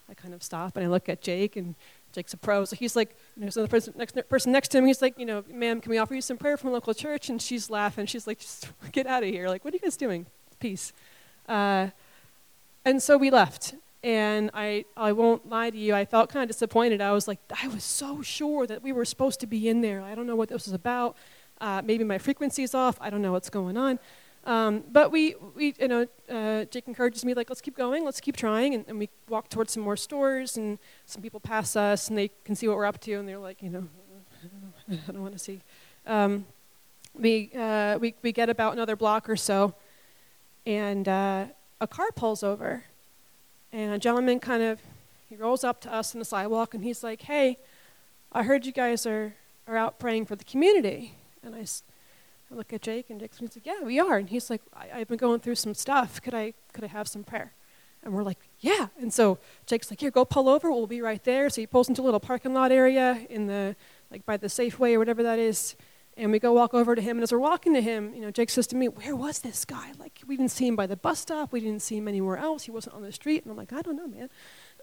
I 0.10 0.14
kind 0.14 0.34
of 0.34 0.42
stop 0.44 0.76
and 0.76 0.86
I 0.86 0.90
look 0.90 1.10
at 1.10 1.22
Jake, 1.22 1.56
and 1.56 1.76
Jake's 2.12 2.34
a 2.34 2.38
pro. 2.38 2.66
So 2.66 2.76
he's 2.76 2.96
like, 2.96 3.16
you 3.38 3.46
know, 3.46 3.50
so 3.50 3.62
the 3.62 3.68
person 3.68 3.94
next, 3.98 4.18
person 4.30 4.52
next 4.52 4.70
to 4.70 4.80
him, 4.80 4.86
he's 4.86 5.02
like, 5.02 5.18
you 5.20 5.26
know, 5.26 5.44
ma'am, 5.52 5.82
can 5.82 5.90
we 5.90 5.98
offer 5.98 6.16
you 6.16 6.22
some 6.22 6.38
prayer 6.38 6.58
from 6.58 6.72
a 6.72 6.74
local 6.74 6.94
church? 6.94 7.30
And 7.30 7.42
she's 7.42 7.70
laughing. 7.70 8.06
She's 8.06 8.26
like, 8.26 8.40
just 8.40 8.70
get 8.92 9.06
out 9.08 9.24
of 9.24 9.30
here. 9.30 9.48
Like, 9.48 9.64
what 9.64 9.74
are 9.74 9.78
you 9.78 9.82
guys 9.82 9.98
doing? 9.98 10.26
Peace. 10.60 10.94
Uh, 11.48 11.90
and 12.86 13.02
so 13.02 13.18
we 13.18 13.30
left. 13.30 13.76
And 14.02 14.50
I, 14.54 14.86
I 14.96 15.12
won't 15.12 15.50
lie 15.50 15.70
to 15.70 15.78
you, 15.78 15.94
I 15.94 16.06
felt 16.06 16.30
kind 16.30 16.44
of 16.44 16.50
disappointed. 16.50 17.02
I 17.02 17.12
was 17.12 17.28
like, 17.28 17.40
I 17.62 17.68
was 17.68 17.84
so 17.84 18.22
sure 18.22 18.66
that 18.66 18.82
we 18.82 18.94
were 18.94 19.04
supposed 19.04 19.42
to 19.42 19.48
be 19.48 19.68
in 19.68 19.82
there. 19.82 20.02
I 20.02 20.16
don't 20.16 20.26
know 20.26 20.38
what 20.38 20.48
this 20.48 20.66
was 20.66 20.74
about. 20.74 21.18
Uh, 21.60 21.82
maybe 21.84 22.06
my 22.06 22.18
frequency 22.18 22.64
is 22.64 22.74
off. 22.74 22.98
I 23.02 23.10
don't 23.10 23.22
know 23.22 23.34
what's 23.34 23.50
going 23.50 23.76
on. 23.76 24.00
Um, 24.46 24.84
but 24.92 25.12
we, 25.12 25.36
we, 25.56 25.76
you 25.80 25.88
know, 25.88 26.08
uh, 26.30 26.66
Jake 26.66 26.88
encourages 26.88 27.24
me, 27.26 27.34
like, 27.34 27.50
let's 27.50 27.62
keep 27.62 27.76
going, 27.76 28.06
let's 28.06 28.22
keep 28.22 28.38
trying. 28.38 28.74
And, 28.74 28.86
and, 28.88 28.98
we 28.98 29.10
walk 29.28 29.50
towards 29.50 29.74
some 29.74 29.84
more 29.84 29.98
stores, 29.98 30.58
and 30.58 30.80
some 31.06 31.22
people 31.22 31.40
pass 31.40 31.76
us, 31.76 32.08
and 32.08 32.18
they 32.18 32.32
can 32.46 32.56
see 32.56 32.68
what 32.68 32.78
we're 32.78 32.86
up 32.86 33.00
to, 33.02 33.14
and 33.14 33.28
they're 33.28 33.38
like, 33.38 33.62
you 33.62 33.70
know, 33.70 33.88
I 34.92 35.12
don't, 35.12 35.22
want 35.22 35.34
to 35.34 35.40
see. 35.40 35.62
Um, 36.08 36.46
we, 37.14 37.52
uh, 37.56 38.00
we, 38.00 38.16
we 38.22 38.32
get 38.32 38.50
about 38.50 38.74
another 38.74 38.96
block 38.96 39.30
or 39.30 39.36
so, 39.36 39.76
and 40.66 41.08
uh, 41.08 41.46
a 41.82 41.88
car 41.88 42.12
pulls 42.16 42.44
over. 42.44 42.84
And 43.72 43.94
a 43.94 44.00
gentleman 44.00 44.40
kind 44.40 44.64
of, 44.64 44.80
he 45.30 45.36
rolls 45.36 45.64
up 45.64 45.80
to 45.82 45.94
us 45.94 46.16
on 46.16 46.20
the 46.20 46.26
sidewalk 46.26 46.74
and 46.74 46.84
he's 46.84 47.04
like, 47.04 47.22
hey, 47.24 47.58
I 48.32 48.44
heard 48.44 48.66
you 48.66 48.72
guys 48.72 49.06
are, 49.06 49.36
are 49.68 49.78
out 49.78 50.00
praying 50.00 50.26
for 50.26 50.36
the 50.36 50.44
community. 50.44 51.14
And 51.44 51.56
I, 51.56 51.66
I 52.52 52.56
look 52.56 52.74
at 52.74 52.82
Jake 52.82 53.10
and 53.10 53.20
Jake's 53.20 53.42
like, 53.42 53.66
yeah, 53.66 53.82
we 53.84 54.00
are. 54.00 54.18
And 54.18 54.30
he's 54.30 54.50
like, 54.50 54.62
I, 54.74 55.00
have 55.00 55.08
been 55.08 55.18
going 55.18 55.40
through 55.40 55.56
some 55.56 55.74
stuff. 55.74 56.22
Could 56.22 56.34
I, 56.34 56.54
could 56.74 56.84
I 56.84 56.88
have 56.88 57.08
some 57.08 57.24
prayer? 57.24 57.54
And 58.04 58.14
we're 58.14 58.24
like, 58.24 58.40
yeah. 58.60 58.88
And 59.00 59.14
so 59.14 59.38
Jake's 59.66 59.92
like, 59.92 60.00
here, 60.00 60.10
go 60.10 60.26
pull 60.26 60.50
over. 60.50 60.72
We'll 60.72 60.88
be 60.88 61.02
right 61.02 61.24
there. 61.24 61.50
So 61.50 61.62
he 61.62 61.68
pulls 61.68 61.90
into 61.90 62.02
a 62.02 62.04
little 62.04 62.20
parking 62.20 62.54
lot 62.54 62.72
area 62.72 63.26
in 63.30 63.48
the, 63.48 63.76
like 64.10 64.26
by 64.26 64.38
the 64.38 64.48
Safeway 64.48 64.96
or 64.96 65.00
whatever 65.00 65.22
that 65.24 65.38
is. 65.38 65.76
And 66.18 66.32
we 66.32 66.40
go 66.40 66.52
walk 66.52 66.74
over 66.74 66.96
to 66.96 67.02
him, 67.02 67.16
and 67.16 67.24
as 67.24 67.32
we're 67.32 67.40
walking 67.40 67.74
to 67.76 67.82
him, 67.82 68.14
you 68.14 68.20
know, 68.20 68.30
Jake 68.30 68.50
says 68.50 68.68
to 68.68 68.76
me, 68.76 68.90
Where 68.90 69.16
was 69.16 69.40
this 69.40 69.64
guy? 69.64 69.94
Like, 69.98 70.20
we 70.28 70.36
didn't 70.36 70.52
see 70.52 70.68
him 70.68 70.76
by 70.76 70.86
the 70.86 70.98
bus 70.98 71.20
stop. 71.20 71.54
We 71.54 71.62
didn't 71.62 71.82
see 71.82 71.96
him 71.96 72.10
anywhere 72.10 72.36
else. 72.36 72.64
He 72.64 72.72
wasn't 72.72 72.96
on 72.96 73.04
the 73.04 73.14
street. 73.14 73.44
And 73.44 73.52
I'm 73.52 73.58
like, 73.58 73.72
I 73.72 73.82
don't 73.82 73.96
know, 73.96 74.08
man. 74.08 74.30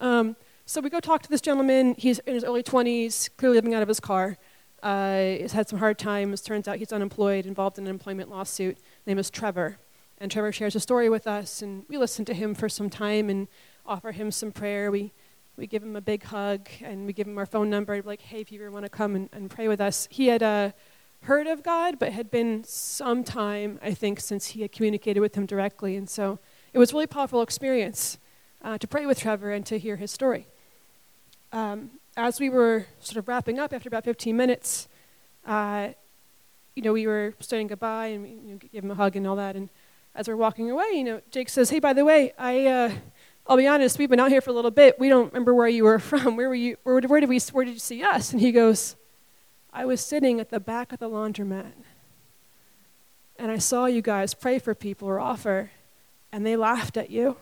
Um, 0.01 0.37
so 0.65 0.81
we 0.81 0.89
go 0.89 0.99
talk 0.99 1.21
to 1.23 1.29
this 1.29 1.43
gentleman. 1.43 1.95
He's 1.99 2.21
in 2.21 2.33
his 2.33 2.43
early 2.43 2.63
20s, 2.63 3.29
clearly 3.37 3.57
living 3.57 3.75
out 3.75 3.83
of 3.83 3.89
his 3.89 4.01
car. 4.01 4.39
Uh, 4.83 5.19
he's 5.41 5.53
had 5.53 5.69
some 5.69 5.79
hard 5.79 5.99
times. 5.99 6.43
Turns 6.43 6.69
out 6.69 6.77
he's 6.77 6.93
unemployed, 6.93 7.47
involved 7.47 7.79
in 7.79 7.85
an 7.85 7.91
employment 7.91 8.31
lawsuit. 8.31 8.77
His 8.77 9.07
name 9.07 9.19
is 9.19 9.31
Trevor. 9.31 9.79
And 10.19 10.31
Trevor 10.31 10.53
shares 10.53 10.75
a 10.75 10.81
story 10.81 11.09
with 11.11 11.27
us, 11.27 11.61
and 11.61 11.85
we 11.89 11.99
listen 11.99 12.25
to 12.25 12.35
him 12.35 12.55
for 12.55 12.69
some 12.69 12.89
time 12.89 13.29
and 13.29 13.49
offer 13.85 14.13
him 14.13 14.31
some 14.31 14.51
prayer. 14.51 14.91
We, 14.91 15.13
we 15.57 15.67
give 15.67 15.83
him 15.83 15.95
a 15.95 16.01
big 16.01 16.25
hug, 16.25 16.69
and 16.83 17.05
we 17.05 17.13
give 17.13 17.27
him 17.27 17.37
our 17.37 17.47
phone 17.47 17.69
number, 17.69 18.01
like, 18.03 18.23
hey, 18.23 18.41
if 18.41 18.51
you 18.51 18.61
ever 18.61 18.71
want 18.71 18.85
to 18.85 18.89
come 18.89 19.15
and, 19.15 19.29
and 19.33 19.51
pray 19.51 19.69
with 19.69 19.81
us. 19.81 20.09
He 20.11 20.29
had 20.29 20.43
uh, 20.43 20.73
heard 21.23 21.47
of 21.47 21.63
God, 21.63 21.99
but 21.99 22.13
had 22.13 22.31
been 22.31 22.65
some 22.65 23.25
time, 23.25 23.79
I 23.83 23.93
think, 23.93 24.21
since 24.21 24.49
he 24.49 24.63
had 24.63 24.73
communicated 24.73 25.21
with 25.21 25.35
him 25.35 25.45
directly. 25.45 25.97
And 25.97 26.09
so 26.09 26.39
it 26.73 26.79
was 26.79 26.93
a 26.93 26.95
really 26.95 27.07
powerful 27.07 27.43
experience 27.43 28.19
uh, 28.63 28.79
to 28.79 28.87
pray 28.87 29.05
with 29.05 29.21
Trevor 29.21 29.51
and 29.51 29.67
to 29.67 29.79
hear 29.79 29.97
his 29.97 30.11
story. 30.11 30.47
Um, 31.53 31.91
as 32.17 32.41
we 32.41 32.49
were 32.49 32.87
sort 33.01 33.17
of 33.17 33.29
wrapping 33.29 33.59
up 33.59 33.73
after 33.73 33.89
about 33.89 34.05
15 34.05 34.37
minutes, 34.37 34.89
uh, 35.47 35.89
you 36.75 36.83
know, 36.83 36.93
we 36.93 37.07
were 37.07 37.35
saying 37.41 37.69
goodbye 37.69 38.07
and 38.09 38.23
we 38.23 38.31
you 38.31 38.53
know, 38.53 38.57
gave 38.57 38.85
him 38.85 38.91
a 38.91 38.95
hug 38.95 39.17
and 39.17 39.27
all 39.27 39.37
that. 39.37 39.57
And 39.57 39.69
as 40.15 40.29
we're 40.29 40.37
walking 40.37 40.71
away, 40.71 40.87
you 40.95 41.05
know, 41.05 41.21
Jake 41.31 41.49
says, 41.49 41.71
"Hey, 41.71 41.79
by 41.79 41.93
the 41.93 42.05
way, 42.05 42.33
I, 42.39 42.67
uh, 42.67 42.93
I'll 43.47 43.57
be 43.57 43.67
honest, 43.67 43.99
we've 43.99 44.11
been 44.11 44.21
out 44.21 44.31
here 44.31 44.41
for 44.41 44.51
a 44.51 44.55
little 44.55 44.71
bit. 44.71 44.99
We 44.99 45.09
don't 45.09 45.33
remember 45.33 45.55
where 45.55 45.69
you 45.69 45.85
were 45.85 45.99
from. 46.11 46.37
Where 46.37 46.49
were 46.49 46.55
you? 46.55 46.77
Where, 46.83 47.01
where 47.01 47.21
did 47.21 47.29
we? 47.29 47.39
Where 47.53 47.65
did 47.65 47.75
you 47.75 47.81
see 47.81 48.03
us?" 48.03 48.33
And 48.33 48.41
he 48.41 48.53
goes, 48.53 48.97
I 49.73 49.85
was 49.85 50.01
sitting 50.01 50.41
at 50.41 50.51
the 50.51 50.61
back 50.61 50.93
of 50.93 50.99
the 50.99 51.09
laundromat 51.09 51.73
and 53.39 53.51
I 53.51 53.59
saw 53.59 53.87
you 53.87 54.03
guys 54.03 54.35
pray 54.35 54.59
for 54.59 54.75
people 54.75 55.09
or 55.09 55.21
offer, 55.21 55.71
and 56.33 56.45
they 56.45 56.57
laughed 56.57 56.97
at 56.97 57.11
you. 57.11 57.37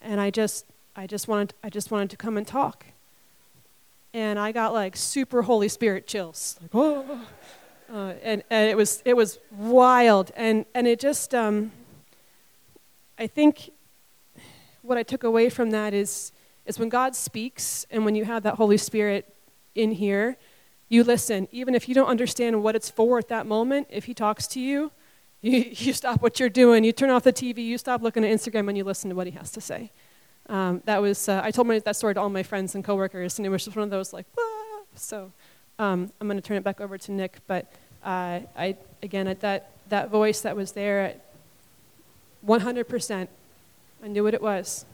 And 0.00 0.20
I 0.20 0.30
just, 0.30 0.66
I 0.94 1.06
just 1.06 1.26
wanted, 1.26 1.54
I 1.62 1.70
just 1.70 1.90
wanted 1.90 2.10
to 2.10 2.16
come 2.16 2.36
and 2.36 2.46
talk. 2.46 2.86
And 4.14 4.38
I 4.38 4.52
got 4.52 4.72
like 4.72 4.96
super 4.96 5.42
Holy 5.42 5.68
Spirit 5.68 6.06
chills, 6.06 6.56
like 6.62 6.70
oh, 6.72 7.20
uh, 7.92 8.14
and 8.22 8.44
and 8.48 8.70
it 8.70 8.76
was 8.76 9.02
it 9.04 9.14
was 9.14 9.40
wild, 9.50 10.30
and 10.36 10.64
and 10.72 10.86
it 10.86 11.00
just, 11.00 11.34
um, 11.34 11.72
I 13.18 13.26
think, 13.26 13.70
what 14.82 14.96
I 14.96 15.02
took 15.02 15.24
away 15.24 15.50
from 15.50 15.72
that 15.72 15.92
is 15.92 16.30
is 16.64 16.78
when 16.78 16.88
God 16.88 17.16
speaks, 17.16 17.86
and 17.90 18.04
when 18.04 18.14
you 18.14 18.24
have 18.24 18.44
that 18.44 18.54
Holy 18.54 18.76
Spirit 18.76 19.34
in 19.74 19.90
here, 19.90 20.36
you 20.88 21.02
listen, 21.02 21.48
even 21.50 21.74
if 21.74 21.88
you 21.88 21.94
don't 21.94 22.06
understand 22.06 22.62
what 22.62 22.76
it's 22.76 22.88
for 22.88 23.18
at 23.18 23.26
that 23.28 23.46
moment. 23.46 23.88
If 23.90 24.04
He 24.04 24.14
talks 24.14 24.46
to 24.48 24.60
you, 24.60 24.92
you, 25.42 25.64
you 25.70 25.92
stop 25.92 26.22
what 26.22 26.38
you're 26.38 26.48
doing, 26.48 26.84
you 26.84 26.92
turn 26.92 27.10
off 27.10 27.24
the 27.24 27.32
TV, 27.32 27.58
you 27.58 27.78
stop 27.78 28.00
looking 28.00 28.24
at 28.24 28.30
Instagram, 28.30 28.68
and 28.68 28.78
you 28.78 28.84
listen 28.84 29.10
to 29.10 29.16
what 29.16 29.26
He 29.26 29.32
has 29.32 29.50
to 29.50 29.60
say. 29.60 29.90
Um, 30.48 30.82
that 30.84 31.00
was 31.00 31.28
uh, 31.28 31.40
I 31.42 31.50
told 31.50 31.66
my, 31.66 31.78
that 31.78 31.96
story 31.96 32.14
to 32.14 32.20
all 32.20 32.28
my 32.28 32.42
friends 32.42 32.74
and 32.74 32.84
coworkers, 32.84 33.38
and 33.38 33.46
it 33.46 33.48
was 33.48 33.64
just 33.64 33.76
one 33.76 33.84
of 33.84 33.90
those 33.90 34.12
like, 34.12 34.26
Wah! 34.36 34.82
so. 34.94 35.32
Um, 35.76 36.12
I'm 36.20 36.28
going 36.28 36.40
to 36.40 36.46
turn 36.46 36.56
it 36.56 36.62
back 36.62 36.80
over 36.80 36.96
to 36.96 37.10
Nick, 37.10 37.38
but 37.48 37.66
uh, 38.04 38.38
I 38.56 38.76
again 39.02 39.26
at 39.26 39.40
that 39.40 39.72
that 39.88 40.10
voice 40.10 40.40
that 40.42 40.56
was 40.56 40.72
there, 40.72 41.00
at 41.00 41.20
100%, 42.46 43.28
I 44.02 44.08
knew 44.08 44.24
what 44.24 44.34
it 44.34 44.42
was. 44.42 44.84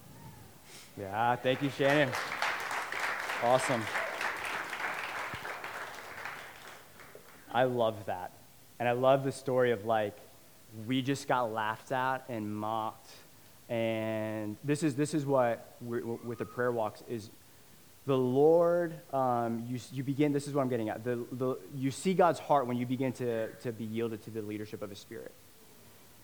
Yeah, 0.99 1.37
thank 1.37 1.63
you, 1.63 1.71
Shannon. 1.71 2.11
Awesome. 3.43 3.83
I 7.53 7.65
love 7.65 8.07
that. 8.07 8.33
And 8.79 8.89
I 8.89 8.93
love 8.93 9.25
the 9.25 9.33
story 9.33 9.73
of 9.73 9.85
like, 9.85 10.17
we 10.87 11.03
just 11.03 11.27
got 11.27 11.53
laughed 11.53 11.93
at 11.93 12.25
and 12.29 12.55
mocked. 12.55 13.11
And 13.71 14.57
this 14.65 14.83
is, 14.83 14.97
this 14.97 15.15
is 15.15 15.25
what, 15.25 15.77
with 15.81 16.39
the 16.39 16.45
prayer 16.45 16.73
walks, 16.73 17.05
is 17.09 17.31
the 18.05 18.19
Lord, 18.19 18.95
um, 19.15 19.65
you, 19.69 19.79
you 19.93 20.03
begin, 20.03 20.33
this 20.33 20.49
is 20.49 20.55
what 20.55 20.63
I'm 20.63 20.69
getting 20.69 20.89
at. 20.89 21.05
The, 21.05 21.25
the, 21.31 21.57
you 21.77 21.93
see 21.93 22.13
God's 22.13 22.41
heart 22.41 22.67
when 22.67 22.77
you 22.77 22.85
begin 22.85 23.13
to, 23.15 23.49
to 23.49 23.73
be 23.73 23.85
yielded 23.85 24.23
to 24.25 24.31
the 24.31 24.43
leadership 24.43 24.83
of 24.83 24.91
His 24.91 24.99
Spirit. 24.99 25.33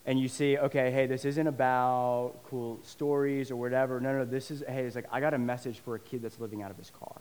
And 0.06 0.18
you 0.18 0.28
see, 0.28 0.58
okay, 0.58 0.90
hey, 0.90 1.06
this 1.06 1.24
isn't 1.24 1.46
about 1.46 2.34
cool 2.50 2.80
stories 2.82 3.52
or 3.52 3.56
whatever. 3.56 4.00
No, 4.00 4.12
no, 4.18 4.24
this 4.24 4.50
is, 4.50 4.64
hey, 4.68 4.84
it's 4.84 4.96
like, 4.96 5.06
I 5.12 5.20
got 5.20 5.32
a 5.32 5.38
message 5.38 5.78
for 5.78 5.94
a 5.94 6.00
kid 6.00 6.22
that's 6.22 6.40
living 6.40 6.62
out 6.62 6.72
of 6.72 6.76
his 6.76 6.90
car. 6.90 7.20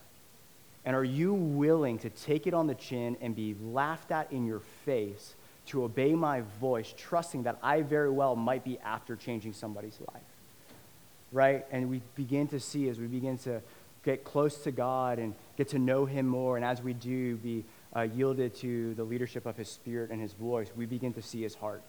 And 0.85 0.95
are 0.95 1.03
you 1.03 1.33
willing 1.33 1.99
to 1.99 2.09
take 2.09 2.47
it 2.47 2.53
on 2.53 2.67
the 2.67 2.75
chin 2.75 3.17
and 3.21 3.35
be 3.35 3.55
laughed 3.59 4.11
at 4.11 4.31
in 4.31 4.45
your 4.45 4.61
face 4.85 5.35
to 5.67 5.83
obey 5.83 6.13
my 6.13 6.41
voice, 6.59 6.93
trusting 6.97 7.43
that 7.43 7.57
I 7.61 7.81
very 7.81 8.09
well 8.09 8.35
might 8.35 8.63
be 8.63 8.79
after 8.79 9.15
changing 9.15 9.53
somebody's 9.53 9.99
life? 10.13 10.21
Right? 11.31 11.65
And 11.71 11.89
we 11.89 12.01
begin 12.15 12.47
to 12.49 12.59
see 12.59 12.89
as 12.89 12.99
we 12.99 13.07
begin 13.07 13.37
to 13.39 13.61
get 14.03 14.23
close 14.23 14.57
to 14.63 14.71
God 14.71 15.19
and 15.19 15.33
get 15.57 15.69
to 15.69 15.79
know 15.79 16.05
Him 16.05 16.27
more, 16.27 16.55
and 16.55 16.65
as 16.65 16.81
we 16.81 16.93
do, 16.93 17.35
be 17.37 17.65
uh, 17.95 18.01
yielded 18.01 18.55
to 18.57 18.93
the 18.93 19.03
leadership 19.03 19.45
of 19.45 19.57
His 19.57 19.69
Spirit 19.69 20.11
and 20.11 20.21
His 20.21 20.33
voice, 20.33 20.69
we 20.75 20.85
begin 20.85 21.13
to 21.13 21.21
see 21.21 21.41
His 21.41 21.55
heart. 21.55 21.81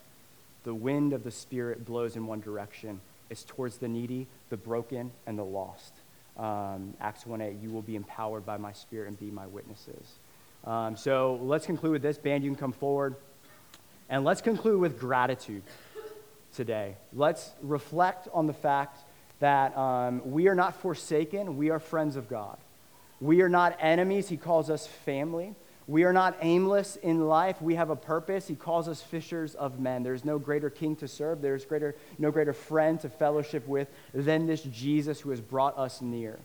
The 0.64 0.74
wind 0.74 1.12
of 1.12 1.22
the 1.22 1.30
Spirit 1.30 1.84
blows 1.84 2.16
in 2.16 2.26
one 2.26 2.40
direction. 2.40 3.00
It's 3.30 3.44
towards 3.44 3.76
the 3.78 3.88
needy, 3.88 4.26
the 4.50 4.56
broken, 4.56 5.12
and 5.26 5.38
the 5.38 5.44
lost. 5.44 5.92
Um, 6.36 6.94
Acts 7.00 7.24
1.8, 7.24 7.62
you 7.62 7.70
will 7.70 7.82
be 7.82 7.96
empowered 7.96 8.44
by 8.44 8.56
my 8.56 8.72
Spirit 8.72 9.08
and 9.08 9.18
be 9.18 9.30
my 9.30 9.46
witnesses. 9.46 10.14
Um, 10.64 10.96
so 10.96 11.38
let's 11.42 11.66
conclude 11.66 11.92
with 11.92 12.02
this. 12.02 12.18
Band, 12.18 12.42
you 12.42 12.50
can 12.50 12.58
come 12.58 12.72
forward. 12.72 13.14
And 14.08 14.24
let's 14.24 14.40
conclude 14.40 14.80
with 14.80 15.00
gratitude 15.00 15.62
today. 16.54 16.96
Let's 17.12 17.50
reflect 17.60 18.28
on 18.32 18.46
the 18.46 18.52
fact 18.52 18.98
that 19.40 19.76
um, 19.76 20.22
we 20.30 20.48
are 20.48 20.54
not 20.54 20.80
forsaken, 20.80 21.56
we 21.56 21.70
are 21.70 21.80
friends 21.80 22.16
of 22.16 22.28
God. 22.28 22.56
We 23.20 23.42
are 23.42 23.48
not 23.48 23.76
enemies, 23.80 24.28
He 24.28 24.36
calls 24.36 24.70
us 24.70 24.86
family. 24.86 25.54
We 25.88 26.02
are 26.02 26.12
not 26.12 26.36
aimless 26.42 26.96
in 26.96 27.28
life. 27.28 27.62
We 27.62 27.76
have 27.76 27.90
a 27.90 27.96
purpose. 27.96 28.48
He 28.48 28.56
calls 28.56 28.88
us 28.88 29.00
fishers 29.00 29.54
of 29.54 29.78
men. 29.78 30.02
There's 30.02 30.24
no 30.24 30.36
greater 30.36 30.68
king 30.68 30.96
to 30.96 31.06
serve. 31.06 31.40
There's 31.40 31.64
greater, 31.64 31.94
no 32.18 32.32
greater 32.32 32.52
friend 32.52 33.00
to 33.02 33.08
fellowship 33.08 33.68
with 33.68 33.88
than 34.12 34.48
this 34.48 34.62
Jesus 34.62 35.20
who 35.20 35.30
has 35.30 35.40
brought 35.40 35.78
us 35.78 36.02
near. 36.02 36.40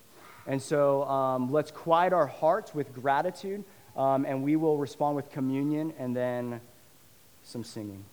And 0.46 0.62
so 0.62 1.04
um, 1.06 1.52
let's 1.52 1.72
quiet 1.72 2.14
our 2.14 2.28
hearts 2.28 2.76
with 2.76 2.94
gratitude, 2.94 3.64
um, 3.96 4.26
and 4.26 4.44
we 4.44 4.56
will 4.58 4.78
respond 4.78 5.16
with 5.16 5.32
communion 5.32 5.94
and 5.98 6.16
then 6.16 6.62
some 7.52 7.64
singing. 7.66 8.04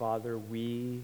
Father, 0.00 0.36
we 0.36 1.00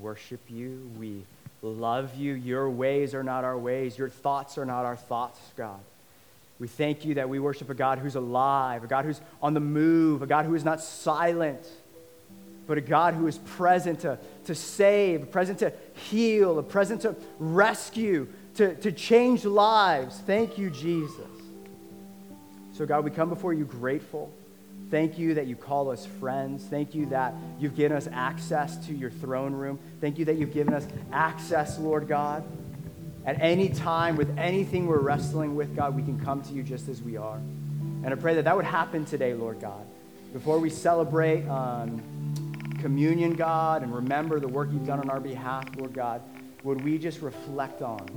worship 0.00 0.40
you. 0.48 0.90
We 0.98 1.22
love 1.62 2.16
you. 2.16 2.32
Your 2.32 2.68
ways 2.68 3.14
are 3.14 3.22
not 3.22 3.44
our 3.44 3.56
ways. 3.56 3.96
Your 3.96 4.08
thoughts 4.08 4.58
are 4.58 4.64
not 4.64 4.84
our 4.84 4.96
thoughts, 4.96 5.38
God. 5.56 5.78
We 6.58 6.66
thank 6.66 7.04
you 7.04 7.14
that 7.14 7.28
we 7.28 7.38
worship 7.38 7.70
a 7.70 7.74
God 7.74 8.00
who's 8.00 8.16
alive, 8.16 8.82
a 8.82 8.86
God 8.88 9.04
who's 9.04 9.20
on 9.40 9.54
the 9.54 9.60
move, 9.60 10.22
a 10.22 10.26
God 10.26 10.44
who 10.44 10.56
is 10.56 10.64
not 10.64 10.80
silent, 10.80 11.64
but 12.66 12.76
a 12.76 12.80
God 12.80 13.14
who 13.14 13.28
is 13.28 13.38
present 13.38 14.00
to, 14.00 14.18
to 14.46 14.54
save, 14.56 15.30
present 15.30 15.60
to 15.60 15.72
heal, 15.94 16.58
a 16.58 16.62
present 16.62 17.02
to 17.02 17.14
rescue, 17.38 18.26
to, 18.56 18.74
to 18.76 18.90
change 18.90 19.44
lives. 19.44 20.18
Thank 20.26 20.58
you, 20.58 20.70
Jesus. 20.70 21.31
So, 22.82 22.86
God, 22.86 23.04
we 23.04 23.12
come 23.12 23.28
before 23.28 23.54
you 23.54 23.64
grateful. 23.64 24.28
Thank 24.90 25.16
you 25.16 25.34
that 25.34 25.46
you 25.46 25.54
call 25.54 25.88
us 25.92 26.04
friends. 26.04 26.64
Thank 26.64 26.96
you 26.96 27.06
that 27.06 27.32
you've 27.60 27.76
given 27.76 27.96
us 27.96 28.08
access 28.10 28.76
to 28.88 28.92
your 28.92 29.08
throne 29.08 29.52
room. 29.52 29.78
Thank 30.00 30.18
you 30.18 30.24
that 30.24 30.34
you've 30.34 30.52
given 30.52 30.74
us 30.74 30.84
access, 31.12 31.78
Lord 31.78 32.08
God. 32.08 32.42
At 33.24 33.40
any 33.40 33.68
time, 33.68 34.16
with 34.16 34.36
anything 34.36 34.88
we're 34.88 34.98
wrestling 34.98 35.54
with, 35.54 35.76
God, 35.76 35.94
we 35.94 36.02
can 36.02 36.18
come 36.18 36.42
to 36.42 36.52
you 36.52 36.64
just 36.64 36.88
as 36.88 37.00
we 37.00 37.16
are. 37.16 37.36
And 37.36 38.08
I 38.08 38.16
pray 38.16 38.34
that 38.34 38.46
that 38.46 38.56
would 38.56 38.64
happen 38.64 39.04
today, 39.04 39.32
Lord 39.32 39.60
God. 39.60 39.86
Before 40.32 40.58
we 40.58 40.68
celebrate 40.68 41.46
um, 41.46 42.02
communion, 42.80 43.34
God, 43.34 43.84
and 43.84 43.94
remember 43.94 44.40
the 44.40 44.48
work 44.48 44.70
you've 44.72 44.88
done 44.88 44.98
on 44.98 45.08
our 45.08 45.20
behalf, 45.20 45.66
Lord 45.76 45.92
God, 45.92 46.20
would 46.64 46.82
we 46.82 46.98
just 46.98 47.22
reflect 47.22 47.80
on 47.80 48.08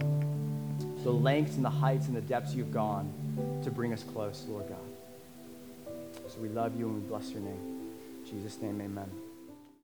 the 1.03 1.11
lengths 1.11 1.55
and 1.55 1.63
the 1.63 1.69
heights 1.69 2.07
and 2.07 2.15
the 2.15 2.21
depths 2.21 2.55
you've 2.55 2.73
gone 2.73 3.13
to 3.63 3.71
bring 3.71 3.93
us 3.93 4.03
close, 4.03 4.45
Lord 4.47 4.67
God. 4.69 4.77
So 6.27 6.39
we 6.39 6.49
love 6.49 6.77
you 6.77 6.87
and 6.87 7.01
we 7.01 7.07
bless 7.07 7.31
your 7.31 7.41
name. 7.41 7.91
In 8.23 8.25
Jesus' 8.25 8.61
name, 8.61 8.81
amen. 8.81 9.09